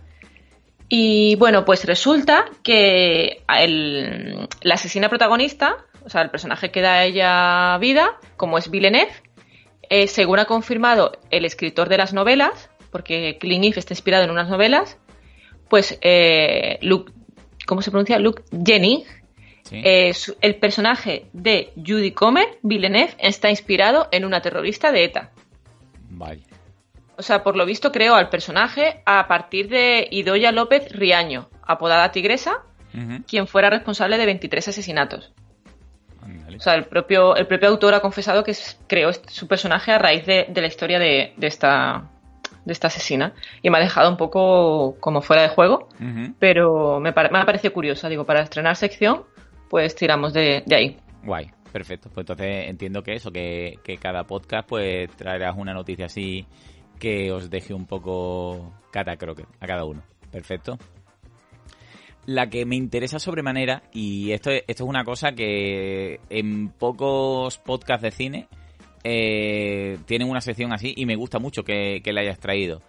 Y 0.89 1.35
bueno, 1.37 1.65
pues 1.65 1.85
resulta 1.85 2.45
que 2.63 3.43
el- 3.59 4.49
la 4.63 4.75
asesina 4.75 5.09
protagonista, 5.09 5.85
o 6.05 6.09
sea, 6.11 6.23
el 6.23 6.31
personaje 6.31 6.71
que 6.71 6.81
da 6.81 6.95
a 6.95 7.05
ella 7.05 7.77
vida, 7.79 8.19
como 8.37 8.57
es 8.59 8.71
Villeneuve, 8.71 9.11
eh, 9.91 10.07
según 10.07 10.39
ha 10.39 10.45
confirmado 10.45 11.13
el 11.31 11.45
escritor 11.45 11.89
de 11.89 11.99
las 11.99 12.13
novelas, 12.13 12.71
porque 12.93 13.37
Killing 13.41 13.65
Eve 13.65 13.79
está 13.81 13.95
inspirado 13.95 14.25
en 14.25 14.31
unas 14.31 14.49
novelas, 14.49 14.99
pues 15.69 15.99
eh, 16.03 16.79
Luke, 16.83 17.13
¿cómo 17.67 17.83
se 17.83 17.91
pronuncia? 17.91 18.19
Luke 18.21 18.43
Jennings, 18.65 19.09
Sí. 19.65 19.83
eh, 19.85 20.15
su- 20.15 20.37
el 20.41 20.55
personaje 20.55 21.27
de 21.33 21.73
Judy 21.75 22.13
Comer, 22.13 22.59
Villeneuve, 22.63 23.15
está 23.19 23.51
inspirado 23.51 24.07
en 24.13 24.25
una 24.25 24.41
terrorista 24.41 24.93
de 24.93 25.05
ETA. 25.05 25.33
Vale. 26.11 26.43
O 27.19 27.23
sea, 27.23 27.43
por 27.43 27.57
lo 27.57 27.65
visto 27.67 27.93
creó 27.93 28.15
al 28.15 28.29
personaje 28.29 29.03
a 29.07 29.27
partir 29.29 29.69
de 29.69 30.07
Idoya 30.11 30.53
López 30.53 30.91
Riaño, 30.93 31.49
apodada 31.63 32.13
Tigresa, 32.13 32.63
quien 33.27 33.47
fuera 33.47 33.69
responsable 33.71 34.17
de 34.19 34.27
23 34.27 34.69
asesinatos. 34.69 35.33
O 36.57 36.61
sea, 36.61 36.75
el 36.75 36.85
propio, 36.87 37.37
el 37.37 37.47
propio 37.47 37.69
autor 37.69 37.95
ha 37.95 38.01
confesado 38.01 38.43
que 38.43 38.55
creó 38.87 39.11
su 39.13 39.47
personaje 39.47 39.93
a 39.93 39.99
raíz 39.99 40.25
de, 40.27 40.47
de 40.49 40.61
la 40.61 40.67
historia 40.67 40.99
de, 40.99 41.35
de 41.37 41.47
esta, 41.47 42.09
de 42.65 42.73
esta 42.73 42.87
asesina. 42.89 43.35
Y 43.63 43.69
me 43.71 43.77
ha 43.79 43.81
dejado 43.81 44.11
un 44.11 44.17
poco 44.17 44.97
como 45.01 45.21
fuera 45.21 45.43
de 45.43 45.49
juego, 45.49 45.89
pero 46.39 46.99
me, 47.01 47.13
pare- 47.13 47.29
me 47.31 47.39
ha 47.39 47.45
parecido 47.45 47.73
curiosa. 47.75 48.09
Digo, 48.09 48.25
para 48.25 48.41
estrenar 48.43 48.77
sección, 48.77 49.25
pues 49.69 49.95
tiramos 49.95 50.33
de, 50.33 50.63
de 50.65 50.77
ahí. 50.77 50.97
Guay, 51.23 51.51
perfecto. 51.73 52.09
Pues 52.13 52.23
entonces 52.25 52.69
entiendo 52.69 53.03
que 53.03 53.13
eso, 53.15 53.31
que, 53.31 53.79
que 53.85 53.99
cada 53.99 54.25
podcast 54.25 54.67
pues 54.69 55.11
traerás 55.17 55.55
una 55.57 55.75
noticia 55.75 56.07
así 56.07 56.47
que 56.99 57.33
os 57.33 57.51
deje 57.51 57.75
un 57.75 57.87
poco 57.87 58.73
catacroque 58.91 59.45
a 59.61 59.67
cada 59.67 59.85
uno. 59.85 60.03
Perfecto. 60.31 60.79
La 62.27 62.51
que 62.51 62.67
me 62.67 62.75
interesa 62.75 63.19
sobremanera, 63.19 63.85
y 63.93 64.33
esto, 64.33 64.51
esto 64.51 64.85
es 64.85 64.89
una 64.89 65.05
cosa 65.05 65.33
que 65.33 66.19
en 66.29 66.71
pocos 66.71 67.59
podcasts 67.59 68.03
de 68.03 68.11
cine 68.11 68.49
eh, 69.05 69.99
tienen 70.07 70.29
una 70.29 70.41
sección 70.41 70.73
así 70.73 70.93
y 70.97 71.07
me 71.07 71.15
gusta 71.15 71.39
mucho 71.39 71.63
que, 71.63 72.01
que 72.03 72.13
la 72.13 72.23
hayas 72.23 72.41
traído. 72.41 72.83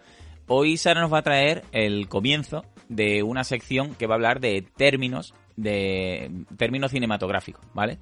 Hoy 0.48 0.78
Sara 0.78 1.02
nos 1.02 1.14
va 1.14 1.20
a 1.20 1.24
traer 1.24 1.64
el 1.72 2.08
comienzo 2.08 2.64
de 2.90 3.22
una 3.22 3.44
sección 3.44 3.94
que 3.96 4.08
va 4.08 4.16
a 4.16 4.18
hablar 4.18 4.40
de 4.40 4.66
términos, 4.76 5.34
de 5.58 6.32
términos 6.58 6.92
cinematográficos, 6.92 7.66
¿vale? 7.74 8.00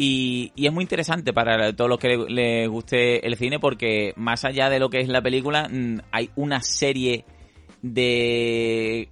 Y, 0.00 0.52
y 0.54 0.66
es 0.68 0.72
muy 0.72 0.82
interesante 0.84 1.32
para 1.32 1.72
todos 1.74 1.90
los 1.90 1.98
que 1.98 2.08
le, 2.16 2.30
le 2.30 2.66
guste 2.68 3.26
el 3.26 3.34
cine 3.36 3.58
porque 3.58 4.12
más 4.14 4.44
allá 4.44 4.70
de 4.70 4.78
lo 4.78 4.90
que 4.90 5.00
es 5.00 5.08
la 5.08 5.20
película, 5.20 5.68
mm, 5.68 6.02
hay 6.12 6.30
una 6.36 6.60
serie 6.62 7.24
de 7.82 9.08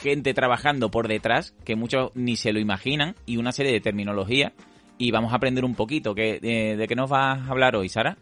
gente 0.00 0.34
trabajando 0.34 0.90
por 0.90 1.06
detrás 1.06 1.54
que 1.64 1.76
muchos 1.76 2.10
ni 2.16 2.34
se 2.36 2.52
lo 2.52 2.58
imaginan 2.58 3.14
y 3.26 3.36
una 3.36 3.52
serie 3.52 3.70
de 3.70 3.80
terminología 3.80 4.52
y 4.98 5.12
vamos 5.12 5.32
a 5.32 5.36
aprender 5.36 5.64
un 5.64 5.76
poquito. 5.76 6.14
¿Qué- 6.16 6.40
de, 6.40 6.76
¿De 6.76 6.88
qué 6.88 6.96
nos 6.96 7.08
vas 7.08 7.38
a 7.38 7.50
hablar 7.50 7.76
hoy, 7.76 7.88
Sara? 7.88 8.16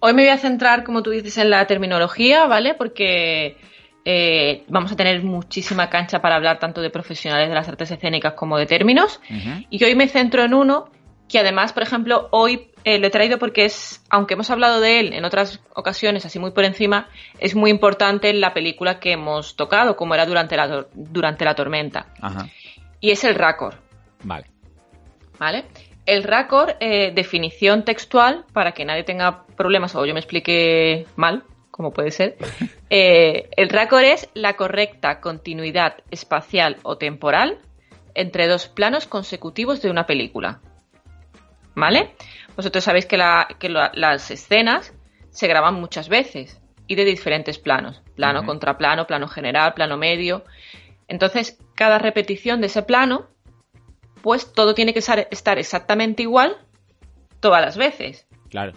Hoy 0.00 0.12
me 0.12 0.22
voy 0.22 0.30
a 0.30 0.38
centrar, 0.38 0.82
como 0.82 1.02
tú 1.04 1.10
dices, 1.10 1.38
en 1.38 1.50
la 1.50 1.66
terminología, 1.68 2.46
¿vale? 2.46 2.74
Porque 2.74 3.56
eh, 4.04 4.64
vamos 4.68 4.92
a 4.92 4.96
tener 4.96 5.22
muchísima 5.22 5.88
cancha 5.88 6.20
para 6.20 6.36
hablar 6.36 6.58
tanto 6.58 6.80
de 6.80 6.90
profesionales 6.90 7.48
de 7.48 7.54
las 7.54 7.68
artes 7.68 7.90
escénicas 7.90 8.34
como 8.34 8.58
de 8.58 8.66
términos. 8.66 9.20
Y 9.70 9.82
hoy 9.84 9.94
me 9.94 10.08
centro 10.08 10.42
en 10.44 10.52
uno 10.54 10.90
que 11.28 11.38
además, 11.38 11.72
por 11.72 11.82
ejemplo, 11.82 12.28
hoy 12.30 12.70
eh, 12.84 12.98
lo 12.98 13.08
he 13.08 13.10
traído 13.10 13.38
porque 13.38 13.64
es, 13.64 14.04
aunque 14.10 14.34
hemos 14.34 14.50
hablado 14.50 14.80
de 14.80 15.00
él 15.00 15.12
en 15.12 15.24
otras 15.24 15.60
ocasiones, 15.74 16.24
así 16.24 16.38
muy 16.38 16.52
por 16.52 16.64
encima, 16.64 17.08
es 17.38 17.54
muy 17.54 17.70
importante 17.70 18.30
en 18.30 18.40
la 18.40 18.54
película 18.54 19.00
que 19.00 19.12
hemos 19.12 19.56
tocado, 19.56 19.96
como 19.96 20.14
era 20.14 20.26
durante 20.26 20.56
la, 20.56 20.86
durante 20.94 21.44
la 21.44 21.54
tormenta. 21.54 22.06
Ajá, 22.20 22.48
Y 23.00 23.10
es 23.10 23.24
el 23.24 23.34
raccord, 23.34 23.74
vale. 24.22 24.46
¿vale? 25.38 25.64
El 26.06 26.22
raccord, 26.22 26.76
eh, 26.78 27.10
definición 27.12 27.84
textual, 27.84 28.44
para 28.52 28.72
que 28.72 28.84
nadie 28.84 29.02
tenga 29.02 29.46
problemas 29.56 29.96
o 29.96 30.06
yo 30.06 30.14
me 30.14 30.20
explique 30.20 31.06
mal, 31.16 31.42
como 31.72 31.90
puede 31.90 32.12
ser. 32.12 32.36
eh, 32.90 33.48
el 33.56 33.68
raccord 33.68 34.04
es 34.04 34.28
la 34.34 34.54
correcta 34.54 35.20
continuidad 35.20 35.96
espacial 36.12 36.76
o 36.84 36.96
temporal 36.98 37.58
entre 38.14 38.46
dos 38.46 38.68
planos 38.68 39.06
consecutivos 39.06 39.82
de 39.82 39.90
una 39.90 40.06
película. 40.06 40.60
¿Vale? 41.76 42.16
Vosotros 42.56 42.82
sabéis 42.82 43.06
que, 43.06 43.16
la- 43.16 43.46
que 43.60 43.68
la- 43.68 43.92
las 43.94 44.30
escenas 44.32 44.92
se 45.30 45.46
graban 45.46 45.74
muchas 45.74 46.08
veces. 46.08 46.60
y 46.88 46.94
de 46.94 47.04
diferentes 47.04 47.58
planos. 47.58 48.00
Plano 48.14 48.38
Ujú. 48.40 48.46
contra 48.46 48.78
plano, 48.78 49.08
plano 49.08 49.26
general, 49.26 49.74
plano 49.74 49.96
medio. 49.96 50.44
Entonces, 51.08 51.58
cada 51.74 51.98
repetición 51.98 52.60
de 52.60 52.68
ese 52.68 52.82
plano, 52.82 53.26
pues 54.22 54.52
todo 54.52 54.72
tiene 54.72 54.92
que 54.92 55.00
estar 55.00 55.58
exactamente 55.58 56.22
igual 56.22 56.56
todas 57.40 57.60
las 57.60 57.76
veces. 57.76 58.28
Claro. 58.50 58.72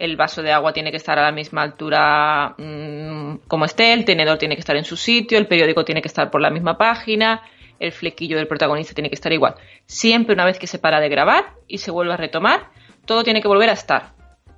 El 0.00 0.16
vaso 0.16 0.42
de 0.42 0.50
agua 0.50 0.72
tiene 0.72 0.90
que 0.90 0.96
estar 0.96 1.20
a 1.20 1.22
la 1.22 1.30
misma 1.30 1.62
altura 1.62 2.56
mm, 2.58 3.46
como 3.46 3.64
esté, 3.64 3.92
el 3.92 4.04
tenedor 4.04 4.36
tiene 4.38 4.56
que 4.56 4.60
estar 4.60 4.74
en 4.76 4.84
su 4.84 4.96
sitio, 4.96 5.38
el 5.38 5.46
periódico 5.46 5.84
tiene 5.84 6.02
que 6.02 6.08
estar 6.08 6.32
por 6.32 6.40
la 6.40 6.50
misma 6.50 6.76
página, 6.76 7.42
el 7.80 7.92
flequillo 7.92 8.36
del 8.36 8.46
protagonista 8.46 8.94
tiene 8.94 9.08
que 9.08 9.14
estar 9.16 9.32
igual. 9.32 9.54
Siempre 9.86 10.34
una 10.34 10.44
vez 10.44 10.58
que 10.58 10.66
se 10.66 10.78
para 10.78 11.00
de 11.00 11.08
grabar 11.08 11.54
y 11.66 11.78
se 11.78 11.90
vuelve 11.90 12.12
a 12.12 12.18
retomar, 12.18 12.68
todo 13.06 13.24
tiene 13.24 13.40
que 13.40 13.48
volver 13.48 13.70
a 13.70 13.72
estar. 13.72 14.12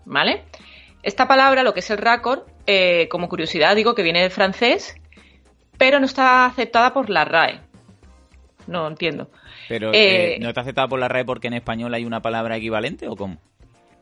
¿Vale? 0.05 0.45
Esta 1.03 1.27
palabra, 1.29 1.63
lo 1.63 1.73
que 1.73 1.81
es 1.81 1.91
el 1.91 1.99
raccord, 1.99 2.41
eh, 2.67 3.09
como 3.09 3.29
curiosidad 3.29 3.77
digo 3.77 3.95
que 3.95 4.03
viene 4.03 4.21
del 4.21 4.31
francés, 4.31 4.97
pero 5.79 6.01
no 6.01 6.07
está 6.07 6.45
aceptada 6.47 6.93
por 6.93 7.09
la 7.09 7.25
RAE. 7.25 7.61
No 8.67 8.87
entiendo. 8.89 9.31
Pero 9.69 9.93
Eh, 9.93 10.35
eh, 10.35 10.39
¿no 10.41 10.49
está 10.49 10.61
aceptada 10.63 10.89
por 10.89 10.99
la 10.99 11.09
RAE 11.09 11.25
porque 11.25 11.47
en 11.47 11.55
español 11.55 11.95
hay 11.95 12.05
una 12.05 12.21
palabra 12.21 12.57
equivalente 12.57 13.09
o 13.09 13.15
cómo? 13.15 13.39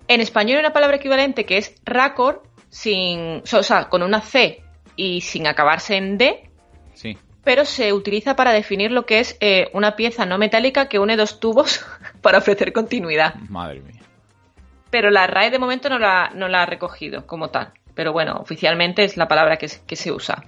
En 0.09 0.21
español 0.21 0.57
hay 0.57 0.65
una 0.65 0.73
palabra 0.73 0.97
equivalente 0.97 1.45
que 1.45 1.59
es 1.59 1.75
raccord, 1.85 2.39
sin, 2.71 3.43
o 3.53 3.63
sea, 3.63 3.89
con 3.89 4.03
una 4.03 4.23
C 4.23 4.63
y 4.97 5.21
sin 5.21 5.47
acabarse 5.47 5.97
en 5.97 6.19
D, 6.19 6.51
Sí. 6.95 7.17
Pero 7.51 7.65
se 7.65 7.93
utiliza 7.93 8.37
para 8.37 8.53
definir 8.53 8.93
lo 8.93 9.07
que 9.07 9.19
es 9.19 9.37
eh, 9.41 9.71
una 9.73 9.97
pieza 9.97 10.25
no 10.25 10.39
metálica 10.39 10.89
que 10.89 11.01
une 11.01 11.17
dos 11.17 11.41
tubos 11.41 11.85
para 12.23 12.39
ofrecer 12.39 12.73
continuidad. 12.73 13.35
Madre 13.49 13.81
mía. 13.81 14.01
Pero 14.91 15.11
la 15.11 15.27
RAE 15.27 15.51
de 15.51 15.59
momento 15.59 15.89
no 15.89 15.99
la, 15.99 16.31
no 16.33 16.47
la 16.47 16.63
ha 16.63 16.67
recogido 16.67 17.27
como 17.27 17.49
tal. 17.51 17.73
Pero 17.97 18.13
bueno, 18.13 18.37
oficialmente 18.37 19.03
es 19.03 19.17
la 19.17 19.27
palabra 19.27 19.57
que, 19.57 19.67
se- 19.67 19.85
que 19.85 19.97
se 19.97 20.13
usa. 20.13 20.45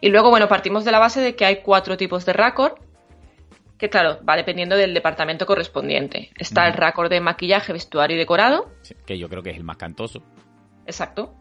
Y 0.00 0.10
luego, 0.10 0.30
bueno, 0.30 0.46
partimos 0.46 0.84
de 0.84 0.92
la 0.92 1.00
base 1.00 1.20
de 1.20 1.34
que 1.34 1.44
hay 1.44 1.56
cuatro 1.62 1.96
tipos 1.96 2.24
de 2.24 2.34
raccord, 2.34 2.74
que 3.78 3.90
claro, 3.90 4.20
va 4.24 4.36
dependiendo 4.36 4.76
del 4.76 4.94
departamento 4.94 5.44
correspondiente. 5.44 6.30
Está 6.38 6.66
el 6.66 6.74
Ujú. 6.74 6.80
raccord 6.82 7.10
de 7.10 7.20
maquillaje, 7.20 7.72
vestuario 7.72 8.14
y 8.14 8.18
decorado, 8.20 8.70
Sí, 8.82 8.94
que 9.04 9.18
yo 9.18 9.28
creo 9.28 9.42
que 9.42 9.50
es 9.50 9.56
el 9.56 9.64
más 9.64 9.76
cantoso. 9.76 10.22
exacto. 10.86 11.34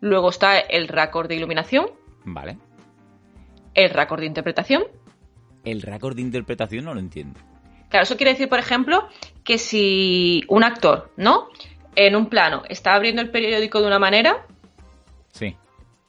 Luego 0.00 0.30
está 0.30 0.58
el 0.60 0.86
raccord 0.86 1.26
de 1.28 1.34
iluminación, 1.34 1.86
Vale. 2.24 2.56
El 3.74 3.90
raccord 3.90 4.20
de 4.20 4.26
interpretación. 4.26 4.84
El 5.64 5.82
récord 5.82 6.16
de 6.16 6.22
interpretación 6.22 6.84
no 6.84 6.94
lo 6.94 7.00
entiendo. 7.00 7.38
Claro, 7.88 8.04
eso 8.04 8.16
quiere 8.16 8.32
decir, 8.32 8.48
por 8.48 8.58
ejemplo, 8.58 9.08
que 9.44 9.58
si 9.58 10.42
un 10.48 10.64
actor, 10.64 11.12
¿no? 11.16 11.48
En 11.94 12.16
un 12.16 12.26
plano 12.28 12.62
está 12.68 12.94
abriendo 12.94 13.20
el 13.22 13.30
periódico 13.30 13.80
de 13.80 13.86
una 13.86 13.98
manera, 13.98 14.46
Sí. 15.30 15.56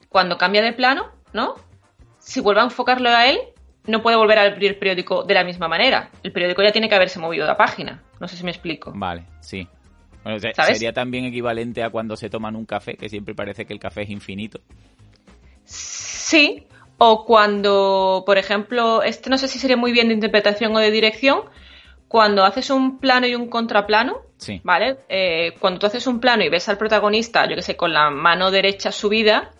cuando 0.08 0.38
cambia 0.38 0.62
de 0.62 0.72
plano, 0.72 1.06
¿no? 1.32 1.54
Si 2.18 2.40
vuelve 2.40 2.62
a 2.62 2.64
enfocarlo 2.64 3.10
a 3.10 3.26
él, 3.28 3.38
no 3.86 4.02
puede 4.02 4.16
volver 4.16 4.38
a 4.38 4.42
abrir 4.42 4.70
el 4.70 4.78
periódico 4.78 5.24
de 5.24 5.34
la 5.34 5.44
misma 5.44 5.68
manera. 5.68 6.10
El 6.22 6.32
periódico 6.32 6.62
ya 6.62 6.72
tiene 6.72 6.88
que 6.88 6.94
haberse 6.94 7.18
movido 7.20 7.46
la 7.46 7.56
página. 7.56 8.02
No 8.18 8.28
sé 8.28 8.36
si 8.36 8.44
me 8.44 8.50
explico. 8.50 8.92
Vale, 8.94 9.26
sí. 9.40 9.68
Bueno, 10.22 10.38
sería 10.38 10.92
también 10.94 11.26
equivalente 11.26 11.82
a 11.82 11.90
cuando 11.90 12.16
se 12.16 12.30
toman 12.30 12.56
un 12.56 12.64
café, 12.64 12.96
que 12.96 13.10
siempre 13.10 13.34
parece 13.34 13.66
que 13.66 13.74
el 13.74 13.78
café 13.78 14.02
es 14.02 14.10
infinito. 14.10 14.58
Sí, 15.64 16.66
o 16.98 17.24
cuando, 17.24 18.22
por 18.26 18.38
ejemplo, 18.38 19.02
este 19.02 19.30
no 19.30 19.38
sé 19.38 19.48
si 19.48 19.58
sería 19.58 19.76
muy 19.76 19.92
bien 19.92 20.08
de 20.08 20.14
interpretación 20.14 20.74
o 20.76 20.78
de 20.78 20.90
dirección, 20.90 21.42
cuando 22.08 22.44
haces 22.44 22.70
un 22.70 22.98
plano 22.98 23.26
y 23.26 23.34
un 23.34 23.48
contraplano, 23.48 24.18
Sí. 24.36 24.60
¿vale? 24.64 24.98
Eh, 25.08 25.54
cuando 25.58 25.78
tú 25.80 25.86
haces 25.86 26.06
un 26.06 26.20
plano 26.20 26.44
y 26.44 26.48
ves 26.48 26.68
al 26.68 26.76
protagonista, 26.78 27.48
yo 27.48 27.56
que 27.56 27.62
sé, 27.62 27.76
con 27.76 27.92
la 27.92 28.10
mano 28.10 28.50
derecha 28.50 28.92
subida 28.92 29.52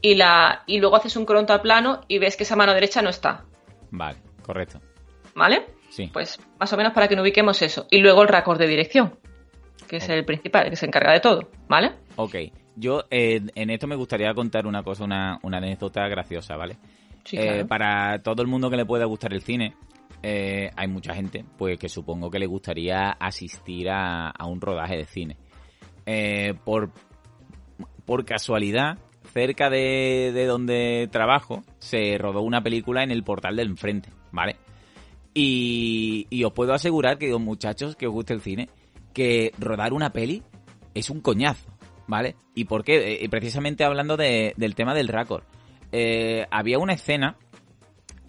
y, 0.00 0.14
la, 0.14 0.62
y 0.66 0.78
luego 0.78 0.96
haces 0.96 1.16
un 1.16 1.24
contraplano 1.26 2.00
y 2.08 2.18
ves 2.18 2.36
que 2.36 2.44
esa 2.44 2.56
mano 2.56 2.72
derecha 2.74 3.02
no 3.02 3.10
está, 3.10 3.44
Vale, 3.90 4.18
correcto. 4.42 4.80
¿vale? 5.34 5.66
Sí. 5.90 6.08
Pues 6.12 6.40
más 6.58 6.72
o 6.72 6.76
menos 6.76 6.92
para 6.92 7.06
que 7.08 7.14
no 7.16 7.22
ubiquemos 7.22 7.60
eso. 7.62 7.86
Y 7.90 7.98
luego 7.98 8.22
el 8.22 8.28
raccord 8.28 8.58
de 8.58 8.66
dirección, 8.66 9.16
que 9.86 9.96
es 9.98 10.08
el 10.08 10.24
principal, 10.24 10.64
el 10.64 10.70
que 10.70 10.76
se 10.76 10.86
encarga 10.86 11.12
de 11.12 11.20
todo, 11.20 11.48
¿vale? 11.68 11.92
Ok. 12.16 12.34
Yo 12.76 13.04
eh, 13.10 13.40
en 13.54 13.70
esto 13.70 13.86
me 13.86 13.96
gustaría 13.96 14.32
contar 14.34 14.66
una 14.66 14.82
cosa, 14.82 15.04
una, 15.04 15.38
una 15.42 15.58
anécdota 15.58 16.06
graciosa, 16.08 16.56
¿vale? 16.56 16.76
Sí, 17.24 17.36
Eh, 17.38 17.64
para 17.64 18.22
todo 18.22 18.42
el 18.42 18.48
mundo 18.48 18.68
que 18.68 18.76
le 18.76 18.84
pueda 18.84 19.04
gustar 19.04 19.32
el 19.32 19.42
cine, 19.42 19.74
eh, 20.22 20.70
hay 20.76 20.88
mucha 20.88 21.14
gente 21.14 21.44
pues 21.56 21.78
que 21.78 21.88
supongo 21.88 22.30
que 22.30 22.38
le 22.38 22.46
gustaría 22.46 23.10
asistir 23.10 23.88
a, 23.90 24.30
a 24.30 24.46
un 24.46 24.60
rodaje 24.60 24.96
de 24.96 25.04
cine. 25.04 25.36
Eh, 26.06 26.54
por, 26.64 26.90
por 28.04 28.24
casualidad, 28.24 28.98
cerca 29.32 29.70
de, 29.70 30.32
de 30.34 30.46
donde 30.46 31.08
trabajo, 31.10 31.62
se 31.78 32.18
rodó 32.18 32.42
una 32.42 32.62
película 32.62 33.02
en 33.02 33.10
el 33.10 33.22
portal 33.22 33.56
del 33.56 33.68
enfrente, 33.68 34.10
¿vale? 34.32 34.56
Y, 35.32 36.26
y 36.30 36.44
os 36.44 36.52
puedo 36.52 36.74
asegurar, 36.74 37.18
que 37.18 37.32
muchachos 37.38 37.96
que 37.96 38.06
os 38.06 38.12
guste 38.12 38.34
el 38.34 38.40
cine, 38.40 38.68
que 39.12 39.52
rodar 39.58 39.92
una 39.92 40.10
peli 40.10 40.42
es 40.94 41.10
un 41.10 41.20
coñazo, 41.20 41.73
¿vale? 42.06 42.36
¿Y 42.54 42.64
por 42.64 42.84
qué? 42.84 43.22
Eh, 43.24 43.28
precisamente 43.28 43.84
hablando 43.84 44.16
de- 44.16 44.54
del 44.56 44.74
tema 44.74 44.94
del 44.94 45.08
récord. 45.08 45.42
Eh, 45.92 46.46
había 46.50 46.78
una 46.78 46.92
escena, 46.94 47.36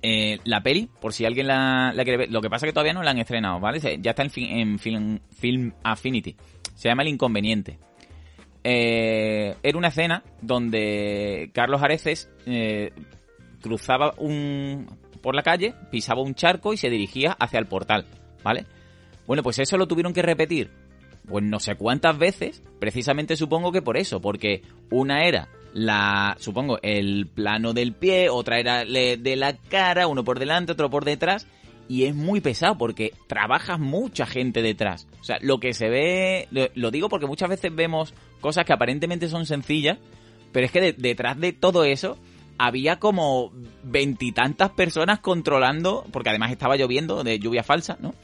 eh, 0.02 0.40
la 0.44 0.62
peli, 0.62 0.90
por 1.02 1.14
si 1.14 1.26
alguien 1.26 1.48
la, 1.48 1.92
quiere 2.04 2.18
ver, 2.18 2.32
lo 2.32 2.42
que 2.42 2.50
pasa 2.50 2.66
es 2.66 2.70
que 2.72 2.74
todavía 2.74 2.94
no 2.94 3.02
la 3.04 3.12
han 3.12 3.18
estrenado, 3.20 3.60
¿vale? 3.60 3.80
Ya 4.02 4.12
está 4.12 4.24
en, 4.24 4.30
fi- 4.30 4.50
en 4.62 4.78
film, 4.80 5.20
Film 5.32 5.74
Affinity. 5.84 6.36
Se 6.76 6.90
llama 6.90 7.04
El 7.04 7.10
Inconveniente. 7.10 7.80
Eh, 8.64 9.56
era 9.62 9.78
una 9.78 9.90
escena 9.90 10.24
donde 10.42 11.50
Carlos 11.54 11.82
Areces 11.84 12.30
cruzaba 13.62 14.14
un 14.18 14.88
por 15.22 15.34
la 15.36 15.42
calle, 15.44 15.74
pisaba 15.92 16.22
un 16.22 16.36
charco 16.36 16.72
y 16.74 16.78
se 16.78 16.90
dirigía 16.90 17.32
hacia 17.40 17.58
el 17.60 17.66
portal, 17.66 18.06
¿vale? 18.44 18.66
Bueno, 19.26 19.42
pues 19.42 19.58
eso 19.58 19.76
lo 19.76 19.88
tuvieron 19.88 20.14
que 20.14 20.22
repetir, 20.22 20.70
pues 21.28 21.44
no 21.44 21.60
sé 21.60 21.76
cuántas 21.76 22.18
veces, 22.18 22.64
precisamente 22.80 23.36
supongo 23.36 23.72
que 23.72 23.82
por 23.82 23.98
eso, 23.98 24.22
porque 24.22 24.62
una 24.92 25.26
era 25.26 25.50
la, 25.74 26.38
supongo, 26.40 26.80
el 26.82 27.28
plano 27.28 27.74
del 27.74 27.94
pie, 27.94 28.30
otra 28.30 28.60
era 28.60 28.86
de 28.86 29.36
la 29.36 29.58
cara, 29.58 30.08
uno 30.08 30.24
por 30.24 30.40
delante, 30.40 30.72
otro 30.72 30.90
por 30.90 31.04
detrás, 31.04 31.48
y 31.88 32.06
es 32.06 32.16
muy 32.16 32.42
pesado 32.42 32.78
porque 32.78 33.12
trabaja 33.28 33.78
mucha 33.78 34.26
gente 34.26 34.62
detrás. 34.62 35.08
O 35.20 35.24
sea, 35.24 35.38
lo 35.42 35.60
que 35.60 35.74
se 35.74 35.90
ve, 35.90 36.48
lo, 36.74 36.92
digo 36.92 37.10
porque 37.10 37.28
muchas 37.28 37.50
veces 37.50 37.76
vemos 37.76 38.14
cosas 38.42 38.66
que 38.66 38.74
aparentemente 38.74 39.28
son 39.28 39.46
sencillas, 39.46 39.98
pero 40.52 40.66
es 40.66 40.72
que 40.72 40.82
de- 40.82 40.94
detrás 40.94 41.40
de 41.40 41.54
todo 41.54 41.84
eso 41.84 42.18
había 42.58 43.00
como 43.00 43.52
veintitantas 43.84 44.72
personas 44.72 45.20
controlando, 45.20 46.06
porque 46.12 46.30
además 46.30 46.52
estaba 46.52 46.78
lloviendo, 46.78 47.24
de 47.24 47.38
lluvia 47.38 47.64
falsa, 47.64 47.98
¿no? 48.00 48.16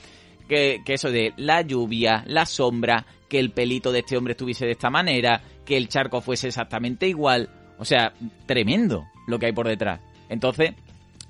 Que, 0.51 0.81
eso 0.85 1.09
de 1.09 1.33
la 1.37 1.61
lluvia, 1.61 2.25
la 2.27 2.45
sombra, 2.45 3.05
que 3.29 3.39
el 3.39 3.51
pelito 3.51 3.93
de 3.93 3.99
este 3.99 4.17
hombre 4.17 4.33
estuviese 4.33 4.65
de 4.65 4.73
esta 4.73 4.89
manera, 4.89 5.41
que 5.63 5.77
el 5.77 5.87
charco 5.87 6.19
fuese 6.19 6.49
exactamente 6.49 7.07
igual. 7.07 7.49
O 7.79 7.85
sea, 7.85 8.11
tremendo 8.45 9.07
lo 9.27 9.39
que 9.39 9.45
hay 9.45 9.53
por 9.53 9.65
detrás. 9.69 10.01
Entonces, 10.27 10.73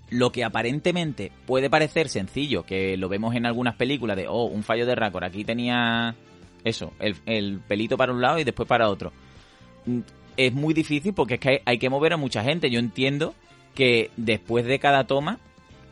lo 0.10 0.32
que 0.32 0.44
aparentemente 0.44 1.32
puede 1.46 1.70
parecer 1.70 2.10
sencillo, 2.10 2.64
que 2.64 2.98
lo 2.98 3.10
vemos 3.10 3.36
en 3.36 3.46
algunas 3.46 3.76
películas 3.76 4.18
de, 4.18 4.28
oh, 4.28 4.46
un 4.46 4.64
fallo 4.64 4.88
de 4.88 4.96
récord, 4.96 5.24
aquí 5.24 5.46
tenía 5.46 6.16
eso, 6.64 6.92
el, 6.98 7.16
el 7.28 7.60
pelito 7.60 7.98
para 7.98 8.14
un 8.14 8.22
lado 8.22 8.40
y 8.40 8.44
después 8.44 8.68
para 8.68 8.90
otro. 8.90 9.14
Mm, 9.86 10.00
Es 10.36 10.52
muy 10.52 10.74
difícil 10.74 11.14
porque 11.14 11.36
es 11.36 11.40
que 11.40 11.62
hay 11.64 11.78
que 11.78 11.92
mover 11.92 12.14
a 12.14 12.18
mucha 12.18 12.44
gente. 12.44 12.72
Yo 12.72 12.80
entiendo 12.80 13.36
que 13.76 14.10
después 14.18 14.66
de 14.66 14.80
cada 14.80 15.06
toma 15.06 15.38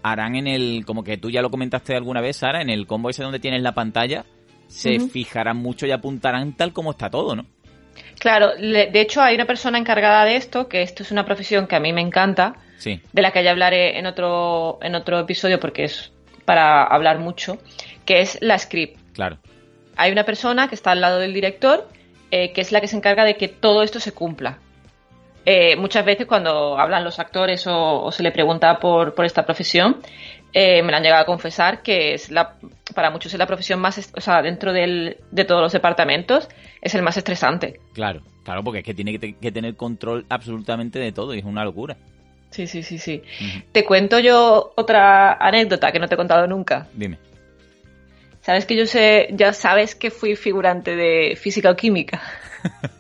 harán 0.04 0.36
en 0.36 0.48
el, 0.48 0.84
como 0.86 1.04
que 1.04 1.18
tú 1.18 1.30
ya 1.30 1.42
lo 1.42 1.50
comentaste 1.50 1.96
alguna 1.96 2.22
vez, 2.22 2.38
Sara, 2.38 2.62
en 2.62 2.70
el 2.70 2.88
combo 2.88 3.10
ese 3.10 3.24
donde 3.24 3.40
tienes 3.40 3.62
la 3.62 3.74
pantalla, 3.74 4.26
se 4.68 5.00
fijarán 5.00 5.58
mucho 5.58 5.86
y 5.88 5.92
apuntarán 5.92 6.54
tal 6.54 6.74
como 6.74 6.92
está 6.92 7.10
todo, 7.10 7.36
¿no? 7.36 7.46
Claro, 8.20 8.56
de 8.56 9.02
hecho 9.02 9.22
hay 9.22 9.36
una 9.36 9.46
persona 9.46 9.78
encargada 9.78 10.26
de 10.26 10.36
esto, 10.36 10.68
que 10.68 10.82
esto 10.82 11.04
es 11.04 11.12
una 11.12 11.26
profesión 11.26 11.68
que 11.68 11.76
a 11.76 11.80
mí 11.80 11.94
me 11.94 12.02
encanta, 12.02 12.56
Sí, 12.78 13.02
de 13.12 13.22
la 13.22 13.32
que 13.32 13.44
ya 13.44 13.52
hablaré 13.52 14.00
en 14.00 14.06
otro, 14.06 14.80
en 14.82 14.96
otro 14.96 15.20
episodio 15.20 15.60
porque 15.60 15.84
es 15.84 16.14
para 16.46 16.84
hablar 16.84 17.20
mucho, 17.20 17.58
que 18.06 18.22
es 18.22 18.38
la 18.42 18.58
script. 18.58 18.98
claro. 19.14 19.38
Hay 19.98 20.14
una 20.14 20.24
persona 20.24 20.70
que 20.70 20.76
está 20.76 20.92
al 20.92 21.02
lado 21.02 21.20
del 21.20 21.34
director, 21.34 21.90
eh, 22.32 22.54
que 22.54 22.62
es 22.62 22.72
la 22.72 22.80
que 22.80 22.88
se 22.88 22.96
encarga 22.96 23.26
de 23.26 23.36
que 23.36 23.50
todo 23.50 23.84
esto 23.84 24.00
se 24.00 24.14
cumpla. 24.14 24.60
Eh, 25.46 25.76
muchas 25.78 26.06
veces 26.06 26.28
cuando 26.28 26.78
hablan 26.78 27.04
los 27.04 27.18
actores 27.20 27.66
o, 27.68 28.04
o 28.04 28.12
se 28.12 28.22
le 28.24 28.32
pregunta 28.32 28.78
por, 28.80 29.16
por 29.16 29.26
esta 29.26 29.46
profesión, 29.46 29.98
eh, 30.54 30.82
me 30.84 30.92
la 30.92 30.98
han 30.98 31.04
llegado 31.04 31.22
a 31.24 31.26
confesar 31.26 31.82
que 31.82 32.14
es 32.14 32.30
la, 32.30 32.56
para 32.94 33.10
muchos 33.10 33.34
es 33.34 33.40
la 33.40 33.46
profesión 33.48 33.80
más, 33.80 34.12
o 34.16 34.22
sea, 34.22 34.42
dentro 34.42 34.74
del- 34.74 35.18
de 35.32 35.46
todos 35.46 35.62
los 35.62 35.72
departamentos, 35.72 36.50
es 36.82 36.94
el 36.96 37.02
más 37.04 37.18
estresante. 37.18 37.80
Claro, 37.94 38.22
claro, 38.44 38.64
porque 38.64 38.80
es 38.80 38.86
que 38.86 38.94
tiene 38.94 39.12
que, 39.14 39.20
te- 39.20 39.34
que 39.38 39.52
tener 39.52 39.76
control 39.76 40.26
absolutamente 40.30 41.00
de 41.00 41.12
todo 41.12 41.34
y 41.34 41.40
es 41.40 41.46
una 41.46 41.64
locura. 41.64 41.98
Sí, 42.52 42.66
sí, 42.68 42.82
sí, 42.84 42.98
sí. 42.98 43.22
Te 43.72 43.86
cuento 43.86 44.18
yo 44.20 44.74
otra 44.76 45.34
anécdota 45.34 45.92
que 45.92 46.00
no 46.00 46.08
te 46.08 46.16
he 46.16 46.18
contado 46.18 46.48
nunca. 46.48 46.88
Dime. 46.94 47.18
Sabes 48.42 48.66
que 48.66 48.76
yo 48.76 48.88
sé, 48.88 49.28
ya 49.32 49.54
sabes 49.54 49.94
que 49.96 50.10
fui 50.10 50.36
figurante 50.36 50.96
de 50.96 51.36
física 51.36 51.70
o 51.70 51.76
química. 51.76 52.22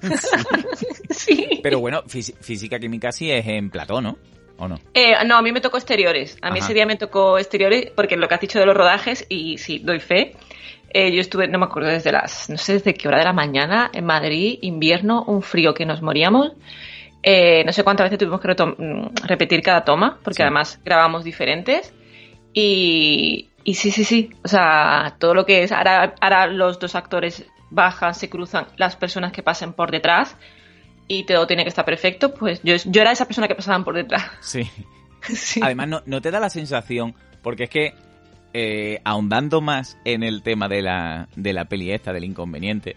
sí. 1.09 1.59
Pero 1.63 1.79
bueno, 1.79 2.03
física 2.07 2.79
química 2.79 3.11
sí 3.11 3.31
es 3.31 3.45
en 3.47 3.69
plató, 3.69 4.01
¿no? 4.01 4.17
¿O 4.57 4.67
no? 4.67 4.79
Eh, 4.93 5.13
no, 5.25 5.37
a 5.37 5.41
mí 5.41 5.51
me 5.51 5.61
tocó 5.61 5.77
exteriores. 5.77 6.37
A 6.41 6.51
mí 6.51 6.59
ese 6.59 6.73
día 6.73 6.85
me 6.85 6.97
tocó 6.97 7.37
exteriores 7.37 7.91
porque 7.95 8.17
lo 8.17 8.27
que 8.27 8.35
has 8.35 8.41
dicho 8.41 8.59
de 8.59 8.65
los 8.65 8.75
rodajes, 8.75 9.25
y 9.29 9.57
sí, 9.57 9.79
doy 9.79 9.99
fe. 9.99 10.33
Eh, 10.91 11.13
yo 11.13 11.21
estuve, 11.21 11.47
no 11.47 11.59
me 11.59 11.65
acuerdo, 11.65 11.89
desde 11.89 12.11
las, 12.11 12.49
no 12.49 12.57
sé 12.57 12.73
desde 12.73 12.93
qué 12.93 13.07
hora 13.07 13.19
de 13.19 13.25
la 13.25 13.33
mañana 13.33 13.89
en 13.93 14.05
Madrid, 14.05 14.57
invierno, 14.61 15.23
un 15.23 15.41
frío 15.41 15.73
que 15.73 15.85
nos 15.85 16.01
moríamos. 16.01 16.53
Eh, 17.21 17.63
no 17.65 17.71
sé 17.71 17.83
cuántas 17.83 18.05
veces 18.05 18.19
tuvimos 18.19 18.41
que 18.41 18.47
mm, 18.49 19.27
repetir 19.27 19.61
cada 19.61 19.83
toma, 19.83 20.19
porque 20.23 20.41
además 20.41 20.79
grabamos 20.83 21.23
diferentes. 21.23 21.93
Y, 22.53 23.49
y, 23.63 23.75
sí, 23.75 23.91
sí, 23.91 24.03
sí. 24.03 24.29
O 24.43 24.47
sea, 24.47 25.15
todo 25.19 25.33
lo 25.33 25.45
que 25.45 25.63
es. 25.63 25.71
Ahora, 25.71 26.15
ahora 26.19 26.47
los 26.47 26.79
dos 26.79 26.95
actores 26.95 27.45
bajan, 27.69 28.13
se 28.13 28.29
cruzan 28.29 28.67
las 28.77 28.95
personas 28.95 29.31
que 29.31 29.43
pasen 29.43 29.73
por 29.73 29.91
detrás 29.91 30.35
y 31.07 31.23
todo 31.23 31.47
tiene 31.47 31.63
que 31.63 31.69
estar 31.69 31.85
perfecto. 31.85 32.33
Pues 32.33 32.61
yo, 32.63 32.75
yo 32.75 33.01
era 33.01 33.11
esa 33.11 33.25
persona 33.25 33.47
que 33.47 33.55
pasaban 33.55 33.83
por 33.83 33.95
detrás. 33.95 34.23
Sí. 35.21 35.59
Además, 35.61 35.89
no, 35.89 36.01
no 36.05 36.21
te 36.21 36.31
da 36.31 36.39
la 36.39 36.49
sensación, 36.49 37.13
porque 37.41 37.65
es 37.65 37.69
que 37.69 37.93
eh, 38.53 39.01
ahondando 39.03 39.59
más 39.59 39.97
en 40.05 40.23
el 40.23 40.41
tema 40.41 40.69
de 40.69 40.81
la, 40.81 41.27
de 41.35 41.51
la 41.51 41.65
peli 41.65 41.91
esta, 41.91 42.13
del 42.13 42.23
inconveniente, 42.23 42.95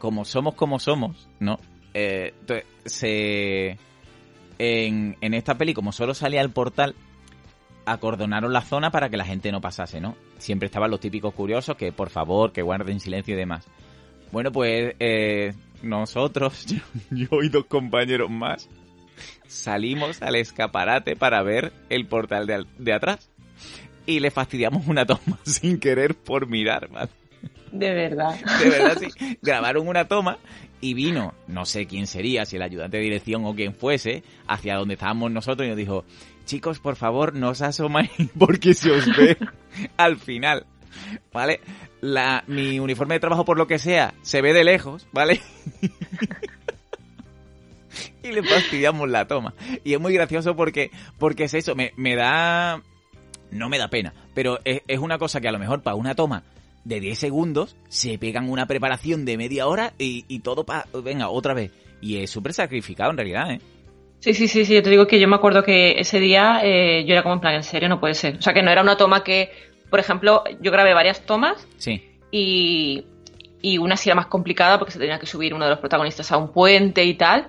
como 0.00 0.24
somos 0.24 0.54
como 0.54 0.80
somos, 0.80 1.28
¿no? 1.38 1.60
Eh, 1.94 2.34
se, 2.84 3.78
en, 4.58 5.16
en 5.20 5.34
esta 5.34 5.54
peli, 5.54 5.74
como 5.74 5.92
solo 5.92 6.12
salía 6.12 6.40
el 6.40 6.50
portal, 6.50 6.96
acordonaron 7.86 8.52
la 8.52 8.62
zona 8.62 8.90
para 8.90 9.08
que 9.08 9.16
la 9.16 9.24
gente 9.24 9.52
no 9.52 9.60
pasase, 9.60 10.00
¿no? 10.00 10.16
Siempre 10.38 10.66
estaban 10.66 10.90
los 10.90 11.00
típicos 11.00 11.34
curiosos 11.34 11.76
que, 11.76 11.92
por 11.92 12.10
favor, 12.10 12.52
que 12.52 12.62
guarden 12.62 13.00
silencio 13.00 13.34
y 13.34 13.38
demás. 13.38 13.66
Bueno, 14.34 14.50
pues 14.50 14.96
eh, 14.98 15.54
nosotros, 15.80 16.66
yo, 17.12 17.28
y 17.40 17.48
dos 17.50 17.66
compañeros 17.66 18.28
más, 18.28 18.68
salimos 19.46 20.20
al 20.22 20.34
escaparate 20.34 21.14
para 21.14 21.40
ver 21.44 21.72
el 21.88 22.08
portal 22.08 22.44
de, 22.48 22.66
de 22.76 22.92
atrás. 22.92 23.30
Y 24.06 24.18
le 24.18 24.32
fastidiamos 24.32 24.88
una 24.88 25.06
toma 25.06 25.38
sin 25.44 25.78
querer 25.78 26.16
por 26.16 26.48
mirar, 26.48 26.88
¿vale? 26.88 27.10
De 27.70 27.94
verdad. 27.94 28.34
De 28.58 28.70
verdad, 28.70 28.98
sí. 28.98 29.38
Grabaron 29.42 29.86
una 29.86 30.08
toma 30.08 30.38
y 30.80 30.94
vino, 30.94 31.32
no 31.46 31.64
sé 31.64 31.86
quién 31.86 32.08
sería, 32.08 32.44
si 32.44 32.56
el 32.56 32.62
ayudante 32.62 32.96
de 32.96 33.04
dirección 33.04 33.44
o 33.44 33.54
quien 33.54 33.72
fuese, 33.72 34.24
hacia 34.48 34.74
donde 34.74 34.94
estábamos 34.94 35.30
nosotros 35.30 35.64
y 35.64 35.68
nos 35.68 35.78
dijo, 35.78 36.04
chicos, 36.44 36.80
por 36.80 36.96
favor, 36.96 37.36
no 37.36 37.50
os 37.50 37.62
asomáis 37.62 38.10
porque 38.36 38.74
se 38.74 38.90
os 38.90 39.06
ve 39.16 39.36
al 39.96 40.16
final. 40.16 40.66
¿Vale? 41.32 41.60
La, 42.04 42.44
mi 42.46 42.78
uniforme 42.78 43.14
de 43.14 43.20
trabajo, 43.20 43.46
por 43.46 43.56
lo 43.56 43.66
que 43.66 43.78
sea, 43.78 44.12
se 44.20 44.42
ve 44.42 44.52
de 44.52 44.62
lejos, 44.62 45.08
¿vale? 45.10 45.40
y 48.22 48.30
le 48.30 48.42
fastidiamos 48.42 49.08
la 49.08 49.26
toma. 49.26 49.54
Y 49.84 49.94
es 49.94 50.00
muy 50.00 50.12
gracioso 50.12 50.54
porque, 50.54 50.90
porque 51.18 51.44
es 51.44 51.54
eso, 51.54 51.74
me, 51.74 51.94
me 51.96 52.14
da... 52.14 52.82
No 53.50 53.70
me 53.70 53.78
da 53.78 53.88
pena, 53.88 54.12
pero 54.34 54.58
es, 54.64 54.82
es 54.86 54.98
una 54.98 55.16
cosa 55.16 55.40
que 55.40 55.48
a 55.48 55.52
lo 55.52 55.58
mejor 55.58 55.82
para 55.82 55.96
una 55.96 56.14
toma 56.14 56.42
de 56.84 57.00
10 57.00 57.18
segundos 57.18 57.74
se 57.88 58.18
pegan 58.18 58.50
una 58.50 58.66
preparación 58.66 59.24
de 59.24 59.38
media 59.38 59.66
hora 59.66 59.94
y, 59.98 60.26
y 60.28 60.40
todo 60.40 60.64
para... 60.64 60.84
Venga, 61.02 61.30
otra 61.30 61.54
vez. 61.54 61.70
Y 62.02 62.18
es 62.18 62.28
súper 62.28 62.52
sacrificado 62.52 63.12
en 63.12 63.16
realidad, 63.16 63.50
¿eh? 63.50 63.60
Sí, 64.20 64.34
sí, 64.34 64.48
sí, 64.48 64.66
sí, 64.66 64.74
yo 64.74 64.82
te 64.82 64.90
digo 64.90 65.06
que 65.06 65.20
yo 65.20 65.28
me 65.28 65.36
acuerdo 65.36 65.62
que 65.62 66.00
ese 66.00 66.20
día 66.20 66.60
eh, 66.62 67.04
yo 67.06 67.12
era 67.12 67.22
como 67.22 67.36
en 67.36 67.40
plan, 67.40 67.54
en 67.54 67.62
serio, 67.62 67.88
no 67.88 68.00
puede 68.00 68.14
ser. 68.14 68.36
O 68.36 68.42
sea, 68.42 68.52
que 68.52 68.62
no 68.62 68.70
era 68.70 68.82
una 68.82 68.96
toma 68.96 69.22
que, 69.22 69.50
por 69.94 70.00
ejemplo, 70.00 70.42
yo 70.60 70.72
grabé 70.72 70.92
varias 70.92 71.20
tomas 71.24 71.68
sí. 71.76 72.02
y, 72.32 73.04
y 73.62 73.78
una 73.78 73.96
sí 73.96 74.08
era 74.08 74.16
más 74.16 74.26
complicada 74.26 74.76
porque 74.76 74.90
se 74.90 74.98
tenía 74.98 75.20
que 75.20 75.26
subir 75.26 75.54
uno 75.54 75.66
de 75.66 75.70
los 75.70 75.78
protagonistas 75.78 76.32
a 76.32 76.36
un 76.36 76.48
puente 76.48 77.04
y 77.04 77.14
tal. 77.14 77.46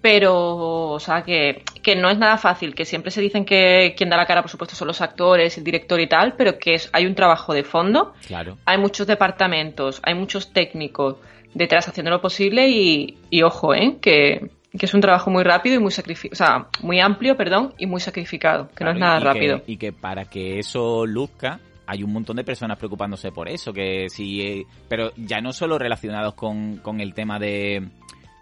Pero, 0.00 0.92
o 0.92 0.98
sea, 0.98 1.22
que, 1.24 1.62
que 1.82 1.94
no 1.94 2.08
es 2.08 2.16
nada 2.16 2.38
fácil, 2.38 2.74
que 2.74 2.86
siempre 2.86 3.10
se 3.10 3.20
dicen 3.20 3.44
que 3.44 3.92
quien 3.94 4.08
da 4.08 4.16
la 4.16 4.24
cara, 4.24 4.40
por 4.40 4.50
supuesto, 4.50 4.74
son 4.74 4.88
los 4.88 5.02
actores, 5.02 5.58
el 5.58 5.64
director 5.64 6.00
y 6.00 6.06
tal, 6.06 6.32
pero 6.38 6.58
que 6.58 6.72
es, 6.72 6.88
hay 6.94 7.04
un 7.04 7.14
trabajo 7.14 7.52
de 7.52 7.64
fondo. 7.64 8.14
Claro. 8.26 8.56
Hay 8.64 8.78
muchos 8.78 9.06
departamentos, 9.06 10.00
hay 10.04 10.14
muchos 10.14 10.54
técnicos 10.54 11.16
detrás 11.52 11.86
haciendo 11.86 12.10
lo 12.10 12.22
posible 12.22 12.70
y, 12.70 13.18
y 13.28 13.42
ojo, 13.42 13.74
¿eh? 13.74 13.98
Que, 14.00 14.48
que 14.78 14.86
es 14.86 14.94
un 14.94 15.00
trabajo 15.00 15.30
muy 15.30 15.44
rápido 15.44 15.76
y 15.76 15.78
muy 15.78 15.92
sacrificado, 15.92 16.32
o 16.32 16.36
sea, 16.36 16.66
muy 16.82 16.98
amplio, 17.00 17.36
perdón, 17.36 17.74
y 17.78 17.86
muy 17.86 18.00
sacrificado, 18.00 18.68
que 18.74 18.84
no 18.84 18.90
es 18.90 18.98
nada 18.98 19.20
rápido. 19.20 19.62
y 19.66 19.76
que 19.76 19.92
para 19.92 20.24
que 20.24 20.58
eso 20.58 21.06
luzca, 21.06 21.60
hay 21.86 22.02
un 22.02 22.12
montón 22.12 22.36
de 22.36 22.44
personas 22.44 22.78
preocupándose 22.78 23.30
por 23.32 23.48
eso, 23.48 23.72
que 23.72 24.08
si, 24.08 24.40
eh, 24.40 24.66
pero 24.88 25.12
ya 25.16 25.40
no 25.40 25.52
solo 25.52 25.78
relacionados 25.78 26.34
con, 26.34 26.78
con 26.78 27.00
el 27.00 27.14
tema 27.14 27.38
de, 27.38 27.88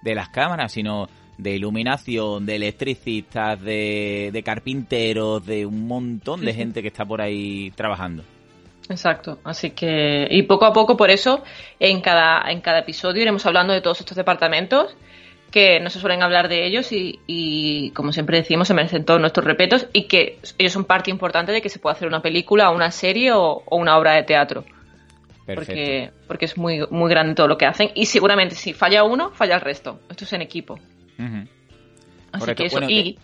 de 0.03 0.15
las 0.15 0.29
cámaras, 0.29 0.73
sino 0.73 1.09
de 1.39 1.57
iluminación, 1.57 2.47
de 2.47 2.57
electricistas, 2.57 3.61
de, 3.61 4.31
de 4.33 4.43
carpinteros, 4.43 5.45
de 5.45 5.67
un 5.67 5.87
montón 5.87 6.45
de 6.45 6.55
gente 6.55 6.83
que 6.83 6.89
está 6.89 7.05
por 7.05 7.21
ahí 7.21 7.71
trabajando. 7.73 8.23
Exacto, 8.89 9.39
así 9.45 9.71
que 9.71 10.27
y 10.31 10.43
poco 10.43 10.67
a 10.67 10.73
poco 10.73 10.97
por 10.97 11.11
eso 11.11 11.43
en 11.79 12.01
cada 12.01 12.51
en 12.51 12.61
cada 12.61 12.81
episodio 12.81 13.23
iremos 13.23 13.47
hablando 13.47 13.73
de 13.73 13.81
todos 13.81 14.01
estos 14.01 14.17
departamentos 14.17 14.97
que 15.53 15.79
no 15.79 15.91
se 15.91 16.01
suelen 16.01 16.23
hablar 16.25 16.49
de 16.49 16.67
ellos 16.67 16.89
y, 16.91 17.93
como 17.95 18.13
siempre 18.13 18.39
decimos, 18.39 18.67
se 18.67 18.75
merecen 18.75 19.05
todos 19.05 19.21
nuestros 19.21 19.47
respetos 19.47 19.87
y 19.93 20.09
que 20.09 20.41
ellos 20.59 20.73
son 20.73 20.85
parte 20.85 21.11
importante 21.11 21.53
de 21.53 21.63
que 21.63 21.69
se 21.69 21.79
pueda 21.79 21.95
hacer 21.95 22.09
una 22.09 22.23
película, 22.23 22.71
una 22.71 22.91
serie 22.91 23.33
o, 23.33 23.63
una 23.71 23.97
obra 23.97 24.15
de 24.15 24.25
teatro. 24.25 24.65
Porque, 25.47 26.11
porque 26.27 26.47
es 26.47 26.57
muy, 26.57 26.87
muy 26.91 27.11
grande 27.11 27.35
todo 27.35 27.47
lo 27.47 27.59
que 27.59 27.67
hacen 27.67 27.91
y 27.95 28.07
seguramente 28.07 28.55
si 28.55 28.73
falla 28.73 29.05
uno, 29.05 29.31
falla 29.31 29.57
el 29.57 29.61
resto. 29.61 30.01
Esto 30.09 30.25
es 30.25 30.33
en 30.33 30.43
equipo. 30.43 30.79
Así 32.33 32.55
que 32.55 32.67
eso. 32.67 32.81
y 32.89 33.19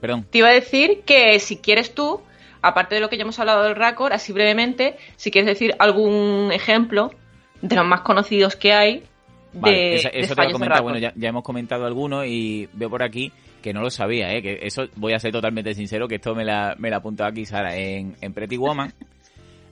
Perdón. 0.00 0.26
te 0.30 0.38
iba 0.38 0.48
a 0.48 0.52
decir 0.52 1.02
que 1.06 1.38
si 1.38 1.58
quieres 1.58 1.94
tú, 1.94 2.20
aparte 2.60 2.96
de 2.96 3.00
lo 3.00 3.08
que 3.08 3.16
ya 3.16 3.22
hemos 3.22 3.38
hablado 3.38 3.62
del 3.62 3.76
récord, 3.76 4.12
así 4.12 4.32
brevemente, 4.32 4.96
si 5.16 5.30
quieres 5.30 5.46
decir 5.46 5.74
algún 5.78 6.50
ejemplo 6.52 7.12
de 7.62 7.76
los 7.76 7.86
más 7.86 8.00
conocidos 8.00 8.56
que 8.56 8.72
hay, 8.72 9.04
Vale, 9.54 9.94
eso, 9.94 10.34
te 10.34 10.44
lo 10.44 10.52
comentado. 10.52 10.82
Bueno, 10.82 10.98
ya, 10.98 11.28
hemos 11.28 11.42
comentado 11.42 11.86
algunos 11.86 12.26
y 12.26 12.68
veo 12.72 12.90
por 12.90 13.02
aquí 13.02 13.32
que 13.62 13.72
no 13.72 13.80
lo 13.80 13.90
sabía, 13.90 14.32
¿eh? 14.34 14.42
que 14.42 14.58
eso 14.62 14.84
voy 14.96 15.14
a 15.14 15.18
ser 15.18 15.32
totalmente 15.32 15.72
sincero, 15.74 16.06
que 16.06 16.16
esto 16.16 16.34
me 16.34 16.44
la, 16.44 16.74
me 16.78 16.90
la 16.90 16.96
apuntado 16.96 17.30
aquí 17.30 17.46
Sara 17.46 17.76
en, 17.76 18.16
en 18.20 18.34
Pretty 18.34 18.56
Woman. 18.56 18.92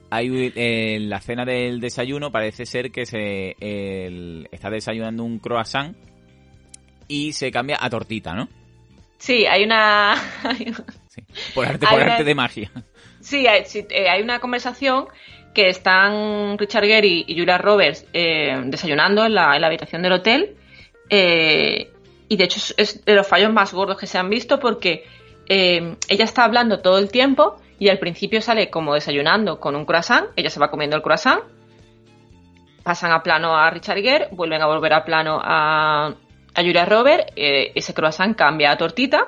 Hay 0.09 0.51
en 0.55 1.09
la 1.09 1.19
cena 1.19 1.43
del 1.43 1.79
desayuno 1.79 2.31
parece 2.31 2.65
ser 2.65 2.91
que 2.91 3.05
se 3.05 3.55
está 4.51 4.69
desayunando 4.69 5.23
un 5.23 5.39
croissant 5.39 5.95
y 7.07 7.33
se 7.33 7.51
cambia 7.51 7.77
a 7.79 7.89
tortita, 7.89 8.33
¿no? 8.33 8.47
Sí, 9.17 9.45
hay 9.45 9.63
una... 9.63 10.15
por 11.55 11.65
arte, 11.65 11.87
por 11.89 12.01
arte 12.01 12.23
de 12.23 12.35
magia. 12.35 12.71
Sí, 13.21 13.47
hay, 13.47 13.63
eh, 13.89 14.09
hay 14.09 14.21
una 14.21 14.39
conversación 14.39 15.05
que 15.53 15.69
están 15.69 16.57
Richard 16.57 16.85
Gere 16.85 17.07
y 17.07 17.37
Julia 17.37 17.57
Roberts 17.57 18.05
eh, 18.13 18.61
desayunando 18.65 19.25
en 19.25 19.35
la, 19.35 19.53
habitación 19.53 20.01
del 20.01 20.13
hotel. 20.13 20.55
Eh, 21.09 21.91
y 22.27 22.37
de 22.37 22.43
hecho 22.43 22.59
es 22.77 23.05
de 23.05 23.15
los 23.15 23.27
fallos 23.27 23.53
más 23.53 23.73
gordos 23.73 23.97
que 23.97 24.07
se 24.07 24.17
han 24.17 24.29
visto 24.29 24.59
porque 24.59 25.05
eh, 25.47 25.95
ella 26.07 26.25
está 26.25 26.45
hablando 26.45 26.79
todo 26.79 26.97
el 26.97 27.11
tiempo 27.11 27.57
y 27.77 27.89
al 27.89 27.99
principio 27.99 28.41
sale 28.41 28.69
como 28.69 28.93
desayunando 28.93 29.59
con 29.59 29.75
un 29.75 29.85
croissant, 29.85 30.27
ella 30.35 30.49
se 30.49 30.59
va 30.59 30.71
comiendo 30.71 30.95
el 30.95 31.03
croissant, 31.03 31.41
pasan 32.81 33.11
a 33.11 33.21
plano 33.21 33.55
a 33.55 33.69
Richard 33.69 34.01
Gere, 34.01 34.29
vuelven 34.31 34.61
a 34.61 34.67
volver 34.67 34.93
a 34.93 35.03
plano 35.03 35.39
a, 35.43 36.07
a 36.07 36.61
Julia 36.61 36.85
Roberts, 36.85 37.33
ese 37.35 37.93
croissant 37.93 38.35
cambia 38.35 38.71
a 38.71 38.77
tortita, 38.77 39.27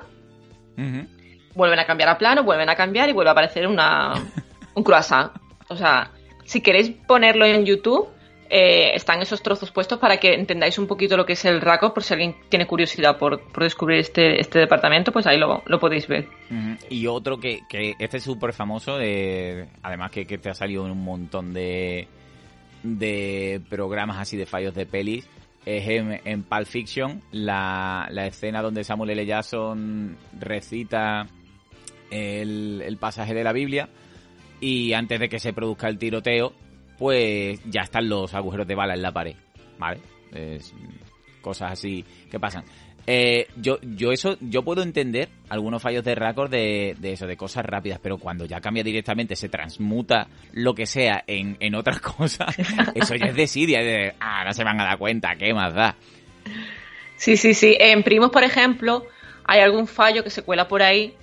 vuelven 1.53 1.80
a 1.80 1.86
cambiar 1.86 2.09
a 2.09 2.17
plano, 2.17 2.43
vuelven 2.43 2.69
a 2.69 2.76
cambiar 2.76 3.09
y 3.09 3.13
vuelve 3.13 3.30
a 3.30 3.34
aparecer 3.34 3.67
una, 3.67 4.13
un 4.73 4.84
croissant. 4.84 5.32
O 5.67 5.76
sea, 5.76 6.11
si 6.46 6.62
queréis 6.62 6.91
ponerlo 6.91 7.46
en 7.46 7.66
YouTube, 7.66 8.08
eh, 8.48 8.96
están 8.96 9.22
esos 9.22 9.41
trozos 9.41 9.72
puestos 9.72 9.98
para 9.98 10.18
que 10.18 10.36
entendáis 10.36 10.78
un 10.78 10.86
poquito 10.86 11.18
lo 11.18 11.26
que 11.26 11.34
es 11.34 11.43
el 11.46 11.62
RACO, 11.62 11.93
por 11.93 12.04
si 12.04 12.14
alguien 12.14 12.36
tiene 12.48 12.68
curiosidad 12.68 13.18
por, 13.18 13.41
descubrir 13.56 14.00
este, 14.00 14.39
este 14.39 14.60
departamento, 14.60 15.12
pues 15.12 15.26
ahí 15.26 15.39
lo, 15.39 15.64
podéis 15.80 16.08
ver. 16.08 16.28
Y 16.89 17.08
otro 17.08 17.39
que, 17.39 17.62
que 17.68 17.96
este 17.98 18.18
es 18.18 18.24
súper 18.24 18.54
famoso, 18.54 18.98
de, 18.98 19.68
además 19.82 20.12
que, 20.12 20.26
te 20.26 20.50
ha 20.50 20.54
salido 20.54 20.86
en 20.86 20.91
un 20.91 21.04
montón 21.04 21.54
de, 21.54 22.08
de 22.84 23.62
programas 23.68 24.20
así 24.20 24.38
de 24.38 24.46
fallos 24.46 24.76
de 24.76 24.86
pelis, 24.86 25.28
es 25.66 25.88
en, 25.88 26.22
en 26.24 26.43
Pulp 26.43 26.68
Fiction, 26.68 27.24
la, 27.32 28.08
la 28.12 28.28
escena 28.28 28.62
donde 28.62 28.84
Samuel 28.84 29.10
L. 29.10 29.26
Jackson 29.26 30.16
recita 30.39 31.26
el, 32.12 32.84
el 32.86 32.98
pasaje 32.98 33.34
de 33.34 33.43
la 33.43 33.52
Biblia 33.52 33.89
y 34.66 34.93
antes 34.93 35.20
de 35.20 35.30
que 35.30 35.38
se 35.38 35.53
produzca 35.53 35.88
el 35.88 35.99
tiroteo, 35.99 36.51
pues 36.97 37.61
ya 37.66 37.82
están 37.82 38.09
los 38.09 38.34
agujeros 38.34 38.66
de 38.68 38.74
bala 38.74 38.95
en 38.95 39.03
la 39.03 39.11
pared, 39.11 39.36
¿vale? 39.78 39.99
cosas 41.39 41.74
así 41.74 42.03
que 42.32 42.39
pasan. 42.39 42.63
Eh, 43.05 43.45
yo, 43.57 43.78
yo 43.84 44.11
eso, 44.11 44.38
yo 44.41 44.63
puedo 44.63 44.82
entender 44.82 45.30
algunos 45.49 45.84
fallos 45.84 46.03
de 46.03 46.16
récord 46.16 46.49
de, 46.49 46.95
de, 46.97 47.13
eso, 47.13 47.28
de 47.28 47.38
cosas 47.38 47.63
rápidas, 47.63 47.99
pero 48.01 48.18
cuando 48.18 48.45
ya 48.45 48.59
cambia 48.59 48.84
directamente, 48.84 49.36
se 49.36 49.49
transmuta 49.49 50.28
lo 50.53 50.74
que 50.74 50.88
sea 50.88 51.24
en, 51.28 51.57
en 51.59 51.76
otras 51.76 51.99
cosas, 52.18 52.57
eso 52.95 53.13
ya 53.13 53.28
es 53.28 53.36
desidia, 53.36 53.82
de, 53.82 54.16
ah, 54.20 54.43
no 54.45 54.51
se 54.51 54.63
van 54.63 54.82
a 54.82 54.86
dar 54.86 54.97
cuenta, 54.97 55.36
¿qué 55.36 55.53
más 55.53 55.76
da? 55.76 55.95
Sí, 57.18 57.38
sí, 57.38 57.53
sí. 57.53 57.78
En 57.80 58.01
Primos, 58.01 58.32
por 58.32 58.43
ejemplo, 58.43 59.05
hay 59.43 59.59
algún 59.59 59.86
fallo 59.86 60.24
que 60.24 60.32
se 60.32 60.41
cuela 60.41 60.68
por 60.68 60.82
ahí 60.82 61.13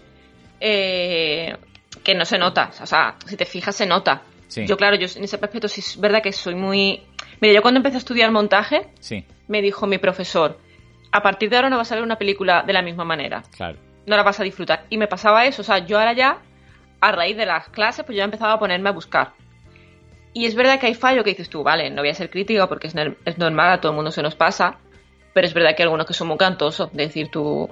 eh, 0.61 1.57
que 2.03 2.15
no 2.15 2.25
se 2.25 2.39
nota. 2.39 2.71
O 2.81 2.87
sea, 2.87 3.17
si 3.27 3.37
te 3.37 3.45
fijas, 3.45 3.75
se 3.77 3.87
nota. 3.87 4.23
Sí. 4.49 4.67
Yo, 4.67 4.77
claro, 4.77 4.97
yo 4.97 5.07
en 5.17 5.25
ese 5.25 5.37
aspecto 5.37 5.69
sí 5.69 5.81
es 5.81 5.99
verdad 5.99 6.23
que 6.23 6.33
soy 6.33 6.55
muy... 6.55 7.03
Mira, 7.41 7.55
yo 7.55 7.63
cuando 7.63 7.79
empecé 7.79 7.97
a 7.97 7.99
estudiar 7.99 8.31
montaje, 8.31 8.89
Sí, 9.01 9.25
me 9.49 9.63
dijo 9.63 9.87
mi 9.87 9.99
profesor, 9.99 10.59
a 11.11 11.23
partir 11.23 11.49
de 11.51 11.57
ahora 11.57 11.71
no 11.71 11.77
vas 11.79 11.91
a 11.91 11.95
ver 11.95 12.05
una 12.05 12.17
película 12.17 12.63
de 12.67 12.73
la 12.73 12.83
misma 12.83 13.05
manera. 13.05 13.43
claro. 13.57 13.79
No 14.05 14.17
la 14.17 14.25
vas 14.25 14.41
a 14.41 14.43
disfrutar. 14.45 14.85
Y 14.91 14.99
me 14.99 15.07
pasaba 15.07 15.45
eso. 15.47 15.63
O 15.63 15.65
sea, 15.65 15.79
yo 15.79 15.97
ahora 15.99 16.13
ya, 16.13 16.39
a 17.01 17.13
raíz 17.13 17.37
de 17.37 17.47
las 17.47 17.69
clases, 17.69 18.05
pues 18.05 18.19
ya 18.19 18.25
empezaba 18.25 18.55
a 18.55 18.59
ponerme 18.59 18.89
a 18.89 18.93
buscar. 18.93 19.33
Y 20.35 20.45
es 20.47 20.57
verdad 20.57 20.81
que 20.81 20.87
hay 20.89 20.95
fallo 20.95 21.23
que 21.23 21.31
dices 21.31 21.49
tú, 21.49 21.63
vale, 21.63 21.89
no 21.89 22.03
voy 22.03 22.09
a 22.11 22.15
ser 22.15 22.29
crítica 22.29 22.67
porque 22.69 22.89
es, 22.89 22.95
es 23.25 23.39
normal, 23.39 23.73
a 23.75 23.81
todo 23.81 23.93
el 23.93 23.97
mundo 23.97 24.11
se 24.11 24.21
nos 24.23 24.35
pasa. 24.35 24.79
Pero 25.33 25.47
es 25.47 25.55
verdad 25.55 25.77
que 25.77 25.83
hay 25.83 25.85
algunos 25.85 26.07
que 26.07 26.15
son 26.15 26.27
muy 26.29 26.37
cantosos. 26.37 26.93
De 26.93 27.05
decir 27.05 27.29
tú, 27.31 27.71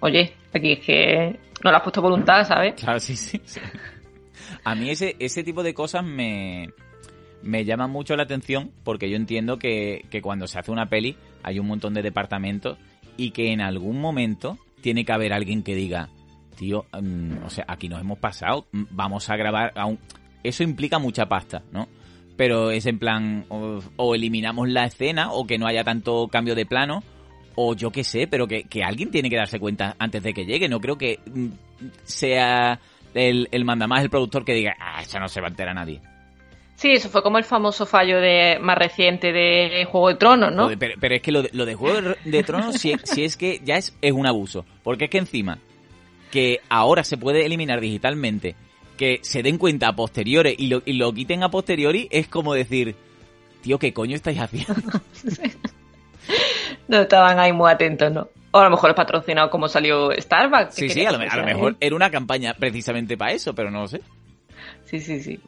oye, 0.00 0.34
aquí 0.54 0.72
es 0.72 0.78
que 0.80 1.38
no 1.62 1.70
le 1.70 1.76
has 1.76 1.82
puesto 1.82 2.02
voluntad, 2.02 2.44
¿sabes? 2.44 2.74
Claro, 2.74 3.00
sí, 3.00 3.16
sí. 3.16 3.40
A 4.64 4.74
mí 4.74 4.90
ese, 4.90 5.16
ese 5.18 5.42
tipo 5.42 5.62
de 5.62 5.74
cosas 5.74 6.04
me, 6.04 6.70
me 7.42 7.64
llaman 7.64 7.90
mucho 7.90 8.16
la 8.16 8.24
atención 8.24 8.72
porque 8.84 9.10
yo 9.10 9.16
entiendo 9.16 9.58
que, 9.58 10.04
que 10.10 10.22
cuando 10.22 10.46
se 10.46 10.58
hace 10.58 10.70
una 10.70 10.86
peli 10.86 11.16
hay 11.42 11.58
un 11.58 11.66
montón 11.66 11.94
de 11.94 12.02
departamentos 12.02 12.78
y 13.16 13.30
que 13.30 13.52
en 13.52 13.60
algún 13.60 14.00
momento 14.00 14.58
tiene 14.80 15.04
que 15.04 15.12
haber 15.12 15.32
alguien 15.32 15.62
que 15.62 15.74
diga, 15.74 16.08
tío, 16.56 16.86
mm, 16.92 17.44
o 17.44 17.50
sea, 17.50 17.64
aquí 17.68 17.88
nos 17.88 18.00
hemos 18.00 18.18
pasado, 18.18 18.66
mm, 18.72 18.84
vamos 18.90 19.28
a 19.30 19.36
grabar, 19.36 19.72
aún... 19.76 19.98
eso 20.42 20.62
implica 20.62 20.98
mucha 20.98 21.26
pasta, 21.26 21.62
¿no? 21.72 21.88
Pero 22.36 22.70
es 22.70 22.86
en 22.86 22.98
plan, 22.98 23.44
o 23.50 24.14
eliminamos 24.14 24.68
la 24.70 24.86
escena 24.86 25.30
o 25.30 25.46
que 25.46 25.58
no 25.58 25.66
haya 25.66 25.84
tanto 25.84 26.26
cambio 26.28 26.54
de 26.54 26.64
plano 26.64 27.02
o 27.68 27.74
yo 27.74 27.90
qué 27.90 28.04
sé, 28.04 28.26
pero 28.26 28.46
que, 28.46 28.64
que 28.64 28.82
alguien 28.82 29.10
tiene 29.10 29.28
que 29.30 29.36
darse 29.36 29.58
cuenta 29.58 29.94
antes 29.98 30.22
de 30.22 30.32
que 30.34 30.44
llegue. 30.46 30.68
No 30.68 30.80
creo 30.80 30.96
que 30.96 31.18
mm, 31.26 31.46
sea 32.04 32.80
el, 33.14 33.48
el 33.50 33.64
mandamás, 33.64 34.02
el 34.02 34.10
productor, 34.10 34.44
que 34.44 34.54
diga, 34.54 34.76
ah, 34.80 35.02
eso 35.02 35.18
no 35.18 35.28
se 35.28 35.40
va 35.40 35.48
a 35.48 35.50
enterar 35.50 35.74
nadie. 35.74 36.00
Sí, 36.76 36.92
eso 36.92 37.10
fue 37.10 37.22
como 37.22 37.36
el 37.36 37.44
famoso 37.44 37.84
fallo 37.84 38.20
de 38.20 38.58
más 38.58 38.78
reciente 38.78 39.32
de 39.32 39.84
Juego 39.84 40.08
de 40.08 40.14
Tronos, 40.14 40.50
¿no? 40.54 40.70
Pero, 40.78 40.94
pero 40.98 41.14
es 41.14 41.20
que 41.20 41.30
lo 41.30 41.42
de, 41.42 41.50
lo 41.52 41.66
de 41.66 41.74
Juego 41.74 42.00
de- 42.00 42.16
de 42.24 42.42
Tronos, 42.42 42.76
si, 42.76 42.94
si 43.04 43.24
es 43.24 43.36
que 43.36 43.60
ya 43.62 43.76
es, 43.76 43.94
es 44.00 44.12
un 44.12 44.26
abuso. 44.26 44.64
Porque 44.82 45.04
es 45.04 45.10
que 45.10 45.18
encima, 45.18 45.58
que 46.30 46.60
ahora 46.70 47.04
se 47.04 47.18
puede 47.18 47.44
eliminar 47.44 47.80
digitalmente, 47.82 48.54
que 48.96 49.18
se 49.22 49.42
den 49.42 49.58
cuenta 49.58 49.88
a 49.88 49.96
posteriores 49.96 50.54
y 50.58 50.68
lo, 50.68 50.82
y 50.86 50.94
lo 50.94 51.12
quiten 51.12 51.42
a 51.42 51.50
posteriori, 51.50 52.08
es 52.10 52.28
como 52.28 52.54
decir, 52.54 52.94
tío, 53.60 53.78
¿qué 53.78 53.92
coño 53.92 54.16
estáis 54.16 54.38
haciendo? 54.38 54.74
No 56.88 56.98
estaban 57.00 57.38
ahí 57.38 57.52
muy 57.52 57.70
atentos, 57.70 58.10
¿no? 58.12 58.28
O 58.52 58.58
a 58.58 58.64
lo 58.64 58.70
mejor 58.70 58.90
es 58.90 58.96
patrocinado 58.96 59.48
como 59.50 59.68
salió 59.68 60.10
Starbucks. 60.12 60.74
Sí, 60.74 60.88
sí, 60.88 61.04
a 61.06 61.12
lo, 61.12 61.18
a 61.18 61.36
mejor 61.44 61.76
era 61.78 61.94
una 61.94 62.10
campaña 62.10 62.54
precisamente 62.54 63.16
para 63.16 63.32
eso, 63.32 63.54
pero 63.54 63.70
no 63.70 63.82
lo 63.82 63.88
sé. 63.88 64.00
Sí, 64.84 65.00
sí, 65.00 65.22
sí. 65.22 65.40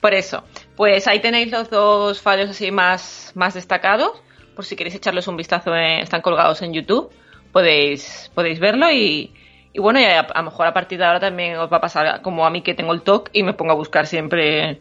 Por 0.00 0.14
eso, 0.14 0.44
pues 0.76 1.06
ahí 1.08 1.20
tenéis 1.20 1.50
los 1.50 1.68
dos 1.68 2.22
fallos 2.22 2.50
así 2.50 2.70
más, 2.70 3.32
más 3.34 3.54
destacados. 3.54 4.12
Por 4.54 4.64
si 4.64 4.76
queréis 4.76 4.94
echarles 4.94 5.28
un 5.28 5.36
vistazo, 5.36 5.74
eh, 5.74 6.00
están 6.00 6.22
colgados 6.22 6.62
en 6.62 6.72
YouTube. 6.72 7.10
Podéis, 7.52 8.30
podéis 8.34 8.60
verlo 8.60 8.90
y, 8.90 9.32
y 9.72 9.80
bueno, 9.80 10.00
y 10.00 10.04
a, 10.04 10.20
a 10.20 10.38
lo 10.38 10.50
mejor 10.50 10.66
a 10.66 10.72
partir 10.72 10.98
de 10.98 11.04
ahora 11.04 11.20
también 11.20 11.56
os 11.56 11.70
va 11.70 11.78
a 11.78 11.80
pasar 11.80 12.22
como 12.22 12.46
a 12.46 12.50
mí 12.50 12.62
que 12.62 12.74
tengo 12.74 12.92
el 12.92 13.02
TOC 13.02 13.30
y 13.32 13.42
me 13.42 13.54
pongo 13.54 13.72
a 13.72 13.76
buscar 13.76 14.06
siempre 14.06 14.80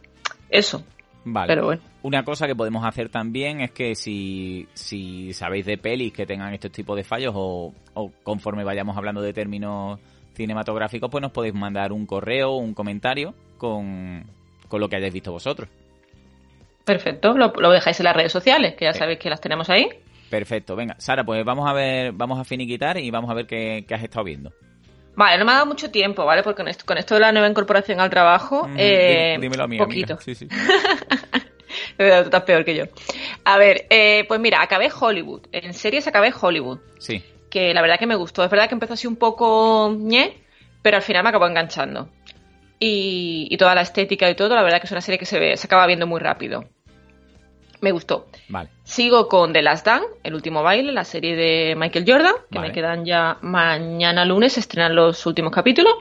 eso. 0.50 0.84
Vale. 1.30 1.48
Pero 1.48 1.66
bueno. 1.66 1.82
Una 2.04 2.24
cosa 2.24 2.48
que 2.48 2.56
podemos 2.56 2.86
hacer 2.86 3.10
también 3.10 3.60
es 3.62 3.72
que 3.72 3.96
si, 3.96 4.68
si 4.74 5.34
sabéis 5.34 5.66
de 5.66 5.78
pelis 5.78 6.14
que 6.14 6.26
tengan 6.26 6.54
estos 6.54 6.72
tipos 6.72 6.96
de 6.96 7.04
fallos 7.04 7.34
o, 7.36 7.74
o 7.96 8.12
conforme 8.24 8.64
vayamos 8.64 8.96
hablando 8.96 9.22
de 9.22 9.34
términos 9.34 10.00
cinematográficos, 10.34 11.10
pues 11.10 11.22
nos 11.22 11.32
podéis 11.32 11.54
mandar 11.54 11.92
un 11.92 12.06
correo 12.06 12.52
o 12.52 12.58
un 12.58 12.74
comentario 12.74 13.34
con, 13.58 14.24
con 14.70 14.80
lo 14.80 14.88
que 14.88 14.96
hayáis 14.96 15.14
visto 15.14 15.32
vosotros. 15.32 15.68
Perfecto, 16.86 17.34
lo, 17.38 17.52
lo 17.58 17.72
dejáis 17.72 18.00
en 18.00 18.06
las 18.06 18.16
redes 18.16 18.32
sociales, 18.32 18.76
que 18.76 18.86
ya 18.86 18.94
Sí. 18.94 19.00
sabéis 19.00 19.20
que 19.20 19.30
las 19.30 19.42
tenemos 19.42 19.70
ahí. 19.70 19.90
Perfecto, 20.30 20.76
venga, 20.76 20.96
Sara, 21.00 21.24
pues 21.26 21.44
vamos 21.44 21.70
a 21.70 21.74
ver, 21.74 22.14
vamos 22.14 22.40
a 22.40 22.44
finiquitar 22.46 22.98
y 22.98 23.12
vamos 23.12 23.30
a 23.30 23.34
ver 23.34 23.48
qué, 23.48 23.84
qué 23.88 23.94
has 23.96 24.04
estado 24.04 24.24
viendo. 24.24 24.52
Vale, 25.18 25.38
no 25.40 25.44
me 25.46 25.52
ha 25.52 25.56
dado 25.56 25.66
mucho 25.66 25.92
tiempo, 25.92 26.24
¿vale? 26.26 26.44
Porque 26.44 26.58
con 26.58 26.68
esto, 26.70 26.86
con 26.86 26.98
esto 26.98 27.16
de 27.16 27.20
la 27.22 27.32
nueva 27.32 27.48
incorporación 27.50 28.00
al 28.00 28.10
trabajo, 28.10 28.68
Mm, 28.68 28.76
eh, 28.78 29.34
dí- 29.36 29.42
dímelo 29.42 29.64
a 29.64 29.68
mí, 29.68 29.78
poquito. 29.78 30.14
amiga. 30.14 30.24
Sí, 30.24 30.36
sí. 30.36 30.48
Tú 31.98 32.04
estás 32.04 32.44
peor 32.44 32.64
que 32.64 32.76
yo. 32.76 32.86
A 33.44 33.58
ver, 33.58 33.88
eh, 33.90 34.26
pues 34.28 34.40
mira, 34.40 34.62
acabé 34.62 34.90
Hollywood. 34.98 35.48
En 35.52 35.74
series 35.74 36.08
acabé 36.08 36.32
Hollywood. 36.40 36.80
Sí, 37.00 37.24
Que 37.50 37.74
la 37.74 37.82
verdad 37.82 37.98
que 38.00 38.06
me 38.08 38.16
gustó. 38.16 38.44
Es 38.44 38.50
verdad 38.52 38.68
que 38.70 38.76
empezó 38.76 38.94
así 38.94 39.08
un 39.08 39.16
poco 39.16 39.94
ñe, 39.98 40.38
pero 40.82 40.98
al 40.98 41.04
final 41.04 41.24
me 41.24 41.30
acabó 41.30 41.48
enganchando. 41.48 42.10
Y, 42.80 43.48
y 43.50 43.58
toda 43.58 43.74
la 43.74 43.82
estética 43.82 44.30
y 44.30 44.36
todo, 44.36 44.54
la 44.56 44.62
verdad 44.64 44.80
que 44.80 44.86
es 44.86 44.92
una 44.92 45.02
serie 45.02 45.18
que 45.18 45.26
se, 45.26 45.40
ve, 45.40 45.58
se 45.58 45.66
acaba 45.66 45.88
viendo 45.88 46.06
muy 46.06 46.20
rápido. 46.20 46.66
Me 47.82 47.92
gustó. 47.92 48.28
vale. 48.50 48.70
Sigo 48.84 49.28
con 49.28 49.54
The 49.54 49.62
Last 49.62 49.86
Dance, 49.86 50.08
el 50.24 50.34
último 50.34 50.64
baile, 50.64 50.92
la 50.92 51.04
serie 51.04 51.36
de 51.36 51.76
Michael 51.76 52.06
Jordan, 52.08 52.34
que 52.52 52.58
Vale. 52.58 52.70
me 52.70 52.74
quedan 52.74 53.06
ya 53.06 53.38
mañana 53.42 54.26
lunes, 54.26 54.58
estrenan 54.58 54.96
los 54.96 55.26
últimos 55.26 55.52
capítulos. 55.52 55.94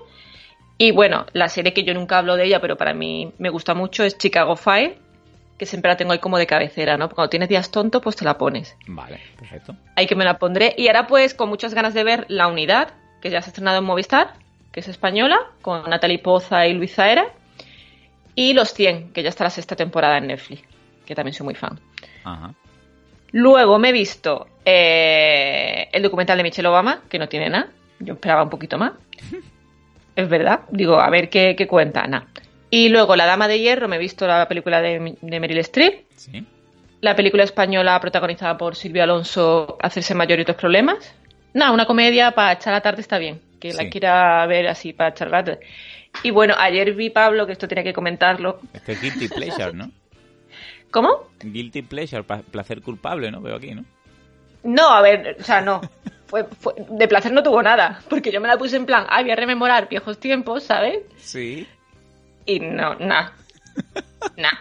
Y 0.78 0.92
bueno, 0.92 1.26
la 1.32 1.48
serie 1.48 1.72
que 1.72 1.84
yo 1.84 1.94
nunca 1.94 2.18
hablo 2.18 2.36
de 2.36 2.44
ella, 2.44 2.60
pero 2.60 2.76
para 2.76 2.94
mí 2.94 3.32
me 3.38 3.50
gusta 3.50 3.74
mucho, 3.74 4.04
es 4.04 4.16
Chicago 4.18 4.56
Fire, 4.56 4.98
que 5.58 5.66
siempre 5.66 5.90
la 5.90 5.96
tengo 5.96 6.12
ahí 6.12 6.18
como 6.18 6.38
de 6.38 6.46
cabecera, 6.46 6.96
¿no? 6.98 7.08
Cuando 7.08 7.30
tienes 7.30 7.48
días 7.48 7.70
tontos, 7.70 8.02
pues 8.02 8.14
te 8.16 8.24
la 8.24 8.36
pones. 8.38 8.76
Vale, 8.86 9.20
perfecto. 9.38 9.74
Ahí 9.96 10.06
que 10.06 10.14
me 10.16 10.24
la 10.24 10.38
pondré. 10.38 10.74
Y 10.76 10.86
ahora 10.88 11.06
pues 11.06 11.34
con 11.34 11.48
muchas 11.48 11.72
ganas 11.74 11.94
de 11.94 12.04
ver 12.04 12.26
La 12.28 12.46
Unidad, 12.48 12.88
que 13.22 13.30
ya 13.30 13.40
se 13.40 13.48
ha 13.48 13.50
estrenado 13.50 13.78
en 13.78 13.84
Movistar, 13.84 14.34
que 14.72 14.80
es 14.80 14.88
española, 14.88 15.38
con 15.62 15.88
Natalie 15.88 16.18
Poza 16.18 16.66
y 16.66 16.74
Luisa 16.74 17.10
Era. 17.10 17.26
Y 18.34 18.52
Los 18.52 18.74
100, 18.74 19.12
que 19.14 19.22
ya 19.22 19.30
está 19.30 19.44
la 19.44 19.50
sexta 19.50 19.76
temporada 19.76 20.18
en 20.18 20.26
Netflix, 20.26 20.62
que 21.06 21.14
también 21.14 21.32
soy 21.34 21.44
muy 21.44 21.54
fan. 21.54 21.78
Ajá. 22.24 22.52
Luego 23.32 23.78
me 23.78 23.88
he 23.90 23.92
visto 23.92 24.46
eh, 24.64 25.88
el 25.92 26.02
documental 26.02 26.36
de 26.36 26.42
Michelle 26.42 26.68
Obama, 26.68 27.02
que 27.08 27.18
no 27.18 27.28
tiene 27.28 27.48
nada. 27.50 27.68
Yo 27.98 28.14
esperaba 28.14 28.42
un 28.42 28.50
poquito 28.50 28.76
más. 28.78 28.92
es 30.16 30.28
verdad. 30.28 30.60
Digo, 30.70 30.98
a 31.00 31.08
ver 31.10 31.28
qué, 31.28 31.54
qué 31.56 31.66
cuenta. 31.66 32.06
Nada. 32.06 32.26
Y 32.70 32.88
luego 32.88 33.14
La 33.16 33.26
Dama 33.26 33.48
de 33.48 33.58
Hierro, 33.60 33.88
me 33.88 33.96
he 33.96 33.98
visto 33.98 34.26
la 34.26 34.46
película 34.48 34.80
de, 34.82 35.16
de 35.20 35.40
Meryl 35.40 35.58
Streep. 35.58 36.04
Sí. 36.16 36.44
La 37.00 37.14
película 37.14 37.44
española 37.44 37.98
protagonizada 38.00 38.56
por 38.56 38.74
Silvia 38.74 39.04
Alonso, 39.04 39.76
Hacerse 39.80 40.14
mayor 40.14 40.38
y 40.38 40.42
otros 40.42 40.56
problemas. 40.56 41.14
Nada, 41.54 41.72
una 41.72 41.86
comedia 41.86 42.32
para 42.32 42.52
echar 42.52 42.72
la 42.72 42.80
tarde 42.80 43.00
está 43.02 43.18
bien. 43.18 43.40
Que 43.60 43.70
Sí. 43.72 43.82
la 43.84 43.88
quiera 43.90 44.46
ver 44.46 44.66
así 44.68 44.92
para 44.92 45.10
echar 45.10 45.30
la 45.30 45.44
tarde. 45.44 45.60
Y 46.22 46.30
bueno, 46.30 46.54
ayer 46.58 46.94
vi 46.94 47.10
Pablo, 47.10 47.46
que 47.46 47.52
esto 47.52 47.68
tenía 47.68 47.84
que 47.84 47.92
comentarlo. 47.92 48.60
Este 48.72 48.92
es 48.92 49.00
Guilty 49.02 49.28
Pleasure, 49.28 49.72
¿no? 49.74 49.90
¿Cómo? 50.90 51.28
Guilty 51.40 51.82
Pleasure, 51.82 52.22
placer 52.24 52.80
culpable, 52.82 53.30
¿no? 53.30 53.40
Veo 53.40 53.56
aquí, 53.56 53.74
¿no? 53.74 53.84
No, 54.62 54.88
a 54.88 55.00
ver, 55.02 55.36
o 55.40 55.44
sea, 55.44 55.60
no. 55.60 55.80
Fue, 56.26 56.42
fue- 56.44 56.74
de 56.76 57.06
placer 57.06 57.32
no 57.32 57.40
tuvo 57.44 57.62
nada, 57.62 58.00
porque 58.10 58.32
yo 58.32 58.40
me 58.40 58.48
la 58.48 58.58
puse 58.58 58.74
en 58.74 58.84
plan, 58.84 59.06
ah, 59.08 59.22
voy 59.22 59.30
a 59.30 59.36
rememorar 59.36 59.88
viejos 59.88 60.18
tiempos, 60.18 60.64
¿sabes? 60.64 60.98
Sí. 61.18 61.68
Y 62.46 62.58
no, 62.58 62.96
nada. 62.96 63.32
Nada. 64.36 64.58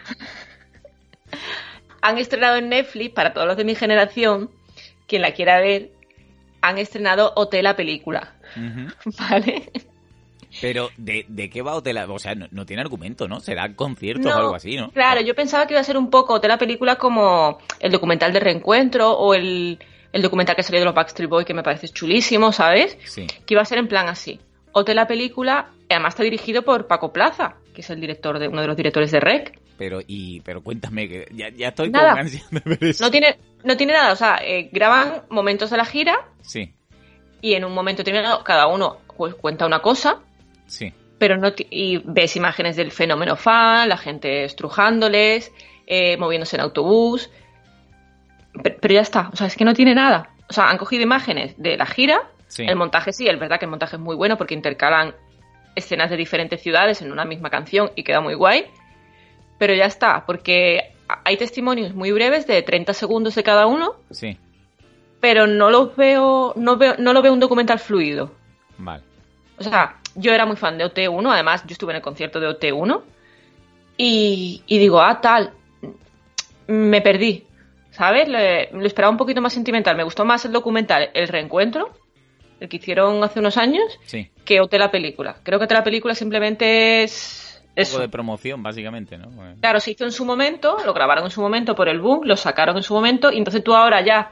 Han 2.01 2.19
estrenado 2.19 2.57
en 2.57 2.69
Netflix, 2.69 3.15
para 3.15 3.33
todos 3.33 3.47
los 3.47 3.57
de 3.57 3.63
mi 3.63 3.73
generación, 3.73 4.51
quien 5.07 5.23
la 5.23 5.33
quiera 5.33 5.59
ver, 5.59 5.89
han 6.61 6.77
estrenado 6.77 7.33
Hotel 7.35 7.63
la 7.63 7.75
película. 7.75 8.35
¿vale? 9.19 9.71
Pero, 10.61 10.89
¿de, 10.97 11.25
¿de 11.27 11.49
qué 11.49 11.61
va 11.61 11.75
Hotel? 11.75 11.97
O 12.09 12.19
sea, 12.19 12.35
no, 12.35 12.47
no 12.51 12.65
tiene 12.65 12.81
argumento, 12.81 13.27
¿no? 13.27 13.39
Será 13.39 13.73
conciertos 13.75 14.25
No, 14.25 14.31
o 14.35 14.39
algo 14.39 14.55
así, 14.55 14.75
¿no? 14.75 14.91
Claro, 14.91 15.21
yo 15.21 15.35
pensaba 15.35 15.65
que 15.67 15.73
iba 15.73 15.81
a 15.81 15.83
ser 15.83 15.97
un 15.97 16.09
poco 16.09 16.33
Hotel 16.35 16.49
la 16.49 16.57
película 16.57 16.95
como 16.95 17.59
el 17.79 17.91
documental 17.91 18.31
de 18.33 18.39
reencuentro 18.39 19.11
o 19.11 19.33
el, 19.33 19.79
el 20.13 20.21
documental 20.21 20.55
que 20.55 20.63
salió 20.63 20.79
de 20.79 20.85
los 20.85 20.95
Backstreet 20.95 21.29
Boys, 21.29 21.45
que 21.45 21.53
me 21.53 21.63
parece 21.63 21.87
chulísimo, 21.89 22.51
¿sabes? 22.51 22.97
Sí. 23.05 23.27
que 23.27 23.53
iba 23.53 23.61
a 23.61 23.65
ser 23.65 23.77
en 23.79 23.87
plan 23.87 24.07
así. 24.07 24.39
Hotel 24.71 24.95
la 24.97 25.07
película, 25.07 25.71
además 25.89 26.13
está 26.13 26.23
dirigido 26.23 26.63
por 26.63 26.87
Paco 26.87 27.13
Plaza, 27.13 27.55
que 27.73 27.81
es 27.81 27.89
el 27.89 28.01
director 28.01 28.39
de 28.39 28.47
uno 28.47 28.61
de 28.61 28.67
los 28.67 28.77
directores 28.77 29.11
de 29.11 29.19
Rec. 29.19 29.59
Pero, 29.77 29.99
y, 30.05 30.39
pero 30.41 30.61
cuéntame, 30.63 31.07
que 31.09 31.27
ya, 31.33 31.49
ya 31.49 31.69
estoy 31.69 31.89
Nada. 31.89 32.11
con 32.11 32.19
ansia 32.19 32.43
de 32.51 32.61
ver 32.65 32.83
eso. 32.83 33.03
No 33.03 33.11
tiene, 33.11 33.37
no 33.63 33.75
tiene 33.75 33.93
nada, 33.93 34.13
o 34.13 34.15
sea, 34.15 34.37
eh, 34.41 34.69
graban 34.71 35.23
momentos 35.29 35.69
de 35.69 35.77
la 35.77 35.85
gira 35.85 36.29
Sí, 36.41 36.73
y 37.41 37.53
en 37.53 37.63
un 37.63 37.73
momento 37.73 37.99
determinado 38.01 38.43
cada 38.43 38.65
uno 38.67 38.97
pues, 39.17 39.35
cuenta 39.35 39.65
una 39.67 39.79
cosa, 39.79 40.19
sí. 40.67 40.93
pero 41.17 41.37
no 41.37 41.51
y 41.69 41.97
ves 42.05 42.35
imágenes 42.35 42.75
del 42.75 42.91
fenómeno 42.91 43.35
fan, 43.35 43.87
la 43.89 43.97
gente 43.97 44.43
estrujándoles, 44.43 45.51
eh, 45.87 46.17
moviéndose 46.17 46.55
en 46.57 46.61
autobús, 46.61 47.29
pero, 48.61 48.75
pero 48.81 48.93
ya 48.93 49.01
está, 49.01 49.29
o 49.31 49.35
sea, 49.35 49.47
es 49.47 49.55
que 49.55 49.65
no 49.65 49.73
tiene 49.73 49.95
nada. 49.95 50.29
O 50.49 50.53
sea, 50.53 50.69
han 50.69 50.77
cogido 50.77 51.03
imágenes 51.03 51.55
de 51.57 51.77
la 51.77 51.85
gira, 51.85 52.29
Sí. 52.47 52.63
el 52.67 52.75
montaje 52.75 53.11
sí, 53.11 53.27
es 53.27 53.39
verdad 53.39 53.57
que 53.59 53.65
el 53.65 53.71
montaje 53.71 53.95
es 53.95 54.01
muy 54.01 54.15
bueno 54.15 54.37
porque 54.37 54.53
intercalan 54.53 55.13
escenas 55.75 56.09
de 56.09 56.15
diferentes 56.17 56.61
ciudades 56.61 57.01
en 57.01 57.11
una 57.11 57.25
misma 57.25 57.49
canción 57.49 57.91
y 57.95 58.03
queda 58.03 58.21
muy 58.21 58.33
guay, 58.35 58.65
pero 59.57 59.73
ya 59.73 59.85
está, 59.85 60.25
porque 60.25 60.93
hay 61.23 61.37
testimonios 61.37 61.93
muy 61.95 62.11
breves 62.11 62.45
de 62.47 62.61
30 62.61 62.93
segundos 62.93 63.35
de 63.35 63.43
cada 63.43 63.65
uno, 63.67 63.95
Sí. 64.11 64.37
pero 65.19 65.47
no 65.47 65.69
lo 65.71 65.93
veo, 65.95 66.53
no 66.55 66.77
veo, 66.77 66.95
no 66.99 67.13
lo 67.13 67.21
veo 67.21 67.33
un 67.33 67.39
documental 67.39 67.79
fluido. 67.79 68.31
Vale. 68.77 69.03
O 69.57 69.63
sea, 69.63 69.97
yo 70.15 70.33
era 70.33 70.45
muy 70.45 70.55
fan 70.55 70.77
de 70.77 70.85
OT1, 70.85 71.31
además 71.31 71.63
yo 71.65 71.73
estuve 71.73 71.91
en 71.91 71.97
el 71.97 72.01
concierto 72.01 72.39
de 72.39 72.47
OT1 72.47 73.01
y, 73.97 74.63
y 74.65 74.77
digo, 74.77 75.01
ah, 75.01 75.19
tal, 75.21 75.53
me 76.67 77.01
perdí, 77.01 77.45
¿sabes? 77.91 78.27
lo 78.27 78.85
esperaba 78.85 79.11
un 79.11 79.17
poquito 79.17 79.41
más 79.41 79.53
sentimental. 79.53 79.95
Me 79.95 80.03
gustó 80.03 80.25
más 80.25 80.45
el 80.45 80.51
documental 80.51 81.09
El 81.13 81.27
Reencuentro, 81.27 81.91
el 82.59 82.69
que 82.69 82.77
hicieron 82.77 83.23
hace 83.23 83.39
unos 83.39 83.57
años, 83.57 83.99
que 84.43 84.59
OT 84.59 84.73
la 84.73 84.91
película. 84.91 85.37
Creo 85.43 85.59
que 85.59 85.65
OT 85.65 85.71
la 85.71 85.83
película 85.83 86.15
simplemente 86.15 87.03
es... 87.03 87.63
Un 87.77 87.85
poco 87.85 88.01
de 88.01 88.09
promoción, 88.09 88.63
básicamente, 88.63 89.17
¿no? 89.17 89.29
Claro, 89.59 89.81
se 89.81 89.91
hizo 89.91 90.05
en 90.05 90.13
su 90.13 90.23
momento, 90.23 90.77
lo 90.85 90.93
grabaron 90.93 91.25
en 91.25 91.29
su 91.31 91.41
momento 91.41 91.75
por 91.75 91.89
el 91.89 91.99
boom, 91.99 92.21
lo 92.23 92.37
sacaron 92.37 92.77
en 92.77 92.83
su 92.83 92.93
momento, 92.93 93.33
y 93.33 93.37
entonces 93.37 93.63
tú 93.65 93.75
ahora 93.75 94.01
ya 94.01 94.31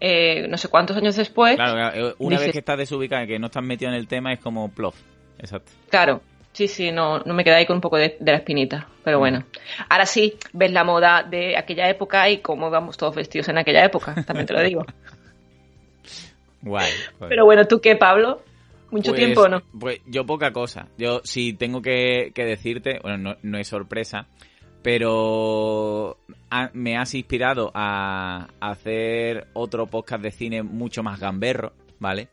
eh, 0.00 0.46
no 0.48 0.56
sé 0.56 0.68
cuántos 0.68 0.96
años 0.96 1.16
después. 1.16 1.56
Claro, 1.56 2.14
una 2.18 2.38
vez 2.38 2.52
que 2.52 2.58
estás 2.58 2.78
desubicado, 2.78 3.26
que 3.26 3.38
no 3.38 3.46
estás 3.46 3.62
metido 3.62 3.90
en 3.90 3.96
el 3.96 4.06
tema, 4.06 4.32
es 4.32 4.40
como 4.40 4.70
plof. 4.70 4.96
Exacto. 5.38 5.72
Claro, 5.88 6.20
sí, 6.52 6.68
sí, 6.68 6.90
no, 6.90 7.20
no 7.20 7.34
me 7.34 7.44
queda 7.44 7.56
ahí 7.56 7.66
con 7.66 7.76
un 7.76 7.80
poco 7.80 7.96
de, 7.96 8.16
la 8.20 8.36
espinita. 8.36 8.88
Pero 9.04 9.18
bueno. 9.18 9.44
Ahora 9.88 10.06
sí, 10.06 10.36
ves 10.52 10.72
la 10.72 10.84
moda 10.84 11.22
de 11.22 11.56
aquella 11.56 11.88
época 11.88 12.28
y 12.28 12.38
cómo 12.38 12.70
vamos 12.70 12.96
todos 12.96 13.14
vestidos 13.14 13.48
en 13.48 13.58
aquella 13.58 13.84
época, 13.84 14.14
también 14.26 14.46
te 14.46 14.54
lo 14.54 14.62
digo. 14.62 14.84
Guay. 16.62 16.90
Pero 17.28 17.44
bueno, 17.44 17.66
¿tú 17.66 17.80
qué, 17.80 17.96
Pablo? 17.96 18.42
¿Mucho 18.90 19.12
pues, 19.12 19.20
tiempo 19.20 19.42
o 19.42 19.48
no? 19.48 19.62
Pues 19.78 20.00
yo 20.06 20.24
poca 20.24 20.52
cosa. 20.52 20.88
Yo 20.96 21.20
sí 21.22 21.52
tengo 21.52 21.82
que, 21.82 22.32
decirte, 22.34 22.98
bueno, 23.02 23.18
no, 23.18 23.36
no 23.42 23.58
es 23.58 23.68
sorpresa, 23.68 24.26
pero 24.82 26.18
me 26.72 26.96
has 26.96 27.14
inspirado 27.14 27.70
a, 27.74 28.48
hacer 28.60 29.48
otro 29.52 29.86
podcast 29.86 30.22
de 30.22 30.30
cine 30.30 30.62
mucho 30.62 31.02
más 31.02 31.20
gamberro, 31.20 31.72
¿vale? 31.98 32.28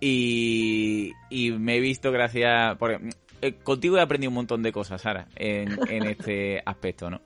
Y, 0.00 1.12
me 1.30 1.76
he 1.76 1.80
visto 1.80 2.10
gracias... 2.10 2.76
Porque, 2.76 3.10
eh, 3.40 3.54
contigo 3.62 3.96
he 3.96 4.00
aprendido 4.00 4.30
un 4.30 4.34
montón 4.34 4.62
de 4.62 4.72
cosas, 4.72 5.02
Sara, 5.02 5.28
en, 5.36 5.78
este 6.06 6.62
aspecto, 6.66 7.10
¿no? 7.10 7.20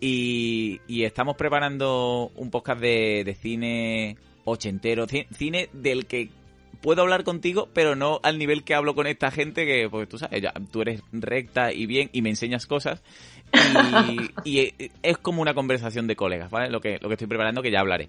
Y, 0.00 0.80
estamos 0.88 1.36
preparando 1.36 2.30
un 2.36 2.50
podcast 2.50 2.80
de, 2.80 3.36
cine 3.40 4.16
ochentero, 4.44 5.06
cine 5.06 5.68
del 5.72 6.06
que 6.06 6.30
puedo 6.84 7.00
hablar 7.00 7.24
contigo, 7.24 7.70
pero 7.72 7.96
no 7.96 8.20
al 8.22 8.38
nivel 8.38 8.62
que 8.62 8.74
hablo 8.74 8.94
con 8.94 9.06
esta 9.06 9.30
gente 9.30 9.64
que, 9.64 9.88
pues 9.88 10.06
tú 10.06 10.18
sabes, 10.18 10.42
ya, 10.42 10.52
tú 10.70 10.82
eres 10.82 11.02
recta 11.12 11.72
y 11.72 11.86
bien 11.86 12.10
y 12.12 12.20
me 12.20 12.28
enseñas 12.28 12.66
cosas 12.66 13.02
y, 14.44 14.72
es 15.02 15.18
como 15.18 15.42
una 15.42 15.54
conversación 15.54 16.06
de 16.06 16.16
colegas, 16.16 16.50
¿vale? 16.50 16.70
Lo 16.70 16.80
que, 16.80 16.98
lo 17.00 17.08
que 17.08 17.14
estoy 17.14 17.28
preparando, 17.28 17.62
que 17.62 17.70
ya 17.70 17.80
hablaré. 17.80 18.08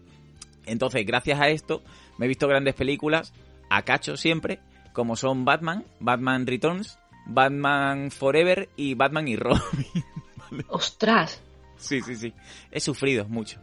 Entonces, 0.66 1.06
gracias 1.06 1.40
a 1.40 1.50
esto, 1.50 1.84
me 2.18 2.26
he 2.26 2.30
visto 2.30 2.48
grandes 2.48 2.74
películas, 2.74 3.34
a 3.70 3.84
cacho 3.84 4.18
siempre, 4.18 4.60
como 4.94 5.16
son 5.16 5.46
Batman, 5.46 5.86
Batman 6.00 6.48
Returns, 6.48 6.98
Batman 7.26 8.12
Forever 8.12 8.70
y 8.76 8.94
Batman 8.94 9.28
y 9.28 9.36
Robin. 9.36 9.62
¡Ostras! 10.70 11.42
Sí, 11.78 12.02
sí, 12.02 12.16
sí. 12.16 12.34
He 12.72 12.80
sufrido 12.80 13.26
mucho. 13.26 13.60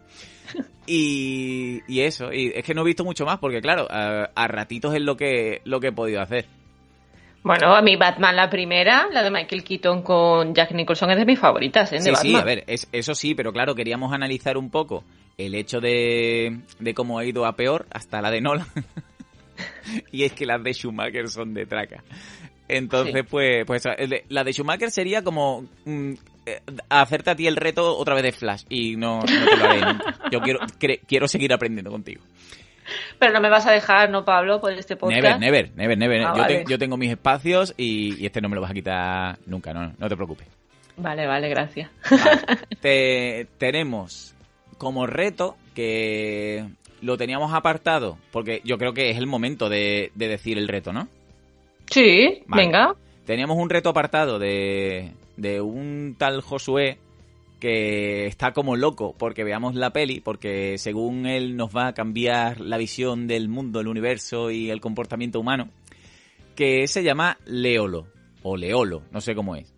Y, 0.86 1.80
y, 1.86 2.00
eso, 2.00 2.32
y 2.32 2.52
es 2.54 2.64
que 2.64 2.74
no 2.74 2.82
he 2.82 2.86
visto 2.86 3.04
mucho 3.04 3.24
más, 3.24 3.38
porque 3.38 3.60
claro, 3.60 3.86
a, 3.90 4.30
a, 4.34 4.48
ratitos 4.48 4.94
es 4.94 5.00
lo 5.00 5.16
que, 5.16 5.62
lo 5.64 5.80
que 5.80 5.88
he 5.88 5.92
podido 5.92 6.20
hacer. 6.20 6.46
Bueno, 7.42 7.74
a 7.74 7.82
mí 7.82 7.96
Batman 7.96 8.36
la 8.36 8.48
primera, 8.48 9.08
la 9.10 9.22
de 9.22 9.30
Michael 9.30 9.64
Keaton 9.64 10.02
con 10.02 10.54
Jack 10.54 10.72
Nicholson 10.72 11.10
es 11.10 11.18
de 11.18 11.24
mis 11.24 11.38
favoritas, 11.38 11.92
¿eh? 11.92 12.00
sí, 12.00 12.14
sí, 12.14 12.36
a 12.36 12.44
ver, 12.44 12.64
eso 12.66 13.14
sí, 13.14 13.34
pero 13.34 13.52
claro, 13.52 13.74
queríamos 13.74 14.12
analizar 14.12 14.56
un 14.56 14.70
poco 14.70 15.02
el 15.36 15.54
hecho 15.54 15.80
de, 15.80 16.60
de 16.78 16.94
cómo 16.94 17.18
ha 17.18 17.24
ido 17.24 17.44
a 17.44 17.56
peor 17.56 17.86
hasta 17.90 18.22
la 18.22 18.30
de 18.30 18.40
Nolan. 18.40 18.66
y 20.12 20.22
es 20.22 20.32
que 20.32 20.46
las 20.46 20.62
de 20.62 20.72
Schumacher 20.72 21.28
son 21.28 21.52
de 21.52 21.66
traca. 21.66 22.04
Entonces, 22.68 23.24
pues, 23.28 23.64
pues 23.66 23.82
la 24.28 24.44
de 24.44 24.52
Schumacher 24.52 24.90
sería 24.90 25.22
como 25.22 25.66
mm, 25.84 26.12
eh, 26.46 26.60
hacerte 26.88 27.30
a 27.30 27.36
ti 27.36 27.46
el 27.46 27.56
reto 27.56 27.96
otra 27.96 28.14
vez 28.14 28.22
de 28.22 28.32
Flash 28.32 28.64
y 28.68 28.96
no, 28.96 29.18
no 29.18 29.24
te 29.24 29.56
lo 29.56 29.64
haré 29.64 29.80
Yo 30.30 30.40
quiero, 30.40 30.60
quiero 31.06 31.28
seguir 31.28 31.52
aprendiendo 31.52 31.90
contigo. 31.90 32.22
Pero 33.18 33.32
no 33.32 33.40
me 33.40 33.48
vas 33.48 33.66
a 33.66 33.72
dejar, 33.72 34.10
¿no, 34.10 34.24
Pablo, 34.24 34.60
por 34.60 34.72
este 34.72 34.96
podcast? 34.96 35.22
Never, 35.22 35.38
never, 35.38 35.70
never, 35.76 35.98
never. 35.98 36.22
Ah, 36.22 36.48
yo, 36.68 36.78
tengo 36.78 36.96
mis 36.96 37.10
espacios 37.10 37.74
y, 37.76 38.24
este 38.24 38.40
no 38.40 38.48
me 38.48 38.56
lo 38.56 38.62
vas 38.62 38.70
a 38.70 38.74
quitar 38.74 39.38
nunca, 39.46 39.72
no, 39.72 39.92
no 39.98 40.08
te 40.08 40.16
preocupes. 40.16 40.46
Vale, 40.96 41.26
vale, 41.26 41.48
gracias. 41.48 41.90
tenemos 43.58 44.34
como 44.78 45.06
reto 45.06 45.56
que 45.74 46.66
lo 47.00 47.16
teníamos 47.16 47.52
apartado, 47.52 48.18
porque 48.30 48.60
yo 48.64 48.78
creo 48.78 48.92
que 48.92 49.10
es 49.10 49.16
el 49.16 49.26
momento 49.26 49.68
de, 49.68 50.10
decir 50.14 50.58
el 50.58 50.68
reto, 50.68 50.92
¿no? 50.92 51.08
Sí, 51.86 52.42
venga. 52.46 52.94
Teníamos 53.26 53.56
un 53.56 53.70
reto 53.70 53.90
apartado 53.90 54.38
de, 54.38 55.12
de 55.36 55.60
un 55.60 56.16
tal 56.18 56.40
Josué 56.40 56.98
que 57.62 58.26
está 58.26 58.52
como 58.52 58.74
loco 58.74 59.14
porque 59.16 59.44
veamos 59.44 59.76
la 59.76 59.92
peli, 59.92 60.18
porque 60.18 60.78
según 60.78 61.26
él 61.26 61.56
nos 61.56 61.70
va 61.70 61.86
a 61.86 61.94
cambiar 61.94 62.60
la 62.60 62.76
visión 62.76 63.28
del 63.28 63.48
mundo, 63.48 63.78
el 63.78 63.86
universo 63.86 64.50
y 64.50 64.68
el 64.68 64.80
comportamiento 64.80 65.38
humano, 65.38 65.68
que 66.56 66.88
se 66.88 67.04
llama 67.04 67.38
Leolo, 67.44 68.08
o 68.42 68.56
Leolo, 68.56 69.02
no 69.12 69.20
sé 69.20 69.36
cómo 69.36 69.54
es. 69.54 69.72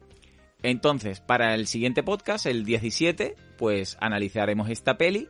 Entonces, 0.63 1.21
para 1.21 1.55
el 1.55 1.67
siguiente 1.67 2.03
podcast, 2.03 2.47
el 2.47 2.65
17, 2.65 3.37
pues 3.59 3.99
analizaremos 4.01 4.71
esta 4.71 4.97
peli. 4.97 5.29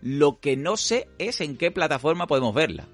Lo 0.00 0.40
que 0.40 0.56
no 0.56 0.76
sé 0.76 1.06
es 1.18 1.40
en 1.40 1.56
qué 1.56 1.70
plataforma 1.70 2.26
podemos 2.26 2.52
verla. 2.52 2.88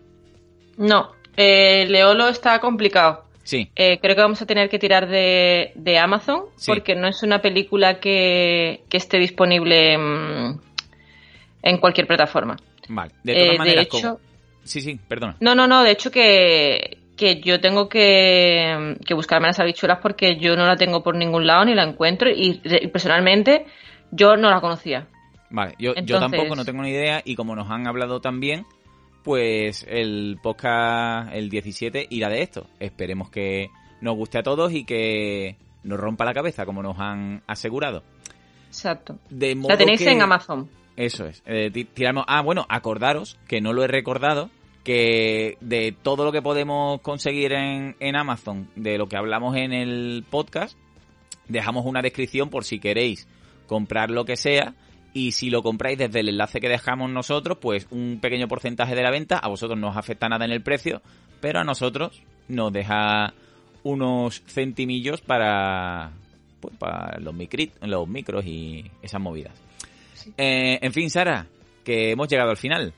No, 0.77 1.13
eh, 1.35 1.87
Leolo 1.89 2.29
está 2.29 2.61
complicado. 2.61 3.25
Sí. 3.49 3.71
Eh, 3.77 3.99
creo 3.99 4.15
que 4.15 4.21
vamos 4.21 4.43
a 4.43 4.47
tener 4.47 4.69
que 4.69 4.79
tirar 4.79 5.09
de, 5.09 5.99
Amazon 5.99 6.43
porque 6.67 6.95
no 6.95 7.09
es 7.09 7.23
una 7.23 7.41
película 7.41 7.99
que, 7.99 8.83
esté 8.93 9.19
disponible 9.19 9.95
en, 9.95 11.79
cualquier 11.81 12.07
plataforma. 12.07 12.59
Vale, 12.91 13.15
de 13.25 13.33
todas 13.33 13.55
eh, 13.55 13.59
maneras, 13.59 13.87
hecho, 13.87 14.21
Sí, 14.65 14.83
sí, 14.83 15.01
perdona. 15.09 15.37
No, 15.41 15.55
no, 15.55 15.67
no, 15.67 15.83
de 15.83 15.93
hecho 15.93 16.11
que, 16.11 16.99
yo 17.43 17.59
tengo 17.59 17.89
que, 17.89 18.99
buscarme 19.15 19.47
las 19.47 19.59
habichuelas 19.61 20.01
porque 20.03 20.37
yo 20.37 20.55
no 20.55 20.67
la 20.67 20.77
tengo 20.77 21.03
por 21.03 21.17
ningún 21.17 21.47
lado 21.47 21.65
ni 21.65 21.75
la 21.75 21.85
encuentro 21.85 22.29
y, 22.31 22.61
personalmente 22.93 23.65
yo 24.11 24.37
no 24.37 24.51
la 24.51 24.61
conocía. 24.61 25.07
Vale, 25.49 25.75
yo, 25.79 25.95
yo 25.95 26.21
tampoco 26.21 26.55
no 26.55 26.67
tengo 26.67 26.83
ni 26.83 26.91
idea 26.91 27.23
y 27.25 27.35
como 27.35 27.57
nos 27.57 27.71
han 27.71 27.87
hablado 27.87 28.21
también, 28.21 28.67
pues 29.29 29.85
el 29.87 30.39
podcast, 30.43 31.35
el 31.35 31.51
17, 31.51 32.07
irá 32.09 32.31
de 32.31 32.41
esto. 32.41 32.67
Esperemos 32.81 33.29
que 33.29 33.69
nos 34.01 34.17
guste 34.17 34.39
a 34.39 34.43
todos 34.43 34.73
y 34.73 34.87
que 34.87 35.59
nos 35.83 36.01
rompa 36.01 36.25
la 36.25 36.33
cabeza, 36.33 36.65
como 36.65 36.83
nos 36.83 36.99
han 36.99 37.43
asegurado. 37.47 38.03
Exacto. 38.69 39.19
la 39.29 39.77
tenéis 39.77 40.01
en 40.01 40.23
Amazon. 40.23 40.71
Eso 40.97 41.27
es. 41.27 41.43
Eh, 41.45 41.71
tiramos. 41.93 42.25
Ah, 42.27 42.41
bueno, 42.41 42.65
acordaros, 42.71 43.39
que 43.47 43.61
no 43.61 43.75
lo 43.75 43.85
he 43.85 43.87
recordado, 43.87 44.49
que 44.83 45.59
de 45.61 45.93
todo 45.93 46.25
lo 46.25 46.33
que 46.33 46.41
podemos 46.41 47.03
conseguir 47.03 47.53
en, 47.53 47.97
en 48.01 48.17
Amazon, 48.17 48.71
de 48.77 48.97
lo 48.97 49.11
que 49.11 49.19
hablamos 49.19 49.57
en 49.57 49.75
el 49.75 50.25
podcast, 50.31 50.75
dejamos 51.49 51.85
una 51.85 52.01
descripción 52.01 52.49
por 52.49 52.65
si 52.65 52.81
queréis 52.81 53.29
comprar 53.67 54.11
lo 54.11 54.25
que 54.25 54.37
sea 54.37 54.75
y 55.13 55.33
si 55.33 55.51
lo 55.51 55.63
compráis 55.63 55.99
desde 55.99 56.21
el 56.21 56.29
enlace 56.29 56.61
que 56.61 56.69
dejamos 56.69 57.11
nosotros, 57.11 57.59
pues 57.61 57.87
un 57.91 58.19
pequeño 58.21 58.49
porcentaje 58.49 58.95
de 58.95 59.03
la 59.03 59.11
venta, 59.11 59.39
a 59.39 59.49
vosotros 59.49 59.79
no 59.79 59.89
os 59.89 59.97
afecta 59.97 60.29
nada 60.29 60.45
en 60.45 60.53
el 60.53 60.63
precio, 60.63 61.03
pero 61.41 61.61
a 61.61 61.65
nosotros 61.65 62.23
nos 62.49 62.73
deja 62.73 63.33
unos 63.83 64.43
centimillos 64.47 65.21
para, 65.21 66.11
pues, 66.61 66.77
para 66.77 67.19
los, 67.19 67.35
los 67.83 68.09
micros 68.09 68.45
y 68.45 68.91
esas 69.03 69.21
movidas. 69.21 69.53
Eh, 70.37 70.79
en 70.83 70.93
fin, 70.93 71.11
Sara, 71.11 71.47
que 71.85 72.11
hemos 72.11 72.29
llegado 72.29 72.51
al 72.51 72.57
final. 72.57 72.93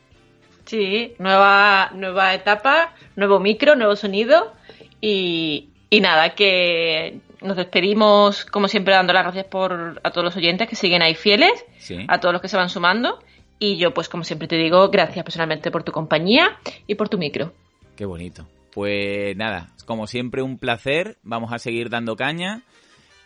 Sí, 0.65 1.15
nueva, 1.19 1.91
nueva 1.95 2.35
etapa, 2.35 2.95
nuevo 3.17 3.41
micro, 3.41 3.75
nuevo 3.77 3.97
sonido 3.97 4.53
y, 5.01 5.69
y 5.91 6.01
nada, 6.01 6.35
que 6.35 7.21
nos 7.43 7.57
despedimos, 7.57 8.45
como 8.45 8.68
siempre, 8.68 8.95
dando 8.95 9.12
las 9.12 9.24
gracias 9.24 9.47
por 9.47 10.01
a 10.03 10.11
todos 10.11 10.24
los 10.24 10.36
oyentes 10.36 10.68
que 10.68 10.76
siguen 10.76 11.03
ahí 11.03 11.14
fieles, 11.14 11.64
a 12.09 12.20
todos 12.20 12.32
los 12.32 12.43
que 12.43 12.49
se 12.49 12.57
van 12.57 12.68
sumando. 12.68 13.18
Y 13.59 13.76
yo, 13.76 13.93
pues, 13.93 14.09
como 14.09 14.24
siempre 14.24 14.49
te 14.49 14.57
digo, 14.57 14.88
gracias 14.88 15.24
personalmente 15.24 15.70
por 15.70 15.82
tu 15.82 15.93
compañía 15.93 16.59
y 16.86 16.95
por 16.95 17.09
tu 17.09 17.18
micro. 17.18 17.53
Qué 17.97 18.07
bonito. 18.07 18.49
Pues 18.72 19.36
nada, 19.36 19.70
como 19.84 20.07
siempre, 20.07 20.43
un 20.43 20.59
placer. 20.59 21.18
Vamos 21.22 21.53
a 21.53 21.59
seguir 21.59 21.91
dando 21.91 22.16
caña. 22.16 22.62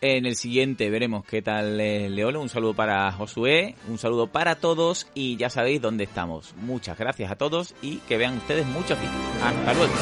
En 0.00 0.26
el 0.26 0.36
siguiente 0.36 0.90
veremos 0.90 1.24
qué 1.24 1.40
tal 1.40 1.80
es 1.80 2.10
Leolo. 2.10 2.42
Un 2.42 2.50
saludo 2.50 2.74
para 2.74 3.10
Josué, 3.12 3.74
un 3.88 3.96
saludo 3.96 4.26
para 4.26 4.56
todos 4.56 5.06
y 5.14 5.36
ya 5.36 5.48
sabéis 5.48 5.80
dónde 5.80 6.04
estamos. 6.04 6.54
Muchas 6.56 6.98
gracias 6.98 7.30
a 7.30 7.36
todos 7.36 7.74
y 7.80 7.98
que 8.00 8.18
vean 8.18 8.36
ustedes 8.36 8.66
mucho 8.66 8.96
cine. 8.96 9.12
Hasta 9.42 9.72
luego. 9.72 9.94